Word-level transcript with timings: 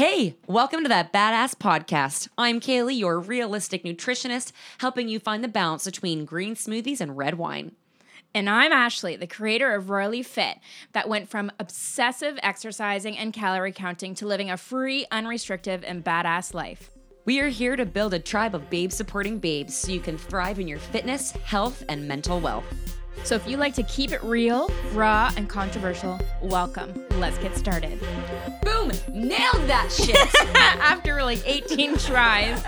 Hey, 0.00 0.36
welcome 0.46 0.82
to 0.82 0.88
that 0.88 1.12
badass 1.12 1.54
podcast. 1.56 2.28
I'm 2.38 2.58
Kaylee, 2.58 2.98
your 2.98 3.20
realistic 3.20 3.84
nutritionist, 3.84 4.50
helping 4.78 5.10
you 5.10 5.20
find 5.20 5.44
the 5.44 5.46
balance 5.46 5.84
between 5.84 6.24
green 6.24 6.54
smoothies 6.54 7.02
and 7.02 7.18
red 7.18 7.34
wine. 7.34 7.72
And 8.34 8.48
I'm 8.48 8.72
Ashley, 8.72 9.16
the 9.16 9.26
creator 9.26 9.74
of 9.74 9.90
Royally 9.90 10.22
Fit, 10.22 10.56
that 10.92 11.06
went 11.06 11.28
from 11.28 11.52
obsessive 11.60 12.38
exercising 12.42 13.18
and 13.18 13.34
calorie 13.34 13.72
counting 13.72 14.14
to 14.14 14.26
living 14.26 14.50
a 14.50 14.56
free, 14.56 15.04
unrestricted, 15.10 15.84
and 15.84 16.02
badass 16.02 16.54
life. 16.54 16.92
We 17.26 17.40
are 17.40 17.48
here 17.48 17.76
to 17.76 17.84
build 17.84 18.14
a 18.14 18.18
tribe 18.18 18.54
of 18.54 18.70
babe 18.70 18.92
supporting 18.92 19.38
babes 19.38 19.76
so 19.76 19.92
you 19.92 20.00
can 20.00 20.16
thrive 20.16 20.58
in 20.58 20.66
your 20.66 20.78
fitness, 20.78 21.32
health, 21.32 21.84
and 21.90 22.08
mental 22.08 22.40
wealth. 22.40 22.64
So 23.24 23.36
if 23.36 23.46
you 23.46 23.56
like 23.56 23.74
to 23.74 23.82
keep 23.84 24.12
it 24.12 24.22
real, 24.24 24.70
raw, 24.92 25.30
and 25.36 25.48
controversial, 25.48 26.18
welcome. 26.42 27.04
Let's 27.18 27.38
get 27.38 27.56
started. 27.56 28.00
Boom! 28.62 28.90
Nailed 29.12 29.68
that 29.68 29.92
shit! 29.92 30.16
After 30.56 31.22
like 31.22 31.40
18 31.46 31.96
tries. 31.98 32.64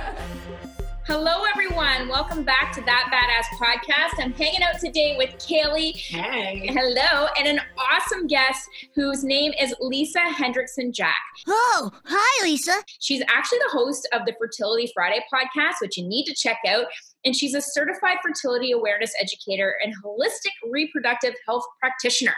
Hello, 1.04 1.42
everyone. 1.52 2.08
Welcome 2.08 2.44
back 2.44 2.72
to 2.74 2.80
That 2.82 3.10
Badass 3.12 3.58
Podcast. 3.58 4.22
I'm 4.24 4.32
hanging 4.32 4.62
out 4.62 4.78
today 4.78 5.16
with 5.18 5.30
Kaylee. 5.38 5.96
hey. 5.96 6.68
Hello, 6.72 7.26
and 7.36 7.48
an 7.48 7.60
awesome 7.76 8.28
guest 8.28 8.68
whose 8.94 9.24
name 9.24 9.52
is 9.60 9.74
Lisa 9.80 10.20
Hendrickson 10.20 10.92
Jack. 10.94 11.16
Oh, 11.48 11.90
hi, 12.04 12.44
Lisa. 12.44 12.76
She's 13.00 13.22
actually 13.28 13.58
the 13.58 13.70
host 13.72 14.08
of 14.12 14.26
the 14.26 14.34
Fertility 14.38 14.92
Friday 14.94 15.24
podcast, 15.32 15.80
which 15.80 15.96
you 15.98 16.06
need 16.06 16.24
to 16.26 16.34
check 16.34 16.58
out. 16.68 16.84
And 17.24 17.36
she's 17.36 17.54
a 17.54 17.60
certified 17.60 18.16
fertility 18.22 18.72
awareness 18.72 19.12
educator 19.20 19.76
and 19.82 19.94
holistic 20.04 20.52
reproductive 20.70 21.34
health 21.46 21.64
practitioner. 21.80 22.34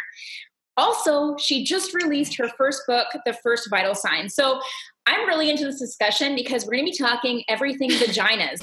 Also, 0.77 1.37
she 1.37 1.65
just 1.65 1.95
released 1.95 2.37
her 2.37 2.49
first 2.59 2.83
book, 2.87 3.07
The 3.25 3.33
Fifth 3.33 3.67
Vital 3.71 3.95
Sign. 3.95 4.29
So 4.29 4.61
I'm 5.07 5.27
really 5.27 5.49
into 5.51 5.65
this 5.65 5.79
discussion 5.79 6.35
because 6.35 6.65
we're 6.65 6.73
going 6.73 6.87
to 6.87 6.91
be 6.91 6.99
talking 6.99 7.45
everything 7.49 7.91
vaginas. 7.93 8.61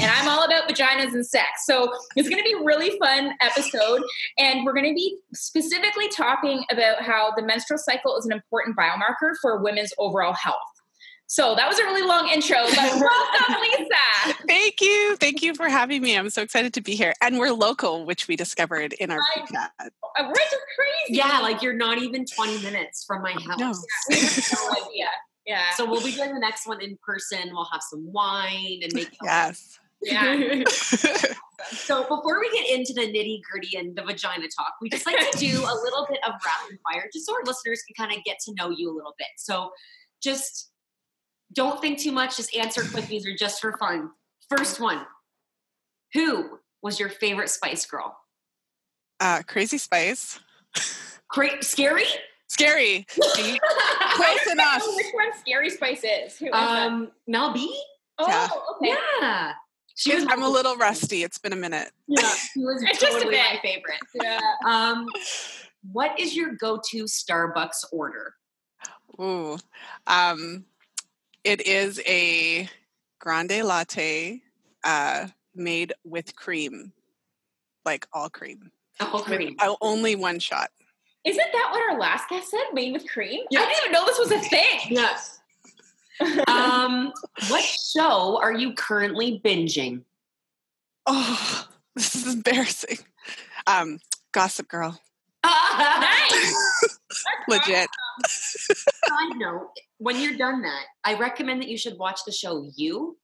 and 0.00 0.10
I'm 0.10 0.28
all 0.28 0.44
about 0.44 0.68
vaginas 0.68 1.12
and 1.12 1.26
sex. 1.26 1.66
So 1.66 1.92
it's 2.16 2.28
going 2.28 2.42
to 2.42 2.44
be 2.44 2.54
a 2.58 2.64
really 2.64 2.98
fun 2.98 3.32
episode. 3.42 4.02
And 4.38 4.64
we're 4.64 4.72
going 4.72 4.88
to 4.88 4.94
be 4.94 5.18
specifically 5.34 6.08
talking 6.08 6.64
about 6.70 7.02
how 7.02 7.32
the 7.36 7.42
menstrual 7.42 7.78
cycle 7.78 8.16
is 8.16 8.24
an 8.24 8.32
important 8.32 8.76
biomarker 8.76 9.32
for 9.42 9.62
women's 9.62 9.92
overall 9.98 10.32
health. 10.32 10.56
So 11.30 11.54
that 11.54 11.68
was 11.68 11.78
a 11.78 11.84
really 11.84 12.02
long 12.02 12.28
intro, 12.28 12.56
but 12.56 12.74
welcome, 12.76 13.54
Lisa. 13.62 14.34
Thank 14.48 14.80
you. 14.80 15.14
Thank 15.14 15.42
you 15.42 15.54
for 15.54 15.68
having 15.68 16.02
me. 16.02 16.18
I'm 16.18 16.28
so 16.28 16.42
excited 16.42 16.74
to 16.74 16.80
be 16.80 16.96
here. 16.96 17.14
And 17.22 17.38
we're 17.38 17.52
local, 17.52 18.04
which 18.04 18.26
we 18.26 18.34
discovered 18.34 18.94
in 18.94 19.12
our 19.12 19.20
I- 19.20 19.38
podcast. 19.38 19.68
Uh, 19.80 20.24
We're 20.26 20.34
just 20.34 20.56
crazy. 20.76 21.20
Yeah, 21.20 21.38
like 21.38 21.62
you're 21.62 21.76
not 21.76 21.98
even 21.98 22.24
20 22.24 22.62
minutes 22.62 23.04
from 23.06 23.22
my 23.22 23.30
house. 23.30 23.60
No. 23.60 23.72
we 24.08 24.16
have 24.16 24.52
no 24.54 24.70
idea. 24.88 25.06
Yeah. 25.46 25.70
So 25.76 25.88
we'll 25.88 26.02
be 26.02 26.10
doing 26.10 26.34
the 26.34 26.40
next 26.40 26.66
one 26.66 26.82
in 26.82 26.98
person. 27.00 27.38
We'll 27.52 27.68
have 27.70 27.82
some 27.88 28.12
wine 28.12 28.80
and 28.82 28.92
make. 28.92 29.16
Yes. 29.22 29.78
yeah. 30.02 30.64
So 31.70 32.02
before 32.08 32.40
we 32.40 32.50
get 32.50 32.76
into 32.76 32.92
the 32.92 33.02
nitty 33.02 33.42
gritty 33.48 33.76
and 33.76 33.94
the 33.94 34.02
vagina 34.02 34.46
talk, 34.48 34.72
we 34.82 34.88
just 34.88 35.06
like 35.06 35.30
to 35.30 35.38
do 35.38 35.60
a 35.60 35.74
little 35.84 36.06
bit 36.10 36.18
of 36.26 36.32
rapid 36.44 36.78
fire, 36.82 37.08
just 37.12 37.26
so 37.26 37.34
our 37.34 37.42
listeners 37.44 37.82
can 37.86 38.06
kind 38.08 38.18
of 38.18 38.24
get 38.24 38.38
to 38.46 38.54
know 38.54 38.70
you 38.70 38.90
a 38.90 38.94
little 38.96 39.14
bit. 39.18 39.28
So 39.36 39.70
just 40.22 40.69
don't 41.52 41.80
think 41.80 41.98
too 41.98 42.12
much. 42.12 42.36
Just 42.36 42.54
answer 42.54 42.82
quick. 42.82 43.06
These 43.06 43.26
are 43.26 43.34
just 43.34 43.60
for 43.60 43.76
fun. 43.78 44.10
First 44.48 44.80
one: 44.80 45.06
Who 46.14 46.58
was 46.82 46.98
your 47.00 47.08
favorite 47.08 47.50
Spice 47.50 47.84
Girl? 47.86 48.16
Uh, 49.20 49.42
Crazy 49.46 49.78
Spice. 49.78 50.40
Cra- 51.28 51.62
scary. 51.62 52.04
Scary. 52.48 53.06
See? 53.10 53.60
I 53.62 54.12
Close 54.42 54.52
enough. 54.52 54.82
which 54.96 55.06
one 55.12 55.30
Scary 55.38 55.70
Spice 55.70 56.02
is. 56.04 56.36
Who 56.38 56.46
is 56.46 56.52
that? 56.52 56.86
Um, 56.86 57.10
Mel 57.28 57.52
B. 57.52 57.72
Oh, 58.18 58.26
yeah. 58.28 58.48
okay. 58.76 58.98
Yeah, 59.20 59.52
she 59.94 60.14
was. 60.14 60.26
I'm 60.28 60.42
a 60.42 60.48
little 60.48 60.76
rusty. 60.76 61.22
It's 61.22 61.38
been 61.38 61.52
a 61.52 61.56
minute. 61.56 61.90
Yeah, 62.08 62.22
she 62.54 62.60
was 62.60 62.82
It's 62.82 63.00
just 63.00 63.16
a 63.16 63.20
totally 63.20 63.36
my 63.36 63.58
favorite. 63.62 64.00
Yeah. 64.14 64.40
Um, 64.66 65.06
what 65.92 66.18
is 66.18 66.34
your 66.36 66.52
go-to 66.56 67.04
Starbucks 67.04 67.84
order? 67.92 68.34
Ooh. 69.20 69.56
Um, 70.06 70.64
it 71.44 71.66
is 71.66 72.00
a 72.06 72.68
grande 73.18 73.62
latte 73.64 74.40
uh, 74.84 75.28
made 75.54 75.92
with 76.04 76.34
cream, 76.36 76.92
like 77.84 78.06
all 78.12 78.30
cream. 78.30 78.70
Oh, 79.00 79.22
cream. 79.24 79.56
Uh, 79.58 79.74
only 79.80 80.14
one 80.14 80.38
shot. 80.38 80.70
Isn't 81.24 81.52
that 81.52 81.68
what 81.70 81.90
our 81.90 81.98
last 81.98 82.28
guest 82.28 82.50
said? 82.50 82.64
Made 82.72 82.92
with 82.92 83.08
cream? 83.08 83.44
Yeah. 83.50 83.60
I 83.60 83.66
didn't 83.66 83.78
even 83.78 83.92
know 83.92 84.06
this 84.06 84.18
was 84.18 84.32
a 84.32 84.40
thing. 84.40 84.80
Yes. 84.88 85.38
um, 86.48 87.12
what 87.48 87.64
show 87.64 88.38
are 88.42 88.52
you 88.52 88.74
currently 88.74 89.40
binging? 89.44 90.02
Oh, 91.06 91.68
this 91.96 92.14
is 92.14 92.32
embarrassing. 92.32 92.98
Um, 93.66 93.98
Gossip 94.32 94.68
Girl. 94.68 95.00
Nice. 95.78 96.54
Legit. 97.48 97.88
Side 98.26 99.36
note: 99.36 99.70
When 99.98 100.20
you're 100.20 100.36
done 100.36 100.62
that, 100.62 100.84
I 101.04 101.14
recommend 101.14 101.62
that 101.62 101.68
you 101.68 101.78
should 101.78 101.98
watch 101.98 102.20
the 102.26 102.32
show 102.32 102.68
You. 102.76 103.16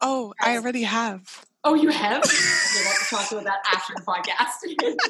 Oh, 0.00 0.32
I 0.40 0.56
already 0.56 0.82
have. 0.82 1.22
Oh, 1.64 1.74
you 1.74 1.88
have? 1.88 2.22
We'll 2.24 2.84
have 2.84 2.98
to 2.98 3.06
talk 3.10 3.28
to 3.28 3.34
you 3.34 3.40
about 3.40 3.58
after 3.72 3.94
the 3.96 4.02
podcast. 4.02 5.06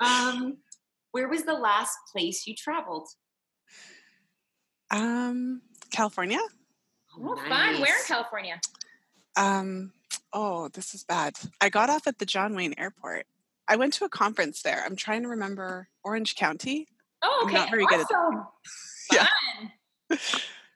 um, 0.04 0.58
where 1.12 1.28
was 1.28 1.44
the 1.44 1.54
last 1.54 1.96
place 2.12 2.46
you 2.46 2.54
traveled? 2.54 3.08
Um, 4.90 5.62
California. 5.90 6.40
Oh, 7.16 7.36
fun. 7.36 7.80
Where 7.80 7.98
in 7.98 8.04
California? 8.06 8.60
Um, 9.36 9.92
oh, 10.32 10.68
this 10.68 10.94
is 10.94 11.04
bad. 11.04 11.34
I 11.60 11.68
got 11.68 11.90
off 11.90 12.06
at 12.06 12.18
the 12.18 12.26
John 12.26 12.54
Wayne 12.54 12.74
Airport. 12.78 13.26
I 13.68 13.76
went 13.76 13.92
to 13.94 14.04
a 14.04 14.08
conference 14.08 14.62
there. 14.62 14.82
I'm 14.84 14.96
trying 14.96 15.22
to 15.22 15.28
remember 15.28 15.88
Orange 16.02 16.34
County. 16.36 16.88
Oh, 17.22 17.40
I'm 17.42 17.46
okay. 17.48 17.54
not 17.56 17.70
very 17.70 17.86
good 17.86 18.00
at- 18.00 18.06
awesome. 18.10 18.46
Yeah. 19.10 19.26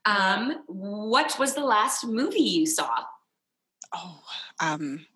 Um, 0.06 0.62
what 0.66 1.38
was 1.38 1.54
the 1.54 1.64
last 1.64 2.04
movie 2.04 2.41
you 2.41 2.66
saw? 2.66 2.91
Oh, 3.94 4.22
um, 4.58 5.06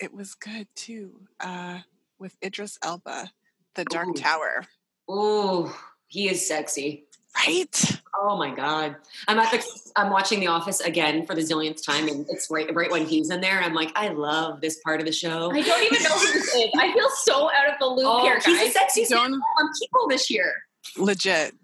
it 0.00 0.12
was 0.14 0.34
good 0.34 0.66
too. 0.74 1.20
Uh, 1.40 1.80
with 2.18 2.36
Idris 2.42 2.78
Elba, 2.82 3.30
The 3.74 3.84
Dark 3.84 4.08
Ooh. 4.08 4.14
Tower. 4.14 4.64
Oh, 5.08 5.78
he 6.06 6.28
is 6.30 6.48
sexy. 6.48 7.04
Right. 7.46 8.00
Oh 8.20 8.36
my 8.36 8.54
god! 8.54 8.96
I'm 9.28 9.38
at 9.38 9.50
the. 9.50 9.90
I'm 9.96 10.10
watching 10.10 10.40
The 10.40 10.46
Office 10.48 10.80
again 10.80 11.26
for 11.26 11.34
the 11.34 11.40
zillionth 11.42 11.84
time, 11.84 12.08
and 12.08 12.26
it's 12.30 12.48
right 12.50 12.72
right 12.74 12.90
when 12.90 13.06
he's 13.06 13.30
in 13.30 13.40
there. 13.40 13.60
I'm 13.60 13.74
like, 13.74 13.90
I 13.96 14.08
love 14.08 14.60
this 14.60 14.78
part 14.80 15.00
of 15.00 15.06
the 15.06 15.12
show. 15.12 15.50
I 15.52 15.60
don't 15.62 15.82
even 15.84 16.02
know 16.02 16.10
who 16.10 16.32
this 16.32 16.54
is. 16.54 16.70
I 16.78 16.92
feel 16.92 17.08
so 17.24 17.50
out 17.50 17.68
of 17.72 17.78
the 17.80 17.86
loop 17.86 18.06
Oh, 18.06 18.22
here, 18.22 18.36
he's 18.36 18.44
the 18.44 18.52
guys. 18.52 18.74
sexiest 18.74 19.10
man 19.10 19.30
Don't 19.30 19.34
on 19.34 19.70
People 19.80 20.08
this 20.08 20.30
year. 20.30 20.52
legit. 20.96 21.54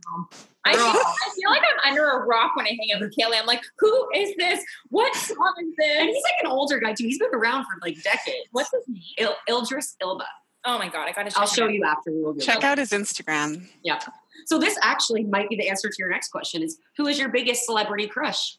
I 0.67 0.75
feel, 0.75 0.83
I 0.85 1.31
feel 1.41 1.51
like 1.51 1.63
I'm 1.63 1.91
under 1.93 2.05
a 2.11 2.27
rock 2.27 2.55
when 2.55 2.67
I 2.67 2.71
hang 2.71 2.89
out 2.95 3.01
with 3.01 3.15
Kaylee. 3.17 3.41
I'm 3.41 3.47
like, 3.47 3.63
who 3.79 4.09
is 4.15 4.35
this? 4.37 4.63
What 4.91 5.15
song 5.15 5.55
is 5.59 5.65
And 5.65 5.75
this? 5.79 6.15
he's 6.15 6.23
like 6.23 6.45
an 6.45 6.51
older 6.51 6.79
guy 6.79 6.93
too. 6.93 7.05
He's 7.05 7.19
been 7.19 7.31
around 7.33 7.65
for 7.65 7.71
like 7.81 7.97
decades. 8.03 8.47
What's 8.53 8.71
his 8.73 8.87
name? 8.87 9.03
Il- 9.17 9.37
Ildris 9.49 9.97
Ilba? 10.03 10.27
Oh 10.67 10.79
my 10.79 10.91
god, 10.91 11.09
I 11.09 11.13
gotta 11.13 11.31
check 11.31 11.39
I'll 11.39 11.47
show 11.47 11.65
out. 11.65 11.73
you 11.73 11.83
after. 11.85 12.11
We 12.13 12.21
will 12.23 12.35
Check 12.37 12.63
out 12.65 12.77
his 12.77 12.91
Instagram. 12.91 13.67
Yeah. 13.83 14.01
So 14.47 14.59
this 14.59 14.79
actually 14.83 15.25
might 15.25 15.49
be 15.49 15.57
the 15.57 15.69
answer 15.69 15.89
to 15.89 15.95
your 15.99 16.11
next 16.11 16.29
question: 16.31 16.63
Is 16.63 16.79
who 16.97 17.07
is 17.07 17.19
your 17.19 17.29
biggest 17.29 17.65
celebrity 17.67 18.07
crush? 18.07 18.57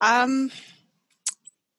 Um, 0.00 0.50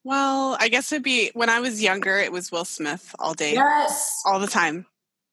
well, 0.04 0.58
I 0.60 0.70
guess 0.70 0.92
it'd 0.92 1.04
be 1.04 1.32
when 1.34 1.50
I 1.50 1.60
was 1.60 1.82
younger. 1.82 2.18
It 2.18 2.32
was 2.32 2.52
Will 2.52 2.66
Smith 2.66 3.14
all 3.20 3.34
day, 3.34 3.54
Yes. 3.54 4.22
all 4.26 4.40
the 4.40 4.48
time. 4.48 4.86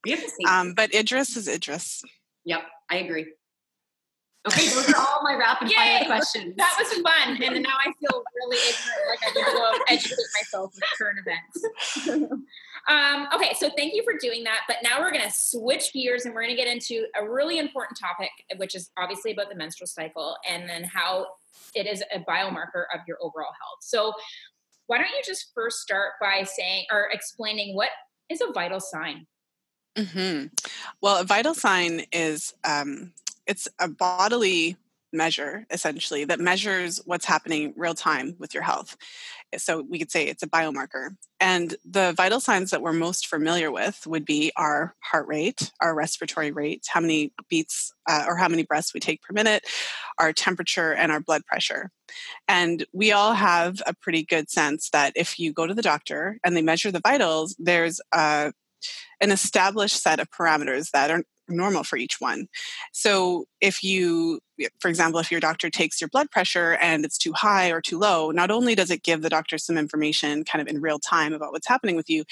We 0.04 0.10
have 0.12 0.20
to 0.22 0.28
see. 0.28 0.44
Um, 0.48 0.74
but 0.74 0.94
Idris 0.94 1.36
is 1.36 1.48
Idris. 1.48 2.02
yep, 2.44 2.62
I 2.90 2.96
agree. 2.98 3.26
Okay, 4.46 4.68
those 4.68 4.88
are 4.92 4.96
all 4.96 5.22
my 5.24 5.34
rapid 5.34 5.72
fire 5.72 6.04
questions. 6.04 6.54
That 6.56 6.76
was 6.78 6.92
fun, 7.02 7.42
and 7.42 7.62
now 7.64 7.74
I 7.84 7.92
feel 7.98 8.22
really 8.36 8.58
ignorant, 8.58 9.08
like 9.10 9.18
I 9.22 9.30
need 9.34 9.44
to 9.44 9.56
go 9.56 9.72
educate 9.88 10.26
myself 10.40 10.72
with 10.72 10.84
current 10.96 11.18
events. 11.18 12.36
um, 12.88 13.28
okay, 13.34 13.52
so 13.58 13.68
thank 13.76 13.94
you 13.94 14.02
for 14.04 14.14
doing 14.20 14.44
that. 14.44 14.60
But 14.68 14.76
now 14.82 15.00
we're 15.00 15.10
going 15.10 15.24
to 15.24 15.32
switch 15.34 15.92
gears, 15.92 16.24
and 16.24 16.34
we're 16.34 16.42
going 16.42 16.56
to 16.56 16.62
get 16.62 16.72
into 16.72 17.06
a 17.20 17.28
really 17.28 17.58
important 17.58 17.98
topic, 17.98 18.30
which 18.56 18.74
is 18.74 18.90
obviously 18.96 19.32
about 19.32 19.48
the 19.48 19.56
menstrual 19.56 19.88
cycle, 19.88 20.36
and 20.48 20.68
then 20.68 20.84
how 20.84 21.26
it 21.74 21.86
is 21.86 22.02
a 22.14 22.20
biomarker 22.20 22.84
of 22.94 23.00
your 23.08 23.18
overall 23.20 23.52
health. 23.60 23.80
So, 23.80 24.12
why 24.86 24.98
don't 24.98 25.08
you 25.08 25.22
just 25.24 25.52
first 25.52 25.80
start 25.80 26.12
by 26.20 26.44
saying 26.44 26.84
or 26.92 27.08
explaining 27.12 27.74
what 27.74 27.90
is 28.28 28.40
a 28.40 28.52
vital 28.52 28.78
sign? 28.78 29.26
Mm-hmm. 29.96 30.46
Well, 31.00 31.20
a 31.20 31.24
vital 31.24 31.54
sign 31.54 32.04
is 32.12 32.54
um, 32.62 33.12
it's 33.46 33.66
a 33.80 33.88
bodily 33.88 34.76
measure 35.16 35.66
essentially 35.70 36.24
that 36.24 36.40
measures 36.40 37.00
what's 37.04 37.24
happening 37.24 37.72
real 37.76 37.94
time 37.94 38.36
with 38.38 38.54
your 38.54 38.62
health. 38.62 38.96
So 39.56 39.82
we 39.88 39.98
could 39.98 40.10
say 40.10 40.26
it's 40.26 40.42
a 40.42 40.48
biomarker. 40.48 41.16
And 41.40 41.76
the 41.84 42.12
vital 42.16 42.40
signs 42.40 42.70
that 42.70 42.82
we're 42.82 42.92
most 42.92 43.26
familiar 43.26 43.70
with 43.70 44.06
would 44.06 44.24
be 44.24 44.52
our 44.56 44.94
heart 45.00 45.26
rate, 45.28 45.72
our 45.80 45.94
respiratory 45.94 46.50
rate, 46.50 46.84
how 46.88 47.00
many 47.00 47.32
beats 47.48 47.92
uh, 48.08 48.24
or 48.26 48.36
how 48.36 48.48
many 48.48 48.64
breaths 48.64 48.92
we 48.94 49.00
take 49.00 49.22
per 49.22 49.32
minute, 49.32 49.64
our 50.18 50.32
temperature, 50.32 50.92
and 50.92 51.12
our 51.12 51.20
blood 51.20 51.44
pressure. 51.46 51.90
And 52.48 52.86
we 52.92 53.12
all 53.12 53.34
have 53.34 53.82
a 53.86 53.94
pretty 53.94 54.24
good 54.24 54.50
sense 54.50 54.90
that 54.90 55.12
if 55.16 55.38
you 55.38 55.52
go 55.52 55.66
to 55.66 55.74
the 55.74 55.82
doctor 55.82 56.38
and 56.44 56.56
they 56.56 56.62
measure 56.62 56.90
the 56.90 57.00
vitals, 57.00 57.54
there's 57.58 58.00
a 58.12 58.52
an 59.20 59.30
established 59.30 60.02
set 60.02 60.20
of 60.20 60.30
parameters 60.30 60.90
that 60.90 61.10
are 61.10 61.22
normal 61.48 61.84
for 61.84 61.96
each 61.96 62.20
one. 62.20 62.48
So 62.92 63.44
if 63.60 63.84
you, 63.84 64.40
for 64.80 64.88
example, 64.88 65.20
if 65.20 65.30
your 65.30 65.38
doctor 65.38 65.70
takes 65.70 66.00
your 66.00 66.08
blood 66.08 66.28
pressure 66.30 66.76
and 66.80 67.04
it's 67.04 67.16
too 67.16 67.32
high 67.32 67.70
or 67.70 67.80
too 67.80 67.98
low, 67.98 68.32
not 68.32 68.50
only 68.50 68.74
does 68.74 68.90
it 68.90 69.04
give 69.04 69.22
the 69.22 69.28
doctor 69.28 69.56
some 69.56 69.78
information 69.78 70.44
kind 70.44 70.60
of 70.60 70.66
in 70.66 70.80
real 70.80 70.98
time 70.98 71.32
about 71.32 71.52
what's 71.52 71.68
happening 71.68 71.94
with 71.94 72.10
you, 72.10 72.24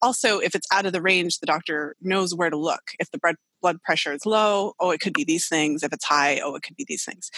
also 0.00 0.38
if 0.38 0.54
it's 0.54 0.66
out 0.72 0.86
of 0.86 0.92
the 0.94 1.02
range, 1.02 1.38
the 1.38 1.46
doctor 1.46 1.96
knows 2.00 2.34
where 2.34 2.48
to 2.48 2.56
look. 2.56 2.82
If 2.98 3.10
the 3.10 3.18
blood 3.18 3.36
blood 3.62 3.80
pressure 3.82 4.12
is 4.12 4.26
low, 4.26 4.74
oh, 4.80 4.90
it 4.90 5.00
could 5.00 5.14
be 5.14 5.22
these 5.24 5.48
things. 5.48 5.82
If 5.84 5.92
it's 5.92 6.04
high, 6.04 6.40
oh, 6.44 6.56
it 6.56 6.62
could 6.62 6.76
be 6.76 6.84
these 6.86 7.04
things. 7.04 7.30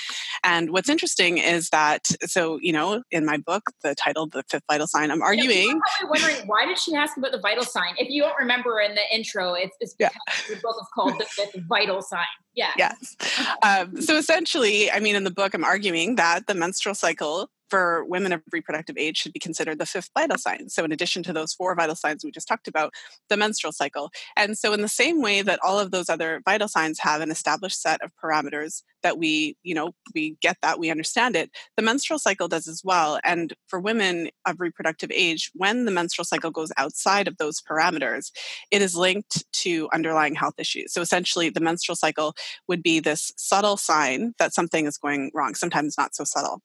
And 0.42 0.70
what's 0.70 0.88
interesting 0.88 1.38
is 1.38 1.68
that, 1.68 2.06
so, 2.22 2.58
you 2.62 2.72
know, 2.72 3.02
in 3.10 3.26
my 3.26 3.36
book, 3.36 3.64
the 3.82 3.94
title, 3.94 4.26
The 4.26 4.42
Fifth 4.50 4.64
Vital 4.68 4.86
Sign, 4.86 5.10
I'm 5.10 5.20
arguing. 5.20 5.68
Yeah, 5.68 5.80
probably 6.00 6.22
wondering, 6.22 6.48
why 6.48 6.64
did 6.64 6.78
she 6.78 6.94
ask 6.94 7.16
about 7.18 7.32
the 7.32 7.40
vital 7.40 7.62
sign? 7.64 7.94
If 7.98 8.08
you 8.08 8.22
don't 8.22 8.38
remember 8.38 8.80
in 8.80 8.93
the 8.94 9.14
intro, 9.14 9.54
it's, 9.54 9.76
it's 9.80 9.94
because 9.94 10.14
yeah. 10.14 10.54
the 10.54 10.60
book 10.60 10.76
is 10.80 10.88
called 10.94 11.18
The 11.18 11.24
Fifth 11.24 11.56
Vital 11.68 12.02
Sign. 12.02 12.24
Yeah. 12.54 12.70
Yes. 12.76 13.16
Um, 13.62 14.00
so 14.00 14.16
essentially, 14.16 14.90
I 14.90 15.00
mean, 15.00 15.16
in 15.16 15.24
the 15.24 15.30
book, 15.30 15.54
I'm 15.54 15.64
arguing 15.64 16.16
that 16.16 16.46
the 16.46 16.54
menstrual 16.54 16.94
cycle 16.94 17.48
for 17.70 18.04
women 18.04 18.32
of 18.32 18.42
reproductive 18.52 18.96
age 18.96 19.16
should 19.16 19.32
be 19.32 19.40
considered 19.40 19.78
the 19.78 19.86
fifth 19.86 20.10
vital 20.16 20.38
sign. 20.38 20.68
So, 20.68 20.84
in 20.84 20.92
addition 20.92 21.22
to 21.24 21.32
those 21.32 21.52
four 21.52 21.74
vital 21.74 21.96
signs 21.96 22.24
we 22.24 22.30
just 22.30 22.46
talked 22.46 22.68
about, 22.68 22.92
the 23.28 23.36
menstrual 23.36 23.72
cycle. 23.72 24.10
And 24.36 24.56
so, 24.56 24.72
in 24.72 24.82
the 24.82 24.88
same 24.88 25.20
way 25.20 25.42
that 25.42 25.58
all 25.62 25.80
of 25.80 25.90
those 25.90 26.08
other 26.08 26.40
vital 26.44 26.68
signs 26.68 27.00
have 27.00 27.20
an 27.20 27.30
established 27.30 27.80
set 27.80 28.00
of 28.02 28.12
parameters 28.22 28.82
that 29.04 29.18
we, 29.18 29.56
you 29.62 29.74
know, 29.74 29.94
we 30.14 30.36
get 30.40 30.56
that, 30.62 30.80
we 30.80 30.90
understand 30.90 31.36
it, 31.36 31.50
the 31.76 31.82
menstrual 31.82 32.18
cycle 32.18 32.48
does 32.48 32.66
as 32.66 32.82
well. 32.82 33.20
And 33.22 33.54
for 33.68 33.78
women 33.78 34.30
of 34.46 34.58
reproductive 34.58 35.12
age, 35.12 35.52
when 35.54 35.84
the 35.84 35.92
menstrual 35.92 36.24
cycle 36.24 36.50
goes 36.50 36.72
outside 36.76 37.28
of 37.28 37.36
those 37.36 37.60
parameters, 37.60 38.32
it 38.72 38.82
is 38.82 38.96
linked 38.96 39.44
to 39.52 39.88
underlying 39.92 40.34
health 40.34 40.54
issues. 40.58 40.92
So, 40.92 41.00
essentially, 41.00 41.50
the 41.50 41.60
menstrual 41.60 41.94
cycle 41.94 42.34
would 42.66 42.82
be 42.82 42.98
this 42.98 43.32
subtle 43.36 43.76
sign 43.76 44.34
that 44.38 44.54
something 44.54 44.86
is 44.86 44.98
going 44.98 45.30
wrong, 45.32 45.54
sometimes 45.54 45.96
not 45.96 46.16
so 46.16 46.24
subtle. 46.24 46.60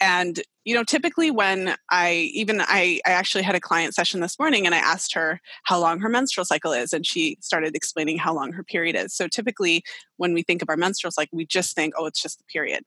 And 0.00 0.40
you 0.66 0.74
know 0.74 0.84
typically 0.84 1.30
when 1.30 1.74
i 1.90 2.30
even 2.34 2.60
I, 2.60 3.00
I 3.06 3.12
actually 3.12 3.44
had 3.44 3.54
a 3.54 3.60
client 3.60 3.94
session 3.94 4.20
this 4.20 4.38
morning 4.38 4.66
and 4.66 4.74
i 4.74 4.78
asked 4.78 5.14
her 5.14 5.40
how 5.62 5.78
long 5.78 6.00
her 6.00 6.08
menstrual 6.08 6.44
cycle 6.44 6.72
is 6.72 6.92
and 6.92 7.06
she 7.06 7.38
started 7.40 7.74
explaining 7.74 8.18
how 8.18 8.34
long 8.34 8.52
her 8.52 8.64
period 8.64 8.96
is. 8.96 9.14
So 9.14 9.28
typically 9.28 9.82
when 10.16 10.34
we 10.34 10.42
think 10.42 10.62
of 10.62 10.68
our 10.68 10.76
menstrual 10.76 11.12
cycle 11.12 11.36
we 11.36 11.46
just 11.46 11.74
think 11.74 11.94
oh 11.96 12.06
it's 12.06 12.20
just 12.20 12.38
the 12.38 12.44
period. 12.44 12.84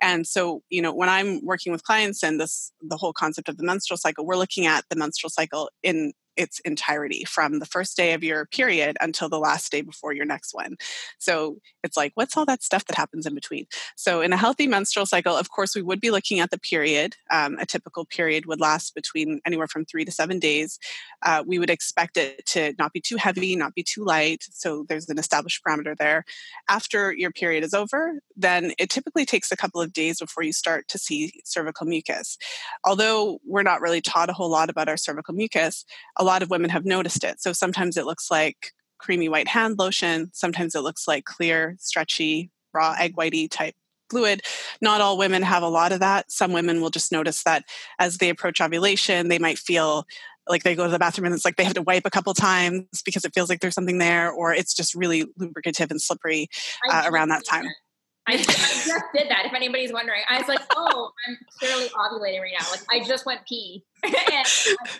And 0.00 0.26
so 0.26 0.62
you 0.70 0.80
know 0.80 0.94
when 0.94 1.08
i'm 1.08 1.44
working 1.44 1.72
with 1.72 1.82
clients 1.82 2.22
and 2.22 2.40
this 2.40 2.72
the 2.80 2.96
whole 2.96 3.12
concept 3.12 3.48
of 3.48 3.56
the 3.56 3.64
menstrual 3.64 3.98
cycle 3.98 4.24
we're 4.24 4.36
looking 4.36 4.66
at 4.66 4.84
the 4.88 4.96
menstrual 4.96 5.30
cycle 5.30 5.68
in 5.82 6.12
its 6.36 6.58
entirety 6.60 7.24
from 7.24 7.58
the 7.58 7.66
first 7.66 7.96
day 7.96 8.12
of 8.12 8.22
your 8.22 8.46
period 8.46 8.96
until 9.00 9.28
the 9.28 9.38
last 9.38 9.70
day 9.70 9.80
before 9.80 10.12
your 10.12 10.24
next 10.24 10.54
one. 10.54 10.76
So 11.18 11.58
it's 11.82 11.96
like, 11.96 12.12
what's 12.14 12.36
all 12.36 12.44
that 12.46 12.62
stuff 12.62 12.84
that 12.86 12.96
happens 12.96 13.26
in 13.26 13.34
between? 13.34 13.66
So, 13.96 14.20
in 14.20 14.32
a 14.32 14.36
healthy 14.36 14.66
menstrual 14.66 15.06
cycle, 15.06 15.36
of 15.36 15.50
course, 15.50 15.74
we 15.74 15.82
would 15.82 16.00
be 16.00 16.10
looking 16.10 16.40
at 16.40 16.50
the 16.50 16.58
period. 16.58 17.16
Um, 17.30 17.56
a 17.58 17.66
typical 17.66 18.04
period 18.04 18.46
would 18.46 18.60
last 18.60 18.94
between 18.94 19.40
anywhere 19.46 19.68
from 19.68 19.84
three 19.84 20.04
to 20.04 20.12
seven 20.12 20.38
days. 20.38 20.78
Uh, 21.24 21.42
we 21.46 21.58
would 21.58 21.70
expect 21.70 22.16
it 22.16 22.44
to 22.46 22.74
not 22.78 22.92
be 22.92 23.00
too 23.00 23.16
heavy, 23.16 23.56
not 23.56 23.74
be 23.74 23.82
too 23.82 24.04
light. 24.04 24.44
So, 24.50 24.84
there's 24.88 25.08
an 25.08 25.18
established 25.18 25.62
parameter 25.64 25.96
there. 25.96 26.24
After 26.68 27.12
your 27.12 27.30
period 27.30 27.64
is 27.64 27.74
over, 27.74 28.20
then 28.36 28.72
it 28.78 28.90
typically 28.90 29.24
takes 29.24 29.50
a 29.52 29.56
couple 29.56 29.80
of 29.80 29.92
days 29.92 30.18
before 30.18 30.42
you 30.42 30.52
start 30.52 30.88
to 30.88 30.98
see 30.98 31.32
cervical 31.44 31.86
mucus. 31.86 32.36
Although 32.84 33.38
we're 33.46 33.62
not 33.62 33.80
really 33.80 34.00
taught 34.00 34.30
a 34.30 34.32
whole 34.32 34.50
lot 34.50 34.70
about 34.70 34.88
our 34.88 34.96
cervical 34.96 35.34
mucus, 35.34 35.84
a 36.16 36.24
lot 36.26 36.42
of 36.42 36.50
women 36.50 36.70
have 36.70 36.84
noticed 36.84 37.24
it. 37.24 37.40
So 37.40 37.52
sometimes 37.52 37.96
it 37.96 38.06
looks 38.06 38.30
like 38.30 38.72
creamy 38.98 39.28
white 39.28 39.48
hand 39.48 39.78
lotion, 39.78 40.30
sometimes 40.32 40.74
it 40.74 40.80
looks 40.80 41.06
like 41.06 41.24
clear, 41.24 41.76
stretchy, 41.78 42.50
raw 42.72 42.94
egg 42.98 43.16
whitey 43.16 43.50
type 43.50 43.74
fluid. 44.10 44.42
Not 44.80 45.00
all 45.00 45.18
women 45.18 45.42
have 45.42 45.62
a 45.62 45.68
lot 45.68 45.92
of 45.92 46.00
that. 46.00 46.30
Some 46.30 46.52
women 46.52 46.80
will 46.80 46.90
just 46.90 47.12
notice 47.12 47.42
that 47.42 47.64
as 47.98 48.18
they 48.18 48.28
approach 48.28 48.60
ovulation, 48.60 49.28
they 49.28 49.38
might 49.38 49.58
feel 49.58 50.06
like 50.48 50.62
they 50.62 50.76
go 50.76 50.84
to 50.84 50.90
the 50.90 50.98
bathroom 50.98 51.26
and 51.26 51.34
it's 51.34 51.44
like 51.44 51.56
they 51.56 51.64
have 51.64 51.74
to 51.74 51.82
wipe 51.82 52.06
a 52.06 52.10
couple 52.10 52.32
times 52.32 52.86
because 53.04 53.24
it 53.24 53.34
feels 53.34 53.48
like 53.48 53.60
there's 53.60 53.74
something 53.74 53.98
there, 53.98 54.30
or 54.30 54.54
it's 54.54 54.74
just 54.74 54.94
really 54.94 55.24
lubricative 55.36 55.90
and 55.90 56.00
slippery 56.00 56.48
uh, 56.88 57.02
around 57.06 57.30
that 57.30 57.44
time. 57.44 57.66
I, 58.28 58.32
I, 58.32 58.36
just 58.36 59.04
did 59.14 59.28
that. 59.30 59.46
If 59.46 59.54
anybody's 59.54 59.92
wondering, 59.92 60.22
I 60.28 60.38
was 60.38 60.48
like, 60.48 60.60
"Oh, 60.74 61.10
I'm 61.26 61.38
clearly 61.58 61.88
ovulating 61.90 62.40
right 62.40 62.52
now. 62.58 62.66
Like, 62.70 62.82
I 62.90 63.06
just 63.06 63.24
went 63.24 63.40
pee 63.46 63.84
and 64.02 64.14
I 64.14 64.42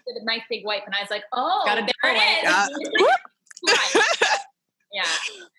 did 0.07 0.23
a 0.23 0.25
nice 0.25 0.43
big 0.49 0.65
wipe, 0.65 0.85
and 0.87 0.95
I 0.95 1.01
was 1.01 1.11
like, 1.11 1.25
"Oh, 1.33 1.63
Got 1.67 1.79
a 1.79 1.87
there 2.03 2.15
it 2.15 2.45
is." 2.45 3.75
yeah. 4.93 5.05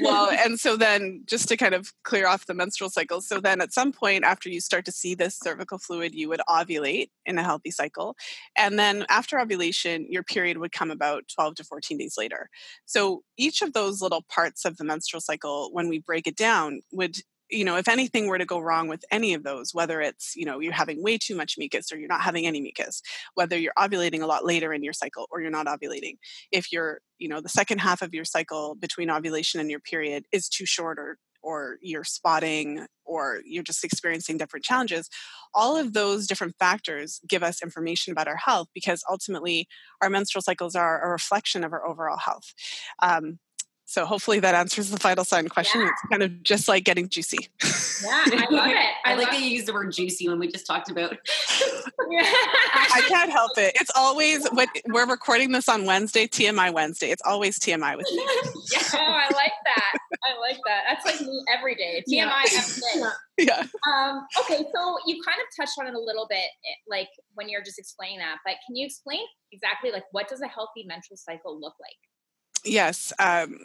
well, 0.00 0.30
and 0.44 0.58
so 0.58 0.76
then 0.76 1.22
just 1.26 1.48
to 1.48 1.56
kind 1.56 1.74
of 1.74 1.92
clear 2.02 2.26
off 2.26 2.46
the 2.46 2.54
menstrual 2.54 2.90
cycle, 2.90 3.20
so 3.20 3.40
then 3.40 3.60
at 3.60 3.72
some 3.72 3.92
point 3.92 4.24
after 4.24 4.48
you 4.48 4.60
start 4.60 4.84
to 4.86 4.92
see 4.92 5.14
this 5.14 5.38
cervical 5.38 5.78
fluid, 5.78 6.14
you 6.14 6.28
would 6.28 6.40
ovulate 6.48 7.10
in 7.26 7.38
a 7.38 7.42
healthy 7.42 7.70
cycle. 7.70 8.16
And 8.56 8.78
then 8.78 9.06
after 9.08 9.38
ovulation, 9.38 10.06
your 10.08 10.22
period 10.22 10.58
would 10.58 10.72
come 10.72 10.90
about 10.90 11.24
12 11.34 11.56
to 11.56 11.64
14 11.64 11.98
days 11.98 12.16
later. 12.16 12.48
So 12.86 13.22
each 13.36 13.62
of 13.62 13.72
those 13.72 14.02
little 14.02 14.24
parts 14.28 14.64
of 14.64 14.76
the 14.76 14.84
menstrual 14.84 15.20
cycle, 15.20 15.70
when 15.72 15.88
we 15.88 15.98
break 15.98 16.26
it 16.26 16.36
down, 16.36 16.82
would 16.92 17.16
you 17.50 17.64
know, 17.64 17.76
if 17.76 17.88
anything 17.88 18.26
were 18.26 18.38
to 18.38 18.44
go 18.44 18.58
wrong 18.58 18.88
with 18.88 19.04
any 19.10 19.34
of 19.34 19.42
those, 19.42 19.74
whether 19.74 20.00
it's, 20.00 20.34
you 20.36 20.44
know, 20.44 20.60
you're 20.60 20.72
having 20.72 21.02
way 21.02 21.18
too 21.18 21.34
much 21.34 21.56
mucus 21.58 21.92
or 21.92 21.98
you're 21.98 22.08
not 22.08 22.22
having 22.22 22.46
any 22.46 22.60
mucus, 22.60 23.02
whether 23.34 23.58
you're 23.58 23.72
ovulating 23.78 24.22
a 24.22 24.26
lot 24.26 24.44
later 24.44 24.72
in 24.72 24.82
your 24.82 24.92
cycle 24.92 25.26
or 25.30 25.40
you're 25.40 25.50
not 25.50 25.66
ovulating, 25.66 26.16
if 26.52 26.72
you're, 26.72 27.00
you 27.18 27.28
know, 27.28 27.40
the 27.40 27.48
second 27.48 27.78
half 27.78 28.02
of 28.02 28.14
your 28.14 28.24
cycle 28.24 28.74
between 28.74 29.10
ovulation 29.10 29.60
and 29.60 29.70
your 29.70 29.80
period 29.80 30.24
is 30.32 30.48
too 30.48 30.66
short 30.66 30.98
or 30.98 31.18
or 31.42 31.78
you're 31.80 32.04
spotting 32.04 32.86
or 33.06 33.40
you're 33.46 33.62
just 33.62 33.82
experiencing 33.82 34.36
different 34.36 34.62
challenges 34.62 35.08
all 35.54 35.76
of 35.76 35.92
those 35.92 36.26
different 36.26 36.54
factors 36.58 37.20
give 37.28 37.42
us 37.42 37.62
information 37.62 38.12
about 38.12 38.28
our 38.28 38.36
health 38.36 38.68
because 38.74 39.02
ultimately 39.10 39.66
our 40.00 40.10
menstrual 40.10 40.42
cycles 40.42 40.74
are 40.74 41.04
a 41.04 41.10
reflection 41.10 41.64
of 41.64 41.72
our 41.72 41.86
overall 41.86 42.18
health. 42.18 42.54
Um, 43.02 43.38
so 43.90 44.06
hopefully 44.06 44.38
that 44.38 44.54
answers 44.54 44.88
the 44.90 44.98
vital 44.98 45.24
sign 45.24 45.48
question. 45.48 45.80
Yeah. 45.80 45.88
It's 45.88 46.00
kind 46.08 46.22
of 46.22 46.44
just 46.44 46.68
like 46.68 46.84
getting 46.84 47.08
juicy. 47.08 47.48
Yeah, 48.04 48.22
I 48.24 48.46
love 48.50 48.70
it. 48.70 48.76
I, 48.76 48.94
I 49.04 49.14
like 49.16 49.30
that 49.30 49.40
you 49.40 49.48
use 49.48 49.64
the 49.64 49.72
word 49.72 49.90
juicy 49.90 50.28
when 50.28 50.38
we 50.38 50.46
just 50.46 50.64
talked 50.64 50.92
about. 50.92 51.16
I 52.12 53.02
can't 53.08 53.32
help 53.32 53.50
it. 53.58 53.72
It's 53.74 53.90
always 53.96 54.46
when 54.52 54.68
we're 54.86 55.08
recording 55.08 55.50
this 55.50 55.68
on 55.68 55.86
Wednesday, 55.86 56.28
TMI 56.28 56.72
Wednesday. 56.72 57.10
It's 57.10 57.22
always 57.24 57.58
TMI 57.58 57.96
with 57.96 58.06
me. 58.12 58.18
yeah, 58.72 58.78
oh, 58.94 58.98
I 59.00 59.28
like 59.34 59.58
that. 59.64 59.98
I 60.22 60.38
like 60.38 60.58
that. 60.66 60.82
That's 60.88 61.04
like 61.04 61.20
me 61.26 61.44
every 61.52 61.74
day. 61.74 62.04
TMI 62.08 62.12
yeah. 62.12 62.30
every 62.58 63.00
day. 63.00 63.08
Yeah. 63.38 63.66
Um, 63.92 64.24
okay, 64.38 64.58
so 64.72 64.98
you 65.04 65.20
kind 65.26 65.40
of 65.40 65.46
touched 65.58 65.74
on 65.80 65.88
it 65.88 65.94
a 65.94 66.00
little 66.00 66.28
bit, 66.30 66.38
eh, 66.38 66.78
like 66.88 67.08
when 67.34 67.48
you're 67.48 67.64
just 67.64 67.80
explaining 67.80 68.18
that. 68.20 68.36
But 68.44 68.54
can 68.64 68.76
you 68.76 68.86
explain 68.86 69.22
exactly 69.50 69.90
like 69.90 70.04
what 70.12 70.28
does 70.28 70.42
a 70.42 70.48
healthy 70.48 70.84
menstrual 70.86 71.16
cycle 71.16 71.58
look 71.60 71.74
like? 71.80 71.98
Yes. 72.64 73.12
Um, 73.18 73.58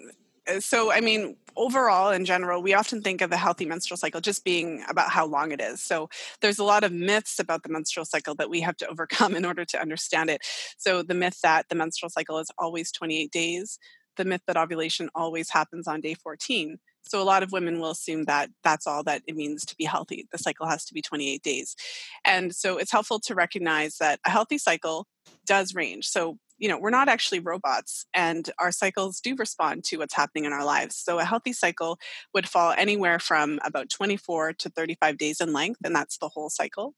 uh, 0.47 0.59
so, 0.59 0.91
I 0.91 1.01
mean, 1.01 1.35
overall, 1.55 2.11
in 2.11 2.23
general, 2.25 2.61
we 2.61 2.73
often 2.73 3.01
think 3.01 3.21
of 3.21 3.31
a 3.31 3.37
healthy 3.37 3.65
menstrual 3.65 3.97
cycle 3.97 4.21
just 4.21 4.43
being 4.43 4.83
about 4.87 5.09
how 5.09 5.25
long 5.25 5.51
it 5.51 5.59
is. 5.59 5.81
So, 5.81 6.09
there's 6.41 6.59
a 6.59 6.63
lot 6.63 6.83
of 6.83 6.91
myths 6.91 7.39
about 7.39 7.63
the 7.63 7.69
menstrual 7.69 8.05
cycle 8.05 8.35
that 8.35 8.49
we 8.49 8.61
have 8.61 8.77
to 8.77 8.87
overcome 8.91 9.35
in 9.35 9.45
order 9.45 9.65
to 9.65 9.81
understand 9.81 10.29
it. 10.29 10.41
So, 10.77 11.01
the 11.03 11.13
myth 11.15 11.39
that 11.43 11.67
the 11.69 11.75
menstrual 11.75 12.09
cycle 12.09 12.37
is 12.39 12.51
always 12.57 12.91
28 12.91 13.31
days, 13.31 13.79
the 14.17 14.25
myth 14.25 14.41
that 14.47 14.57
ovulation 14.57 15.09
always 15.15 15.49
happens 15.49 15.87
on 15.87 16.01
day 16.01 16.13
14. 16.13 16.77
So, 17.01 17.21
a 17.21 17.23
lot 17.23 17.43
of 17.43 17.51
women 17.51 17.79
will 17.79 17.91
assume 17.91 18.25
that 18.25 18.49
that's 18.63 18.85
all 18.87 19.03
that 19.03 19.23
it 19.27 19.35
means 19.35 19.65
to 19.65 19.75
be 19.75 19.85
healthy. 19.85 20.27
The 20.31 20.37
cycle 20.37 20.67
has 20.67 20.85
to 20.85 20.93
be 20.93 21.01
28 21.01 21.41
days. 21.41 21.75
And 22.23 22.55
so, 22.55 22.77
it's 22.77 22.91
helpful 22.91 23.19
to 23.21 23.35
recognize 23.35 23.97
that 23.97 24.19
a 24.25 24.29
healthy 24.29 24.59
cycle 24.59 25.07
does 25.47 25.73
range. 25.73 26.07
So, 26.07 26.37
you 26.57 26.69
know, 26.69 26.77
we're 26.79 26.89
not 26.89 27.09
actually 27.09 27.39
robots 27.39 28.05
and 28.13 28.49
our 28.59 28.71
cycles 28.71 29.19
do 29.19 29.35
respond 29.35 29.83
to 29.85 29.97
what's 29.97 30.13
happening 30.13 30.45
in 30.45 30.53
our 30.53 30.65
lives. 30.65 30.95
So 30.95 31.19
a 31.19 31.25
healthy 31.25 31.53
cycle 31.53 31.99
would 32.33 32.47
fall 32.47 32.73
anywhere 32.77 33.19
from 33.19 33.59
about 33.63 33.89
24 33.89 34.53
to 34.53 34.69
35 34.69 35.17
days 35.17 35.41
in 35.41 35.53
length, 35.53 35.81
and 35.83 35.95
that's 35.95 36.17
the 36.17 36.29
whole 36.29 36.49
cycle. 36.49 36.93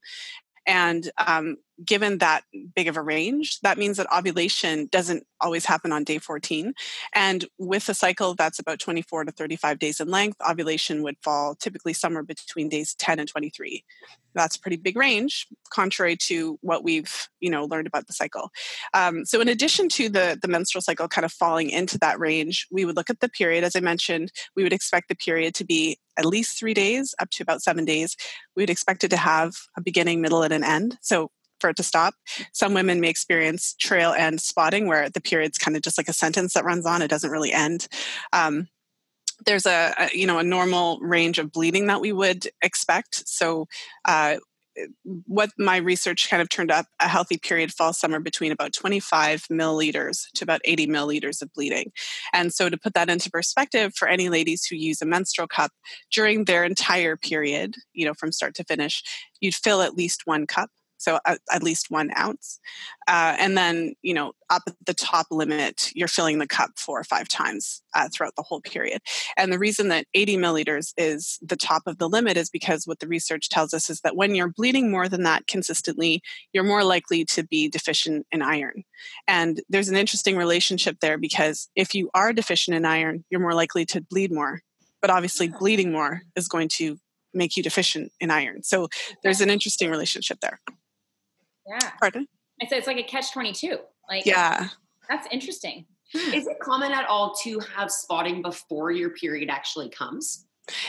And 0.66 1.10
um, 1.26 1.56
given 1.84 2.18
that 2.18 2.44
big 2.74 2.88
of 2.88 2.96
a 2.96 3.02
range, 3.02 3.60
that 3.60 3.78
means 3.78 3.96
that 3.96 4.12
ovulation 4.16 4.88
doesn't 4.90 5.24
always 5.40 5.64
happen 5.64 5.92
on 5.92 6.04
day 6.04 6.18
14. 6.18 6.74
And 7.14 7.44
with 7.58 7.88
a 7.88 7.94
cycle 7.94 8.34
that's 8.34 8.58
about 8.58 8.80
24 8.80 9.24
to 9.24 9.32
35 9.32 9.78
days 9.78 10.00
in 10.00 10.08
length, 10.08 10.38
ovulation 10.48 11.02
would 11.02 11.16
fall 11.22 11.54
typically 11.54 11.92
somewhere 11.92 12.22
between 12.22 12.68
days 12.68 12.94
10 12.94 13.20
and 13.20 13.28
23. 13.28 13.84
That's 14.34 14.56
a 14.56 14.60
pretty 14.60 14.76
big 14.76 14.96
range, 14.96 15.46
contrary 15.70 16.16
to 16.16 16.58
what 16.60 16.84
we've 16.84 17.28
you 17.40 17.50
know 17.50 17.64
learned 17.64 17.86
about 17.86 18.06
the 18.06 18.12
cycle. 18.12 18.50
Um, 18.94 19.24
so, 19.24 19.40
in 19.40 19.48
addition 19.48 19.88
to 19.90 20.08
the 20.08 20.38
the 20.40 20.48
menstrual 20.48 20.82
cycle 20.82 21.08
kind 21.08 21.24
of 21.24 21.32
falling 21.32 21.70
into 21.70 21.98
that 21.98 22.20
range, 22.20 22.66
we 22.70 22.84
would 22.84 22.94
look 22.94 23.10
at 23.10 23.20
the 23.20 23.28
period. 23.28 23.64
As 23.64 23.74
I 23.74 23.80
mentioned, 23.80 24.30
we 24.54 24.62
would 24.62 24.72
expect 24.72 25.08
the 25.08 25.16
period 25.16 25.54
to 25.56 25.64
be 25.64 25.98
at 26.16 26.26
least 26.26 26.58
three 26.58 26.74
days, 26.74 27.14
up 27.20 27.30
to 27.30 27.42
about 27.42 27.62
seven 27.62 27.84
days. 27.84 28.16
We 28.54 28.62
would 28.62 28.70
expect 28.70 29.02
it 29.02 29.08
to 29.08 29.16
have 29.16 29.56
a 29.76 29.80
beginning, 29.80 30.20
middle, 30.20 30.42
and 30.42 30.52
an 30.52 30.64
end. 30.64 30.98
So 31.00 31.30
for 31.60 31.70
it 31.70 31.76
to 31.76 31.82
stop. 31.82 32.14
Some 32.52 32.74
women 32.74 33.00
may 33.00 33.08
experience 33.08 33.74
trail 33.78 34.12
end 34.12 34.40
spotting, 34.40 34.86
where 34.86 35.08
the 35.08 35.20
period's 35.20 35.58
kind 35.58 35.76
of 35.76 35.82
just 35.82 35.98
like 35.98 36.08
a 36.08 36.12
sentence 36.12 36.54
that 36.54 36.64
runs 36.64 36.86
on; 36.86 37.02
it 37.02 37.08
doesn't 37.08 37.30
really 37.30 37.52
end. 37.52 37.88
Um, 38.32 38.68
there's 39.46 39.66
a, 39.66 39.94
a, 39.98 40.16
you 40.16 40.26
know 40.26 40.38
a 40.38 40.44
normal 40.44 40.98
range 41.00 41.38
of 41.38 41.52
bleeding 41.52 41.86
that 41.86 42.00
we 42.00 42.12
would 42.12 42.48
expect. 42.62 43.28
So. 43.28 43.66
Uh, 44.04 44.36
what 45.26 45.50
my 45.58 45.76
research 45.76 46.28
kind 46.30 46.40
of 46.40 46.48
turned 46.48 46.70
up, 46.70 46.86
a 47.00 47.08
healthy 47.08 47.38
period 47.38 47.72
falls 47.72 47.98
somewhere 47.98 48.20
between 48.20 48.52
about 48.52 48.72
25 48.72 49.46
milliliters 49.50 50.26
to 50.34 50.44
about 50.44 50.60
80 50.64 50.86
milliliters 50.86 51.42
of 51.42 51.52
bleeding. 51.52 51.92
And 52.32 52.52
so, 52.52 52.68
to 52.68 52.76
put 52.76 52.94
that 52.94 53.10
into 53.10 53.30
perspective, 53.30 53.94
for 53.94 54.08
any 54.08 54.28
ladies 54.28 54.64
who 54.64 54.76
use 54.76 55.02
a 55.02 55.06
menstrual 55.06 55.48
cup 55.48 55.72
during 56.12 56.44
their 56.44 56.64
entire 56.64 57.16
period, 57.16 57.74
you 57.92 58.06
know, 58.06 58.14
from 58.14 58.32
start 58.32 58.54
to 58.56 58.64
finish, 58.64 59.02
you'd 59.40 59.54
fill 59.54 59.82
at 59.82 59.94
least 59.94 60.22
one 60.26 60.46
cup 60.46 60.70
so 60.98 61.18
at, 61.24 61.40
at 61.50 61.62
least 61.62 61.90
one 61.90 62.10
ounce. 62.18 62.60
Uh, 63.06 63.34
and 63.38 63.56
then, 63.56 63.94
you 64.02 64.12
know, 64.12 64.32
up 64.50 64.62
at 64.66 64.74
the 64.84 64.94
top 64.94 65.26
limit, 65.30 65.90
you're 65.94 66.08
filling 66.08 66.38
the 66.38 66.46
cup 66.46 66.70
four 66.76 66.98
or 66.98 67.04
five 67.04 67.28
times 67.28 67.82
uh, 67.94 68.08
throughout 68.12 68.34
the 68.36 68.42
whole 68.42 68.60
period. 68.60 69.00
And 69.36 69.52
the 69.52 69.58
reason 69.58 69.88
that 69.88 70.06
80 70.14 70.36
milliliters 70.36 70.92
is 70.96 71.38
the 71.40 71.56
top 71.56 71.82
of 71.86 71.98
the 71.98 72.08
limit 72.08 72.36
is 72.36 72.50
because 72.50 72.86
what 72.86 72.98
the 72.98 73.08
research 73.08 73.48
tells 73.48 73.72
us 73.72 73.88
is 73.88 74.00
that 74.00 74.16
when 74.16 74.34
you're 74.34 74.52
bleeding 74.52 74.90
more 74.90 75.08
than 75.08 75.22
that 75.22 75.46
consistently, 75.46 76.20
you're 76.52 76.64
more 76.64 76.84
likely 76.84 77.24
to 77.26 77.44
be 77.44 77.68
deficient 77.68 78.26
in 78.32 78.42
iron. 78.42 78.84
And 79.26 79.60
there's 79.68 79.88
an 79.88 79.96
interesting 79.96 80.36
relationship 80.36 80.98
there 81.00 81.18
because 81.18 81.68
if 81.76 81.94
you 81.94 82.10
are 82.14 82.32
deficient 82.32 82.76
in 82.76 82.84
iron, 82.84 83.24
you're 83.30 83.40
more 83.40 83.54
likely 83.54 83.86
to 83.86 84.00
bleed 84.00 84.32
more. 84.32 84.60
But 85.00 85.10
obviously, 85.10 85.48
bleeding 85.48 85.92
more 85.92 86.22
is 86.34 86.48
going 86.48 86.68
to 86.76 86.98
make 87.32 87.56
you 87.56 87.62
deficient 87.62 88.12
in 88.20 88.30
iron. 88.30 88.62
So 88.62 88.88
there's 89.22 89.40
an 89.40 89.50
interesting 89.50 89.90
relationship 89.90 90.40
there. 90.40 90.60
Yeah. 91.68 91.90
Pardon? 92.00 92.26
I 92.62 92.66
said 92.66 92.78
it's 92.78 92.86
like 92.86 92.98
a 92.98 93.02
catch 93.02 93.32
22. 93.32 93.78
Like, 94.08 94.26
yeah. 94.26 94.68
That's 95.08 95.28
interesting. 95.30 95.86
Is 96.14 96.46
it 96.46 96.58
common 96.60 96.92
at 96.92 97.06
all 97.06 97.34
to 97.42 97.60
have 97.60 97.90
spotting 97.90 98.40
before 98.40 98.90
your 98.90 99.10
period 99.10 99.50
actually 99.50 99.90
comes? 99.90 100.46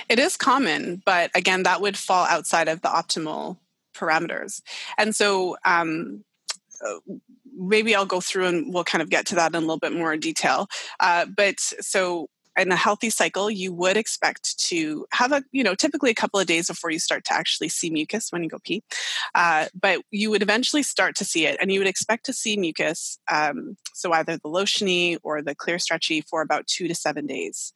It 0.07 0.19
is 0.19 0.37
common, 0.37 1.01
but 1.05 1.31
again, 1.35 1.63
that 1.63 1.81
would 1.81 1.97
fall 1.97 2.25
outside 2.25 2.67
of 2.67 2.81
the 2.81 2.87
optimal 2.87 3.57
parameters. 3.93 4.61
And 4.97 5.15
so, 5.15 5.57
um, 5.65 6.23
uh, 6.85 6.99
maybe 7.53 7.93
I'll 7.93 8.05
go 8.05 8.21
through 8.21 8.45
and 8.45 8.73
we'll 8.73 8.85
kind 8.85 9.01
of 9.01 9.09
get 9.09 9.25
to 9.27 9.35
that 9.35 9.51
in 9.51 9.55
a 9.55 9.59
little 9.59 9.79
bit 9.79 9.93
more 9.93 10.15
detail. 10.15 10.67
Uh, 10.99 11.25
but 11.25 11.59
so 11.59 12.29
in 12.59 12.71
a 12.71 12.75
healthy 12.75 13.09
cycle, 13.09 13.49
you 13.49 13.73
would 13.73 13.97
expect 13.97 14.57
to 14.59 15.05
have 15.11 15.31
a, 15.31 15.43
you 15.51 15.63
know, 15.63 15.75
typically 15.75 16.11
a 16.11 16.15
couple 16.15 16.39
of 16.39 16.47
days 16.47 16.67
before 16.67 16.91
you 16.91 16.99
start 16.99 17.23
to 17.25 17.33
actually 17.33 17.69
see 17.69 17.89
mucus 17.89 18.31
when 18.31 18.43
you 18.43 18.49
go 18.49 18.59
pee. 18.63 18.83
Uh, 19.35 19.67
but 19.79 20.01
you 20.11 20.29
would 20.29 20.41
eventually 20.41 20.83
start 20.83 21.15
to 21.15 21.25
see 21.25 21.45
it, 21.45 21.57
and 21.61 21.71
you 21.71 21.79
would 21.79 21.87
expect 21.87 22.25
to 22.25 22.33
see 22.33 22.57
mucus, 22.57 23.19
um, 23.31 23.77
so 23.93 24.11
either 24.13 24.37
the 24.37 24.49
lotiony 24.49 25.17
or 25.23 25.41
the 25.41 25.55
clear 25.55 25.79
stretchy, 25.79 26.21
for 26.21 26.41
about 26.41 26.67
two 26.67 26.87
to 26.87 26.95
seven 26.95 27.25
days. 27.25 27.73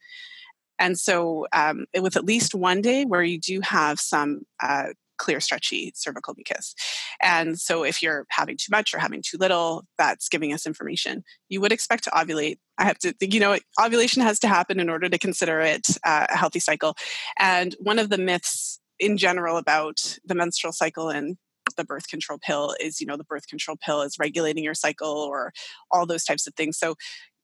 And 0.78 0.98
so, 0.98 1.46
um, 1.52 1.86
with 2.00 2.16
at 2.16 2.24
least 2.24 2.54
one 2.54 2.80
day 2.80 3.04
where 3.04 3.22
you 3.22 3.38
do 3.38 3.60
have 3.60 4.00
some 4.00 4.42
uh, 4.62 4.88
clear, 5.18 5.40
stretchy 5.40 5.92
cervical 5.94 6.34
mucus. 6.34 6.74
And 7.20 7.58
so, 7.58 7.84
if 7.84 8.02
you're 8.02 8.26
having 8.30 8.56
too 8.56 8.70
much 8.70 8.94
or 8.94 8.98
having 8.98 9.22
too 9.22 9.38
little, 9.38 9.84
that's 9.98 10.28
giving 10.28 10.52
us 10.52 10.66
information. 10.66 11.24
You 11.48 11.60
would 11.60 11.72
expect 11.72 12.04
to 12.04 12.10
ovulate. 12.10 12.58
I 12.78 12.84
have 12.84 12.98
to, 12.98 13.14
you 13.20 13.40
know, 13.40 13.58
ovulation 13.80 14.22
has 14.22 14.38
to 14.40 14.48
happen 14.48 14.80
in 14.80 14.90
order 14.90 15.08
to 15.08 15.18
consider 15.18 15.60
it 15.60 15.86
uh, 16.04 16.26
a 16.28 16.36
healthy 16.36 16.60
cycle. 16.60 16.96
And 17.38 17.74
one 17.78 17.98
of 17.98 18.10
the 18.10 18.18
myths 18.18 18.80
in 18.98 19.16
general 19.16 19.56
about 19.56 20.18
the 20.24 20.34
menstrual 20.34 20.72
cycle 20.72 21.08
and 21.08 21.36
the 21.76 21.84
birth 21.84 22.08
control 22.08 22.38
pill 22.40 22.74
is 22.80 23.00
you 23.00 23.06
know 23.06 23.16
the 23.16 23.24
birth 23.24 23.48
control 23.48 23.76
pill 23.84 24.02
is 24.02 24.16
regulating 24.18 24.62
your 24.62 24.74
cycle 24.74 25.10
or 25.10 25.52
all 25.90 26.06
those 26.06 26.22
types 26.22 26.46
of 26.46 26.54
things 26.54 26.78
so 26.78 26.94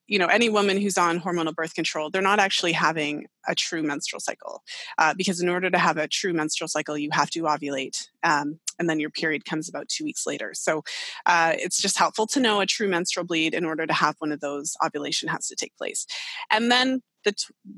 you 0.07 0.19
know 0.19 0.27
any 0.27 0.49
woman 0.49 0.79
who's 0.79 0.97
on 0.97 1.19
hormonal 1.19 1.55
birth 1.55 1.73
control 1.73 2.09
they're 2.09 2.21
not 2.21 2.39
actually 2.39 2.71
having 2.71 3.25
a 3.47 3.55
true 3.55 3.83
menstrual 3.83 4.19
cycle 4.19 4.61
uh, 4.97 5.13
because 5.15 5.41
in 5.41 5.49
order 5.49 5.69
to 5.69 5.77
have 5.77 5.97
a 5.97 6.07
true 6.07 6.33
menstrual 6.33 6.67
cycle 6.67 6.97
you 6.97 7.09
have 7.11 7.29
to 7.29 7.41
ovulate 7.43 8.07
um, 8.23 8.59
and 8.81 8.89
then 8.89 8.99
your 8.99 9.11
period 9.11 9.45
comes 9.45 9.69
about 9.69 9.87
two 9.89 10.03
weeks 10.03 10.25
later. 10.25 10.53
So 10.55 10.83
uh, 11.27 11.53
it's 11.55 11.79
just 11.79 11.99
helpful 11.99 12.25
to 12.25 12.39
know 12.39 12.61
a 12.61 12.65
true 12.65 12.87
menstrual 12.87 13.27
bleed 13.27 13.53
in 13.53 13.63
order 13.63 13.85
to 13.85 13.93
have 13.93 14.15
one 14.17 14.31
of 14.31 14.39
those 14.39 14.75
ovulation 14.83 15.29
has 15.29 15.47
to 15.47 15.55
take 15.55 15.77
place. 15.77 16.07
And 16.49 16.71
then 16.71 17.03
the, 17.23 17.35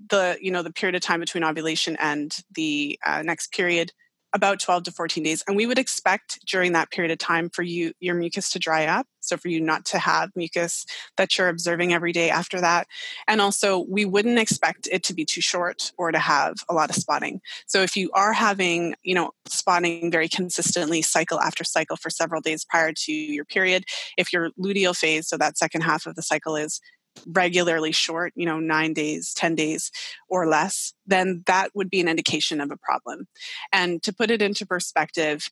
the 0.10 0.38
you 0.40 0.50
know 0.50 0.64
the 0.64 0.72
period 0.72 0.96
of 0.96 1.02
time 1.02 1.20
between 1.20 1.44
ovulation 1.44 1.98
and 2.00 2.34
the 2.56 2.98
uh, 3.06 3.22
next 3.22 3.52
period 3.52 3.92
about 4.34 4.60
12 4.60 4.84
to 4.84 4.92
14 4.92 5.24
days 5.24 5.44
and 5.48 5.56
we 5.56 5.66
would 5.66 5.80
expect 5.80 6.40
during 6.46 6.74
that 6.74 6.92
period 6.92 7.12
of 7.12 7.18
time 7.18 7.50
for 7.50 7.64
you 7.64 7.94
your 8.00 8.16
mucus 8.16 8.50
to 8.52 8.60
dry 8.60 8.86
up 8.86 9.08
so 9.20 9.38
for 9.38 9.48
you 9.48 9.62
not 9.62 9.86
to 9.86 10.00
have 10.00 10.30
mucus 10.36 10.86
that 11.18 11.38
you're 11.38 11.50
observing 11.50 11.94
every 11.94 12.12
day 12.12 12.30
after 12.30 12.60
that 12.60 12.88
and 13.28 13.42
also 13.42 13.86
we 13.90 14.06
wouldn't 14.06 14.40
expect 14.40 14.88
it 14.92 15.04
to 15.04 15.14
be 15.14 15.26
too 15.26 15.42
short 15.42 15.92
or 15.98 16.12
to 16.12 16.20
have 16.20 16.56
a 16.70 16.74
lot 16.74 16.90
of 16.90 16.96
spotting. 16.96 17.42
So 17.68 17.82
if 17.82 17.96
you 17.96 18.10
are 18.14 18.34
having 18.34 18.96
you 19.04 19.16
know 19.16 19.32
spotting 19.46 20.12
very 20.12 20.28
consistently 20.28 21.02
cycle 21.02 21.40
after 21.40 21.64
cycle 21.64 21.98
for 21.98 22.10
several 22.10 22.42
days 22.42 22.66
prior 22.66 22.92
to 22.94 23.12
your 23.12 23.46
period 23.46 23.86
if 24.18 24.34
your 24.34 24.52
luteal 24.52 24.96
phase 24.96 25.28
so 25.28 25.38
that 25.38 25.58
second 25.58 25.82
half 25.82 26.06
of 26.06 26.16
the 26.16 26.22
cycle 26.22 26.56
is 26.56 26.80
regularly 27.28 27.92
short, 27.92 28.34
you 28.36 28.46
know, 28.46 28.60
nine 28.60 28.94
days, 28.94 29.34
10 29.34 29.56
days 29.56 29.92
or 30.28 30.48
less, 30.48 30.94
then 31.06 31.44
that 31.46 31.72
would 31.76 31.90
be 31.90 32.02
an 32.02 32.08
indication 32.08 32.60
of 32.60 32.72
a 32.72 32.78
problem. 32.78 33.28
And 33.72 34.02
to 34.04 34.14
put 34.14 34.32
it 34.32 34.42
into 34.42 34.66
perspective, 34.66 35.50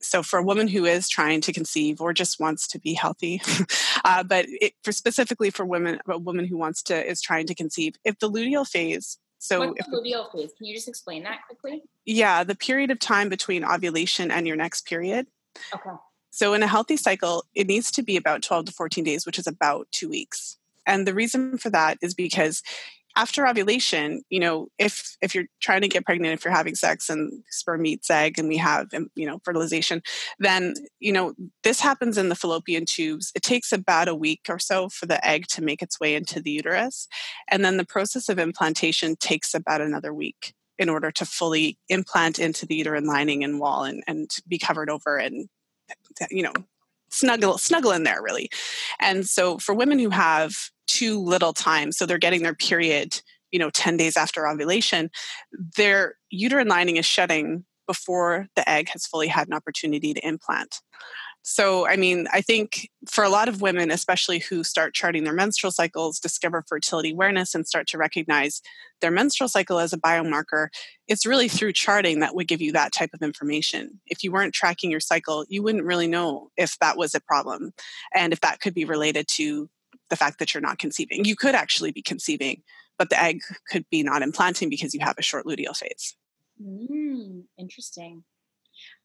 so 0.00 0.22
for 0.22 0.38
a 0.38 0.42
woman 0.42 0.68
who 0.68 0.84
is 0.84 1.08
trying 1.08 1.40
to 1.42 1.52
conceive 1.52 2.00
or 2.00 2.12
just 2.12 2.40
wants 2.40 2.66
to 2.68 2.78
be 2.80 2.92
healthy 2.92 3.40
uh, 4.04 4.22
but 4.22 4.46
it, 4.48 4.72
for 4.82 4.92
specifically 4.92 5.50
for 5.50 5.64
women 5.64 6.00
a 6.08 6.18
woman 6.18 6.44
who 6.44 6.56
wants 6.56 6.82
to 6.82 7.08
is 7.08 7.20
trying 7.22 7.46
to 7.46 7.54
conceive 7.54 7.94
if 8.04 8.18
the 8.18 8.28
luteal 8.28 8.66
phase 8.66 9.18
so 9.38 9.68
What's 9.68 9.80
if, 9.80 9.86
the 9.86 9.96
luteal 9.96 10.30
phase? 10.32 10.50
Can 10.56 10.66
you 10.66 10.74
just 10.74 10.88
explain 10.88 11.22
that 11.24 11.40
quickly? 11.46 11.82
yeah 12.04 12.42
the 12.44 12.56
period 12.56 12.90
of 12.90 12.98
time 12.98 13.28
between 13.28 13.64
ovulation 13.64 14.30
and 14.30 14.46
your 14.46 14.56
next 14.56 14.86
period 14.86 15.26
Okay. 15.74 15.90
so 16.30 16.52
in 16.54 16.62
a 16.62 16.66
healthy 16.66 16.96
cycle 16.96 17.44
it 17.54 17.66
needs 17.68 17.90
to 17.92 18.02
be 18.02 18.16
about 18.16 18.42
12 18.42 18.66
to 18.66 18.72
14 18.72 19.04
days 19.04 19.24
which 19.24 19.38
is 19.38 19.46
about 19.46 19.86
two 19.92 20.08
weeks 20.08 20.56
and 20.86 21.06
the 21.06 21.14
reason 21.14 21.58
for 21.58 21.70
that 21.70 21.98
is 22.02 22.14
because 22.14 22.62
after 23.16 23.46
ovulation, 23.46 24.22
you 24.30 24.40
know, 24.40 24.68
if 24.78 25.16
if 25.20 25.34
you're 25.34 25.46
trying 25.60 25.82
to 25.82 25.88
get 25.88 26.04
pregnant, 26.04 26.34
if 26.34 26.44
you're 26.44 26.54
having 26.54 26.74
sex 26.74 27.10
and 27.10 27.42
sperm 27.50 27.82
meets 27.82 28.10
egg, 28.10 28.38
and 28.38 28.48
we 28.48 28.56
have 28.56 28.88
um, 28.94 29.08
you 29.14 29.26
know 29.26 29.38
fertilization, 29.44 30.02
then 30.38 30.74
you 30.98 31.12
know 31.12 31.34
this 31.62 31.80
happens 31.80 32.16
in 32.16 32.28
the 32.28 32.34
fallopian 32.34 32.84
tubes. 32.86 33.30
It 33.34 33.42
takes 33.42 33.72
about 33.72 34.08
a 34.08 34.14
week 34.14 34.46
or 34.48 34.58
so 34.58 34.88
for 34.88 35.06
the 35.06 35.24
egg 35.26 35.46
to 35.48 35.62
make 35.62 35.82
its 35.82 36.00
way 36.00 36.14
into 36.14 36.40
the 36.40 36.52
uterus, 36.52 37.06
and 37.50 37.64
then 37.64 37.76
the 37.76 37.86
process 37.86 38.28
of 38.28 38.38
implantation 38.38 39.16
takes 39.16 39.54
about 39.54 39.80
another 39.80 40.14
week 40.14 40.54
in 40.78 40.88
order 40.88 41.10
to 41.10 41.26
fully 41.26 41.78
implant 41.88 42.38
into 42.38 42.66
the 42.66 42.74
uterine 42.74 43.06
lining 43.06 43.44
and 43.44 43.60
wall 43.60 43.84
and, 43.84 44.02
and 44.08 44.30
be 44.48 44.58
covered 44.58 44.88
over 44.88 45.18
and 45.18 45.48
you 46.30 46.42
know 46.42 46.52
snuggle 47.12 47.58
snuggle 47.58 47.92
in 47.92 48.04
there 48.04 48.22
really. 48.22 48.48
And 49.00 49.26
so 49.26 49.58
for 49.58 49.74
women 49.74 49.98
who 49.98 50.10
have 50.10 50.54
too 50.86 51.20
little 51.20 51.52
time 51.52 51.92
so 51.92 52.04
they're 52.04 52.18
getting 52.18 52.42
their 52.42 52.54
period 52.54 53.20
you 53.50 53.58
know 53.58 53.70
10 53.70 53.96
days 53.96 54.16
after 54.16 54.48
ovulation 54.48 55.10
their 55.76 56.16
uterine 56.30 56.68
lining 56.68 56.96
is 56.96 57.06
shedding 57.06 57.64
before 57.86 58.46
the 58.56 58.68
egg 58.68 58.88
has 58.88 59.06
fully 59.06 59.28
had 59.28 59.46
an 59.48 59.54
opportunity 59.54 60.12
to 60.12 60.26
implant 60.26 60.80
so, 61.42 61.88
I 61.88 61.96
mean, 61.96 62.28
I 62.32 62.40
think 62.40 62.88
for 63.10 63.24
a 63.24 63.28
lot 63.28 63.48
of 63.48 63.60
women, 63.60 63.90
especially 63.90 64.38
who 64.38 64.62
start 64.62 64.94
charting 64.94 65.24
their 65.24 65.32
menstrual 65.32 65.72
cycles, 65.72 66.20
discover 66.20 66.64
fertility 66.68 67.10
awareness, 67.10 67.54
and 67.54 67.66
start 67.66 67.88
to 67.88 67.98
recognize 67.98 68.62
their 69.00 69.10
menstrual 69.10 69.48
cycle 69.48 69.80
as 69.80 69.92
a 69.92 69.98
biomarker, 69.98 70.68
it's 71.08 71.26
really 71.26 71.48
through 71.48 71.72
charting 71.72 72.20
that 72.20 72.36
would 72.36 72.46
give 72.46 72.60
you 72.60 72.70
that 72.72 72.92
type 72.92 73.10
of 73.12 73.22
information. 73.22 74.00
If 74.06 74.22
you 74.22 74.30
weren't 74.30 74.54
tracking 74.54 74.90
your 74.90 75.00
cycle, 75.00 75.44
you 75.48 75.64
wouldn't 75.64 75.84
really 75.84 76.06
know 76.06 76.50
if 76.56 76.78
that 76.78 76.96
was 76.96 77.12
a 77.12 77.20
problem 77.20 77.72
and 78.14 78.32
if 78.32 78.40
that 78.42 78.60
could 78.60 78.74
be 78.74 78.84
related 78.84 79.26
to 79.32 79.68
the 80.10 80.16
fact 80.16 80.38
that 80.38 80.54
you're 80.54 80.60
not 80.60 80.78
conceiving. 80.78 81.24
You 81.24 81.34
could 81.34 81.56
actually 81.56 81.90
be 81.90 82.02
conceiving, 82.02 82.62
but 82.98 83.10
the 83.10 83.20
egg 83.20 83.40
could 83.68 83.84
be 83.90 84.04
not 84.04 84.22
implanting 84.22 84.70
because 84.70 84.94
you 84.94 85.00
have 85.00 85.18
a 85.18 85.22
short 85.22 85.44
luteal 85.44 85.76
phase. 85.76 86.14
Mm, 86.62 87.44
interesting. 87.58 88.22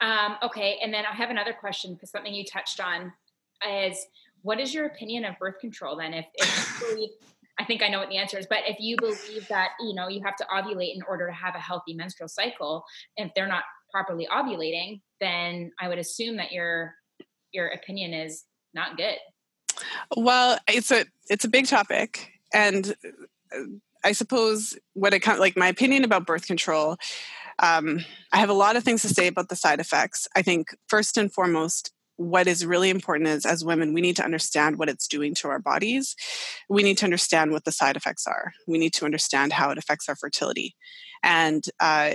Um, 0.02 0.36
okay, 0.44 0.78
and 0.82 0.94
then 0.94 1.06
I 1.06 1.14
have 1.16 1.30
another 1.30 1.54
question 1.54 1.94
because 1.94 2.12
something 2.12 2.34
you 2.34 2.46
touched 2.46 2.80
on 2.80 3.12
is 3.68 4.06
what 4.42 4.60
is 4.60 4.74
your 4.74 4.86
opinion 4.86 5.26
of 5.26 5.38
birth 5.40 5.60
control 5.60 5.98
then? 5.98 6.14
If, 6.14 6.26
if 6.36 6.82
you 6.82 6.88
believe, 6.96 7.10
I 7.60 7.66
think 7.66 7.82
I 7.82 7.90
know 7.90 8.00
what 8.00 8.10
the 8.10 8.18
answer 8.18 8.38
is, 8.38 8.46
but 8.48 8.60
if 8.68 8.78
you 8.80 8.96
believe 8.98 9.48
that 9.50 9.70
you 9.80 9.96
know 9.96 10.08
you 10.08 10.22
have 10.24 10.36
to 10.38 10.46
ovulate 10.46 10.96
in 10.96 11.02
order 11.08 11.28
to 11.28 11.34
have 11.34 11.56
a 11.56 11.60
healthy 11.60 11.94
menstrual 11.94 12.30
cycle, 12.30 12.84
if 13.16 13.32
they're 13.36 13.48
not 13.48 13.64
properly 13.92 14.28
ovulating, 14.32 15.02
then 15.20 15.72
I 15.80 15.88
would 15.88 15.98
assume 15.98 16.38
that 16.38 16.52
your 16.52 16.94
your 17.52 17.68
opinion 17.70 18.14
is 18.14 18.44
not 18.74 18.98
good. 18.98 19.18
Well, 20.16 20.60
it's 20.68 20.92
a 20.92 21.06
it's 21.30 21.46
a 21.46 21.50
big 21.50 21.68
topic, 21.68 22.32
and 22.54 22.96
uh, 23.56 23.64
I 24.04 24.12
suppose 24.12 24.78
when 24.94 25.14
it 25.14 25.22
comes 25.22 25.40
like 25.40 25.58
my 25.58 25.68
opinion 25.68 26.04
about 26.04 26.26
birth 26.26 26.48
control, 26.48 26.98
um, 27.60 28.00
I 28.32 28.38
have 28.38 28.50
a 28.50 28.54
lot 28.54 28.76
of 28.76 28.84
things 28.84 29.02
to 29.02 29.10
say 29.10 29.28
about 29.28 29.50
the 29.50 29.56
side 29.56 29.80
effects. 29.80 30.28
I 30.36 30.42
think 30.42 30.76
first 30.88 31.18
and 31.18 31.32
foremost, 31.32 31.92
what 32.18 32.48
is 32.48 32.66
really 32.66 32.90
important 32.90 33.30
is 33.30 33.46
as 33.46 33.64
women, 33.64 33.94
we 33.94 34.02
need 34.02 34.16
to 34.16 34.26
understand 34.26 34.78
what 34.78 34.90
it's 34.90 35.08
doing 35.08 35.36
to 35.36 35.50
our 35.50 35.60
bodies. 35.60 36.16
We 36.68 36.84
need 36.84 36.98
to 37.00 37.06
understand 37.06 37.52
what 37.52 37.64
the 37.64 37.72
side 37.72 37.96
effects 37.96 38.26
are. 38.26 38.54
We 38.68 38.80
need 38.80 38.94
to 38.96 39.06
understand 39.06 39.54
how 39.54 39.70
it 39.70 39.78
affects 39.78 40.10
our 40.10 40.16
fertility, 40.16 40.76
and 41.24 41.64
uh, 41.80 42.14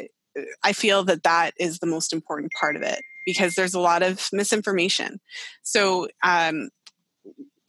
I 0.63 0.73
feel 0.73 1.05
that 1.05 1.23
that 1.25 1.53
is 1.59 1.79
the 1.79 1.87
most 1.87 2.13
important 2.13 2.53
part 2.59 2.77
of 2.77 2.83
it 2.83 3.01
because 3.27 3.55
there's 3.55 3.75
a 3.75 3.81
lot 3.81 4.03
of 4.03 4.29
misinformation. 4.33 5.21
So 5.63 6.09
um, 6.25 6.71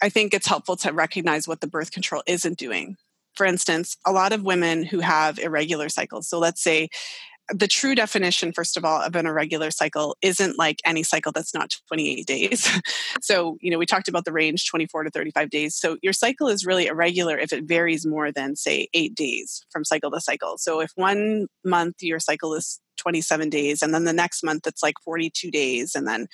I 0.02 0.10
think 0.10 0.34
it's 0.34 0.48
helpful 0.48 0.76
to 0.78 0.92
recognize 0.92 1.48
what 1.48 1.62
the 1.62 1.68
birth 1.68 1.92
control 1.92 2.24
isn't 2.28 2.58
doing. 2.58 2.96
For 3.36 3.46
instance, 3.46 3.98
a 4.06 4.12
lot 4.12 4.32
of 4.32 4.44
women 4.44 4.84
who 4.84 5.00
have 5.00 5.40
irregular 5.40 5.90
cycles, 5.90 6.30
so 6.30 6.40
let's 6.40 6.62
say 6.62 6.90
the 7.50 7.68
true 7.68 7.94
definition, 7.94 8.54
first 8.54 8.78
of 8.78 8.86
all, 8.86 9.02
of 9.02 9.16
an 9.16 9.26
irregular 9.26 9.70
cycle 9.70 10.16
isn't 10.22 10.58
like 10.58 10.80
any 10.86 11.04
cycle 11.04 11.32
that's 11.32 11.54
not 11.54 11.76
28 11.90 12.26
days. 12.26 12.70
so, 13.22 13.58
you 13.60 13.70
know, 13.70 13.78
we 13.78 13.86
talked 13.86 14.08
about 14.08 14.26
the 14.26 14.32
range 14.32 14.70
24 14.70 15.04
to 15.04 15.10
35 15.12 15.50
days. 15.50 15.76
So, 15.76 15.98
your 16.02 16.14
cycle 16.14 16.48
is 16.48 16.66
really 16.66 16.88
irregular 16.88 17.38
if 17.38 17.52
it 17.52 17.66
varies 17.66 18.06
more 18.06 18.32
than, 18.32 18.56
say, 18.56 18.88
eight 18.94 19.16
days 19.16 19.66
from 19.72 19.84
cycle 19.84 20.12
to 20.12 20.22
cycle. 20.22 20.58
So, 20.58 20.80
if 20.80 20.92
one 20.96 21.48
month 21.66 21.96
your 22.02 22.20
cycle 22.20 22.54
is 22.54 22.80
27 22.98 23.50
days 23.50 23.82
and 23.82 23.94
then 23.94 24.06
the 24.06 24.14
next 24.14 24.44
month 24.44 24.66
it's 24.68 24.84
like 24.84 24.94
42 25.04 25.52
days 25.52 25.96
and 25.96 26.08
then 26.08 26.28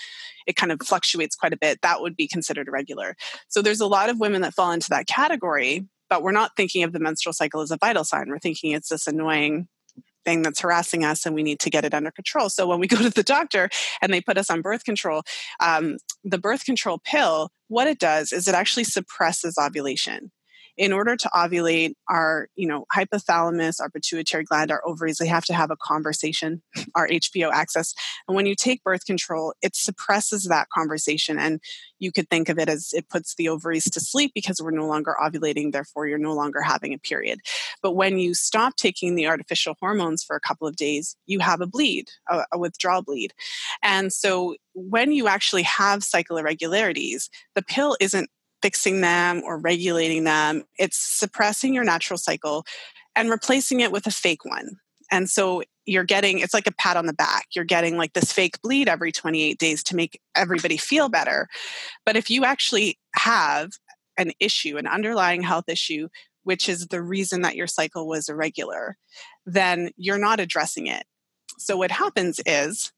it 0.45 0.55
kind 0.55 0.71
of 0.71 0.79
fluctuates 0.83 1.35
quite 1.35 1.53
a 1.53 1.57
bit 1.57 1.79
that 1.81 2.01
would 2.01 2.15
be 2.15 2.27
considered 2.27 2.67
irregular 2.67 3.15
so 3.47 3.61
there's 3.61 3.79
a 3.79 3.87
lot 3.87 4.09
of 4.09 4.19
women 4.19 4.41
that 4.41 4.53
fall 4.53 4.71
into 4.71 4.89
that 4.89 5.07
category 5.07 5.87
but 6.09 6.21
we're 6.21 6.31
not 6.31 6.51
thinking 6.57 6.83
of 6.83 6.91
the 6.91 6.99
menstrual 6.99 7.33
cycle 7.33 7.61
as 7.61 7.71
a 7.71 7.77
vital 7.77 8.03
sign 8.03 8.25
we're 8.27 8.39
thinking 8.39 8.71
it's 8.71 8.89
this 8.89 9.07
annoying 9.07 9.67
thing 10.25 10.41
that's 10.41 10.61
harassing 10.61 11.03
us 11.03 11.25
and 11.25 11.35
we 11.35 11.43
need 11.43 11.59
to 11.59 11.69
get 11.69 11.85
it 11.85 11.93
under 11.93 12.11
control. 12.11 12.49
So 12.49 12.67
when 12.67 12.79
we 12.79 12.87
go 12.95 12.97
to 12.97 13.09
the 13.09 13.23
doctor 13.23 13.69
and 14.01 14.13
they 14.13 14.21
put 14.21 14.37
us 14.37 14.49
on 14.49 14.61
birth 14.61 14.83
control 14.83 15.23
um, 15.59 15.97
the 16.23 16.37
birth 16.37 16.65
control 16.65 16.99
pill 17.03 17.49
what 17.67 17.87
it 17.87 17.99
does 17.99 18.31
is 18.31 18.47
it 18.47 18.55
actually 18.55 18.83
suppresses 18.83 19.55
ovulation 19.59 20.31
in 20.79 20.93
order 20.93 21.17
to 21.17 21.29
ovulate 21.35 21.93
our 22.07 22.47
you 22.55 22.65
know 22.65 22.85
hypothalamus 22.95 23.81
our 23.81 23.89
pituitary 23.89 24.45
gland 24.45 24.71
our 24.71 24.81
ovaries 24.87 25.17
they 25.17 25.27
have 25.27 25.43
to 25.43 25.53
have 25.53 25.69
a 25.69 25.75
conversation 25.75 26.61
our 26.95 27.07
hpo 27.07 27.51
axis. 27.51 27.93
And 28.27 28.35
when 28.35 28.45
you 28.45 28.55
take 28.55 28.81
birth 28.83 29.05
control 29.05 29.53
it 29.61 29.75
suppresses 29.75 30.45
that 30.45 30.69
conversation. 30.73 31.37
And 31.37 31.59
you 31.99 32.13
could 32.13 32.29
think 32.29 32.47
of 32.47 32.57
it 32.57 32.69
as 32.69 32.93
it 32.93 33.09
puts 33.09 33.35
the 33.35 33.49
ovaries 33.49 33.83
to 33.91 33.99
sleep 33.99 34.31
because 34.33 34.61
we're 34.61 34.71
no 34.71 34.87
longer 34.87 35.15
ovulating 35.21 35.73
therefore 35.73 36.07
you're 36.07 36.17
no 36.17 36.33
longer 36.33 36.61
having 36.61 36.93
a 36.93 36.97
period. 36.97 37.39
But 37.83 37.91
when 37.91 38.17
you 38.17 38.33
stop 38.33 38.77
taking 38.77 39.15
the 39.15 39.27
artificial 39.27 39.75
hormones 39.81 40.23
for 40.23 40.35
a 40.37 40.39
couple 40.39 40.65
of 40.65 40.77
days 40.77 41.17
you 41.25 41.39
have 41.39 41.59
a 41.59 41.67
bleed 41.67 42.07
a, 42.29 42.45
a 42.53 42.57
withdrawal 42.57 43.01
bleed. 43.01 43.33
And 43.83 44.13
so 44.13 44.55
when 44.73 45.11
you 45.11 45.27
actually 45.27 45.63
have 45.63 46.05
cycle 46.05 46.37
irregularities 46.37 47.29
the 47.53 47.61
pill 47.61 47.97
isn't 47.99 48.29
fixing 48.61 49.01
them 49.01 49.41
or 49.45 49.57
regulating 49.57 50.23
them. 50.23 50.63
It's 50.77 50.97
suppressing 50.97 51.73
your 51.73 51.83
natural 51.83 52.17
cycle 52.17 52.65
and 53.15 53.29
replacing 53.29 53.79
it 53.79 53.91
with 53.91 54.07
a 54.07 54.11
fake 54.11 54.45
one. 54.45 54.77
And 55.11 55.29
so 55.29 55.63
you're 55.85 56.03
getting, 56.03 56.39
it's 56.39 56.53
like 56.53 56.67
a 56.67 56.73
pat 56.73 56.97
on 56.97 57.07
the 57.07 57.13
back. 57.13 57.47
You're 57.55 57.65
getting 57.65 57.97
like 57.97 58.13
this 58.13 58.31
fake 58.31 58.61
bleed 58.61 58.87
every 58.87 59.11
28 59.11 59.57
days 59.57 59.83
to 59.85 59.95
make 59.95 60.21
everybody 60.35 60.77
feel 60.77 61.09
better. 61.09 61.47
But 62.05 62.15
if 62.15 62.29
you 62.29 62.45
actually 62.45 62.99
have 63.15 63.71
an 64.17 64.31
issue, 64.39 64.77
an 64.77 64.85
underlying 64.85 65.41
health 65.41 65.67
issue, 65.67 66.09
which 66.43 66.69
is 66.69 66.87
the 66.87 67.01
reason 67.01 67.41
that 67.41 67.55
your 67.55 67.67
cycle 67.67 68.07
was 68.07 68.29
irregular, 68.29 68.97
then 69.45 69.89
you're 69.97 70.19
not 70.19 70.39
addressing 70.39 70.87
it. 70.87 71.03
So 71.57 71.75
what 71.75 71.91
happens 71.91 72.39
is 72.45 72.91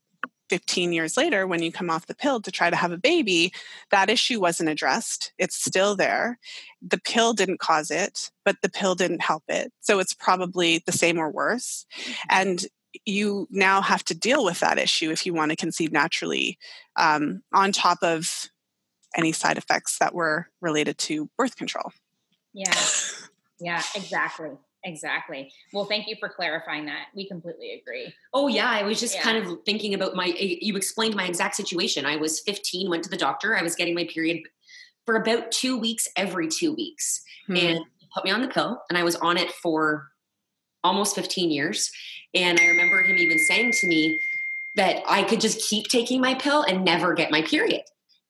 15 0.51 0.91
years 0.91 1.15
later, 1.15 1.47
when 1.47 1.63
you 1.63 1.71
come 1.71 1.89
off 1.89 2.07
the 2.07 2.13
pill 2.13 2.41
to 2.41 2.51
try 2.51 2.69
to 2.69 2.75
have 2.75 2.91
a 2.91 2.97
baby, 2.97 3.53
that 3.89 4.09
issue 4.09 4.41
wasn't 4.41 4.67
addressed. 4.67 5.31
It's 5.37 5.55
still 5.55 5.95
there. 5.95 6.37
The 6.85 6.99
pill 6.99 7.31
didn't 7.31 7.61
cause 7.61 7.89
it, 7.89 8.31
but 8.43 8.57
the 8.61 8.67
pill 8.69 8.93
didn't 8.93 9.21
help 9.21 9.43
it. 9.47 9.71
So 9.79 9.99
it's 9.99 10.13
probably 10.13 10.83
the 10.85 10.91
same 10.91 11.17
or 11.17 11.31
worse. 11.31 11.85
Mm-hmm. 11.95 12.27
And 12.29 12.65
you 13.05 13.47
now 13.49 13.81
have 13.81 14.03
to 14.03 14.13
deal 14.13 14.43
with 14.43 14.59
that 14.59 14.77
issue 14.77 15.09
if 15.09 15.25
you 15.25 15.33
want 15.33 15.51
to 15.51 15.55
conceive 15.55 15.93
naturally, 15.93 16.57
um, 16.97 17.43
on 17.53 17.71
top 17.71 17.99
of 18.01 18.49
any 19.15 19.31
side 19.31 19.57
effects 19.57 19.99
that 19.99 20.13
were 20.13 20.47
related 20.59 20.97
to 20.97 21.29
birth 21.37 21.55
control. 21.55 21.93
Yeah, 22.53 22.75
yeah, 23.61 23.81
exactly. 23.95 24.51
Exactly. 24.83 25.51
Well, 25.73 25.85
thank 25.85 26.07
you 26.07 26.15
for 26.19 26.27
clarifying 26.27 26.85
that. 26.85 27.07
We 27.15 27.27
completely 27.27 27.79
agree. 27.79 28.13
Oh 28.33 28.47
yeah, 28.47 28.69
I 28.69 28.83
was 28.83 28.99
just 28.99 29.15
yeah. 29.15 29.21
kind 29.21 29.37
of 29.37 29.59
thinking 29.65 29.93
about 29.93 30.15
my 30.15 30.25
you 30.25 30.75
explained 30.75 31.15
my 31.15 31.25
exact 31.25 31.55
situation. 31.55 32.05
I 32.05 32.15
was 32.15 32.39
15, 32.41 32.89
went 32.89 33.03
to 33.03 33.09
the 33.09 33.17
doctor, 33.17 33.55
I 33.55 33.61
was 33.61 33.75
getting 33.75 33.93
my 33.93 34.05
period 34.05 34.41
for 35.05 35.15
about 35.15 35.51
2 35.51 35.77
weeks 35.77 36.07
every 36.15 36.47
2 36.47 36.73
weeks. 36.73 37.21
Hmm. 37.47 37.57
And 37.57 37.79
put 38.13 38.25
me 38.25 38.31
on 38.31 38.41
the 38.41 38.47
pill 38.47 38.81
and 38.89 38.97
I 38.97 39.03
was 39.03 39.15
on 39.17 39.37
it 39.37 39.51
for 39.51 40.07
almost 40.83 41.15
15 41.15 41.51
years. 41.51 41.91
And 42.33 42.59
I 42.59 42.65
remember 42.65 43.01
him 43.03 43.17
even 43.17 43.39
saying 43.39 43.73
to 43.73 43.87
me 43.87 44.19
that 44.75 45.03
I 45.07 45.23
could 45.23 45.41
just 45.41 45.67
keep 45.69 45.87
taking 45.87 46.21
my 46.21 46.35
pill 46.35 46.63
and 46.63 46.83
never 46.83 47.13
get 47.13 47.31
my 47.31 47.41
period. 47.41 47.81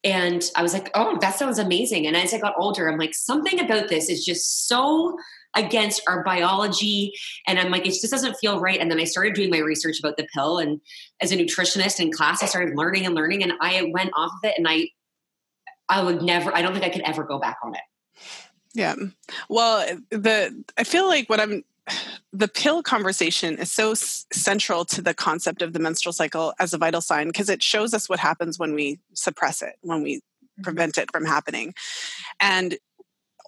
And 0.03 0.43
I 0.55 0.63
was 0.63 0.73
like, 0.73 0.89
oh, 0.95 1.17
that 1.21 1.35
sounds 1.35 1.59
amazing. 1.59 2.07
And 2.07 2.17
as 2.17 2.33
I 2.33 2.39
got 2.39 2.55
older, 2.57 2.89
I'm 2.89 2.97
like, 2.97 3.13
something 3.13 3.59
about 3.59 3.89
this 3.89 4.09
is 4.09 4.25
just 4.25 4.67
so 4.67 5.15
against 5.55 6.01
our 6.07 6.23
biology. 6.23 7.13
And 7.47 7.59
I'm 7.59 7.71
like, 7.71 7.85
it 7.85 7.89
just 7.91 8.09
doesn't 8.09 8.35
feel 8.35 8.59
right. 8.59 8.79
And 8.79 8.89
then 8.89 8.99
I 8.99 9.03
started 9.03 9.33
doing 9.33 9.49
my 9.49 9.59
research 9.59 9.99
about 9.99 10.17
the 10.17 10.27
pill. 10.33 10.59
And 10.59 10.79
as 11.21 11.31
a 11.31 11.37
nutritionist 11.37 11.99
in 11.99 12.11
class, 12.11 12.41
I 12.41 12.45
started 12.45 12.75
learning 12.75 13.05
and 13.05 13.15
learning. 13.15 13.43
And 13.43 13.53
I 13.61 13.89
went 13.93 14.11
off 14.15 14.31
of 14.31 14.49
it 14.49 14.55
and 14.57 14.67
I, 14.67 14.89
I 15.89 16.03
would 16.03 16.21
never, 16.21 16.55
I 16.55 16.61
don't 16.61 16.73
think 16.73 16.85
I 16.85 16.89
could 16.89 17.01
ever 17.01 17.23
go 17.23 17.39
back 17.39 17.57
on 17.63 17.75
it. 17.75 17.81
Yeah. 18.73 18.95
Well, 19.49 19.85
the, 20.09 20.63
I 20.77 20.83
feel 20.83 21.07
like 21.07 21.29
what 21.29 21.41
I'm, 21.41 21.63
the 22.31 22.47
pill 22.47 22.81
conversation 22.81 23.57
is 23.57 23.71
so 23.71 23.91
s- 23.91 24.25
central 24.31 24.85
to 24.85 25.01
the 25.01 25.13
concept 25.13 25.61
of 25.61 25.73
the 25.73 25.79
menstrual 25.79 26.13
cycle 26.13 26.53
as 26.59 26.73
a 26.73 26.77
vital 26.77 27.01
sign 27.01 27.27
because 27.27 27.49
it 27.49 27.61
shows 27.61 27.93
us 27.93 28.07
what 28.07 28.19
happens 28.19 28.57
when 28.57 28.73
we 28.73 28.99
suppress 29.13 29.61
it, 29.61 29.75
when 29.81 30.01
we 30.01 30.17
mm-hmm. 30.17 30.61
prevent 30.63 30.97
it 30.97 31.11
from 31.11 31.25
happening. 31.25 31.73
And 32.39 32.77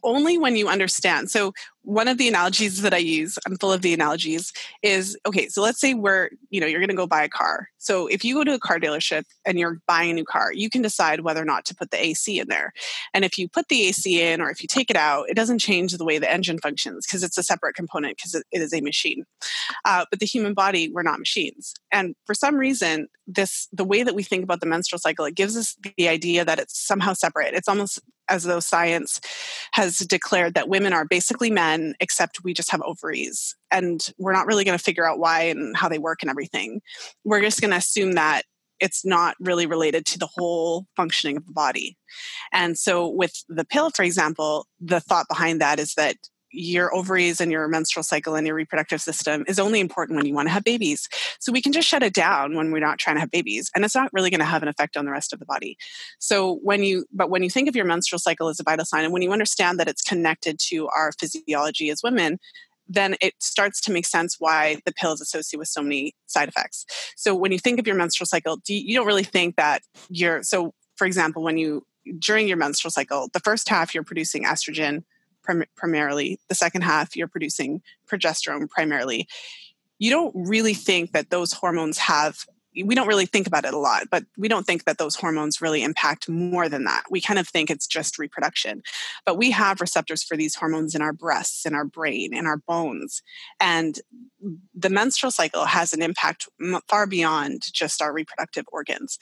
only 0.04 0.38
when 0.38 0.56
you 0.56 0.68
understand. 0.68 1.32
So 1.32 1.54
one 1.84 2.08
of 2.08 2.18
the 2.18 2.28
analogies 2.28 2.82
that 2.82 2.94
I 2.94 2.98
use, 2.98 3.38
I'm 3.46 3.58
full 3.58 3.74
of 3.74 3.82
the 3.82 3.94
analogies, 3.94 4.54
is 4.82 5.18
okay, 5.26 5.50
so 5.50 5.62
let's 5.62 5.80
say 5.80 5.94
we're, 5.94 6.30
you 6.50 6.62
know, 6.62 6.68
you're 6.68 6.80
going 6.80 6.90
to 6.90 6.96
go 6.96 7.06
buy 7.06 7.24
a 7.24 7.30
car. 7.30 7.68
So 7.78 8.08
if 8.08 8.24
you 8.24 8.36
go 8.36 8.46
to 8.46 8.54
a 8.54 8.60
car 8.60 8.80
dealership 8.80 9.24
and 9.46 9.60
you're 9.60 9.80
buying 9.86 10.12
a 10.12 10.14
new 10.14 10.24
car, 10.24 10.54
you 10.54 10.70
can 10.70 10.82
decide 10.82 11.22
whether 11.22 11.42
or 11.42 11.46
not 11.46 11.66
to 11.66 11.76
put 11.76 11.92
the 11.92 12.04
AC 12.04 12.40
in 12.40 12.48
there. 12.48 12.72
And 13.14 13.26
if 13.26 13.38
you 13.38 13.50
put 13.50 13.68
the 13.68 13.88
AC 13.88 14.22
in 14.22 14.40
or 14.40 14.50
if 14.50 14.62
you 14.62 14.68
take 14.68 14.90
it 14.90 14.96
out, 14.96 15.30
it 15.30 15.36
doesn't 15.36 15.60
change 15.60 15.92
the 15.92 16.06
way 16.06 16.18
the 16.18 16.32
engine 16.32 16.58
functions 16.58 17.06
because 17.06 17.24
it's 17.24 17.38
a 17.38 17.44
separate 17.44 17.76
component 17.76 18.18
because 18.18 18.34
it 18.36 18.46
is 18.52 18.74
a 18.74 18.80
machine. 18.80 19.26
Uh, 19.84 20.06
but 20.10 20.20
the 20.20 20.26
human 20.26 20.54
body, 20.54 20.90
we're 20.90 21.04
not 21.04 21.20
machines. 21.20 21.74
And 21.92 22.16
for 22.26 22.34
some 22.34 22.56
reason, 22.56 23.08
this 23.28 23.68
the 23.74 23.84
way 23.84 24.04
that 24.04 24.16
we 24.16 24.24
think 24.24 24.44
about 24.44 24.62
the 24.62 24.66
menstrual 24.66 25.00
cycle, 25.00 25.26
it 25.26 25.36
gives 25.36 25.58
us 25.58 25.76
the 25.98 26.08
idea 26.08 26.46
that 26.46 26.60
it's 26.60 26.80
somehow 26.80 27.14
separate. 27.14 27.54
It's 27.54 27.68
almost 27.68 28.00
as 28.30 28.44
though 28.44 28.60
science 28.60 29.20
has 29.74 29.98
declared 29.98 30.54
that 30.54 30.70
women 30.70 30.94
are 30.94 31.06
basically 31.06 31.52
men, 31.52 31.96
except 32.00 32.44
we 32.44 32.54
just 32.54 32.72
have 32.72 32.82
ovaries. 32.82 33.56
And 33.72 34.08
we're 34.18 34.34
not 34.34 34.48
really 34.48 34.64
going 34.64 34.78
to 34.78 34.84
figure 34.84 35.08
out 35.08 35.20
why 35.20 35.44
and 35.44 35.76
how 35.76 35.90
they 35.90 36.00
work 36.00 36.20
and 36.22 36.30
everything. 36.30 36.82
We're 37.24 37.42
just 37.42 37.62
going 37.62 37.72
to 37.72 37.78
assume 37.78 38.14
that 38.14 38.44
it's 38.80 39.06
not 39.06 39.36
really 39.40 39.66
related 39.66 40.06
to 40.08 40.20
the 40.20 40.28
whole 40.28 40.88
functioning 40.96 41.38
of 41.38 41.46
the 41.46 41.54
body. 41.54 41.98
And 42.52 42.78
so, 42.78 43.08
with 43.08 43.44
the 43.48 43.66
pill, 43.66 43.90
for 43.92 44.04
example, 44.04 44.68
the 44.80 45.00
thought 45.00 45.28
behind 45.30 45.62
that 45.62 45.80
is 45.80 45.94
that 45.94 46.18
your 46.54 46.94
ovaries 46.96 47.42
and 47.42 47.52
your 47.52 47.68
menstrual 47.68 48.04
cycle 48.04 48.36
and 48.36 48.46
your 48.46 48.56
reproductive 48.56 49.02
system 49.02 49.44
is 49.48 49.60
only 49.60 49.80
important 49.80 50.16
when 50.16 50.26
you 50.26 50.34
want 50.34 50.48
to 50.48 50.54
have 50.54 50.64
babies. 50.64 51.10
So 51.40 51.52
we 51.52 51.62
can 51.62 51.74
just 51.74 51.88
shut 51.88 52.04
it 52.04 52.14
down 52.14 52.56
when 52.56 52.72
we're 52.72 52.80
not 52.80 53.00
trying 53.00 53.16
to 53.16 53.20
have 53.20 53.32
babies 53.32 53.72
and 53.76 53.84
it's 53.84 53.96
not 53.96 54.14
really 54.14 54.30
going 54.30 54.40
to 54.40 54.46
have 54.46 54.62
an 54.62 54.70
effect 54.70 54.96
on 54.96 55.06
the 55.06 55.12
rest 55.12 55.34
of 55.34 55.40
the 55.40 55.46
body. 55.46 55.78
So 56.20 56.60
when 56.64 56.84
you 56.84 57.06
but 57.12 57.30
when 57.30 57.44
you 57.44 57.50
think 57.50 57.68
of 57.68 57.76
your 57.76 57.86
menstrual 57.86 58.20
cycle 58.20 58.48
as 58.48 58.60
a 58.60 58.64
vital 58.64 58.86
sign 58.86 59.04
and 59.04 59.12
when 59.12 59.24
you 59.24 59.32
understand 59.32 59.80
that 59.80 59.88
it's 59.88 60.02
connected 60.02 60.60
to 60.68 60.88
our 60.90 61.12
physiology 61.20 61.90
as 61.90 62.02
women, 62.04 62.40
then 62.88 63.16
it 63.22 63.34
starts 63.40 63.82
to 63.82 63.92
make 63.92 64.06
sense 64.06 64.36
why 64.40 64.78
the 64.86 64.94
pill 64.94 65.14
is 65.14 65.22
associated 65.22 65.60
with 65.60 65.68
so 65.68 65.82
many 65.82 66.14
side 66.28 66.50
effects. 66.50 66.86
So 67.16 67.34
when 67.34 67.52
you 67.52 67.60
think 67.60 67.80
of 67.80 67.88
your 67.88 67.96
menstrual 67.96 68.28
cycle, 68.28 68.58
do 68.58 68.74
you, 68.74 68.82
you 68.86 68.96
don't 68.96 69.08
really 69.08 69.24
think 69.24 69.56
that 69.56 69.82
you're 70.10 70.44
so. 70.44 70.74
For 70.96 71.08
example, 71.08 71.42
when 71.42 71.58
you 71.58 71.84
during 72.20 72.48
your 72.48 72.58
menstrual 72.58 72.92
cycle, 72.92 73.30
the 73.34 73.40
first 73.40 73.68
half 73.70 73.94
you're 73.94 74.04
producing 74.04 74.44
estrogen 74.44 75.04
prim- 75.44 75.66
primarily, 75.76 76.40
the 76.50 76.56
second 76.56 76.82
half 76.84 77.16
you're 77.16 77.28
producing 77.28 77.82
progesterone 78.10 78.70
primarily. 78.70 79.28
You 80.00 80.10
don't 80.10 80.34
really 80.36 80.74
think 80.74 81.12
that 81.12 81.30
those 81.30 81.54
hormones 81.54 81.98
have 82.00 82.46
we 82.82 82.96
don't 82.96 83.08
really 83.08 83.26
think 83.26 83.46
about 83.46 83.66
it 83.66 83.74
a 83.74 83.78
lot, 83.78 84.08
but 84.10 84.24
we 84.38 84.48
don't 84.48 84.66
think 84.66 84.86
that 84.86 84.98
those 84.98 85.16
hormones 85.16 85.62
really 85.62 85.84
impact 85.84 86.28
more 86.28 86.68
than 86.68 86.86
that. 86.86 87.04
We 87.10 87.22
kind 87.22 87.40
of 87.40 87.48
think 87.48 87.70
it's 87.70 87.86
just 87.86 88.18
reproduction. 88.18 88.82
But 89.26 89.38
we 89.38 89.52
have 89.52 89.82
receptors 89.82 90.24
for 90.24 90.36
these 90.36 90.56
hormones 90.56 90.96
in 90.96 91.02
our 91.02 91.14
breasts, 91.14 91.66
in 91.66 91.76
our 91.76 91.86
brain, 91.86 92.34
in 92.34 92.48
our 92.48 92.58
bones. 92.58 93.22
And 93.60 94.00
the 94.74 94.90
menstrual 94.90 95.32
cycle 95.32 95.66
has 95.66 95.94
an 95.94 96.02
impact 96.02 96.48
far 96.90 97.06
beyond 97.06 97.62
just 97.72 98.02
our 98.02 98.14
reproductive 98.14 98.66
organs. 98.72 99.20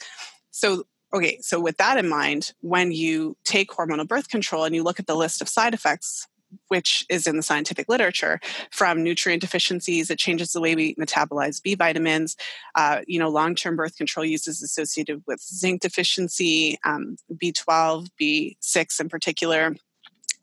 So, 0.50 0.84
okay, 1.14 1.38
so 1.40 1.60
with 1.60 1.76
that 1.76 1.98
in 1.98 2.08
mind, 2.08 2.52
when 2.60 2.92
you 2.92 3.36
take 3.44 3.70
hormonal 3.70 4.06
birth 4.06 4.28
control 4.28 4.64
and 4.64 4.74
you 4.74 4.82
look 4.82 4.98
at 4.98 5.06
the 5.06 5.16
list 5.16 5.42
of 5.42 5.48
side 5.48 5.74
effects, 5.74 6.26
which 6.68 7.04
is 7.08 7.26
in 7.26 7.36
the 7.36 7.42
scientific 7.42 7.88
literature 7.88 8.40
from 8.70 9.02
nutrient 9.02 9.40
deficiencies 9.40 10.10
it 10.10 10.18
changes 10.18 10.52
the 10.52 10.60
way 10.60 10.74
we 10.74 10.94
metabolize 10.96 11.62
b 11.62 11.74
vitamins 11.74 12.36
uh, 12.74 13.00
you 13.06 13.18
know 13.18 13.30
long-term 13.30 13.74
birth 13.74 13.96
control 13.96 14.24
use 14.24 14.46
is 14.46 14.62
associated 14.62 15.22
with 15.26 15.40
zinc 15.40 15.80
deficiency 15.80 16.78
um, 16.84 17.16
b12 17.34 18.06
b6 18.20 19.00
in 19.00 19.08
particular 19.08 19.74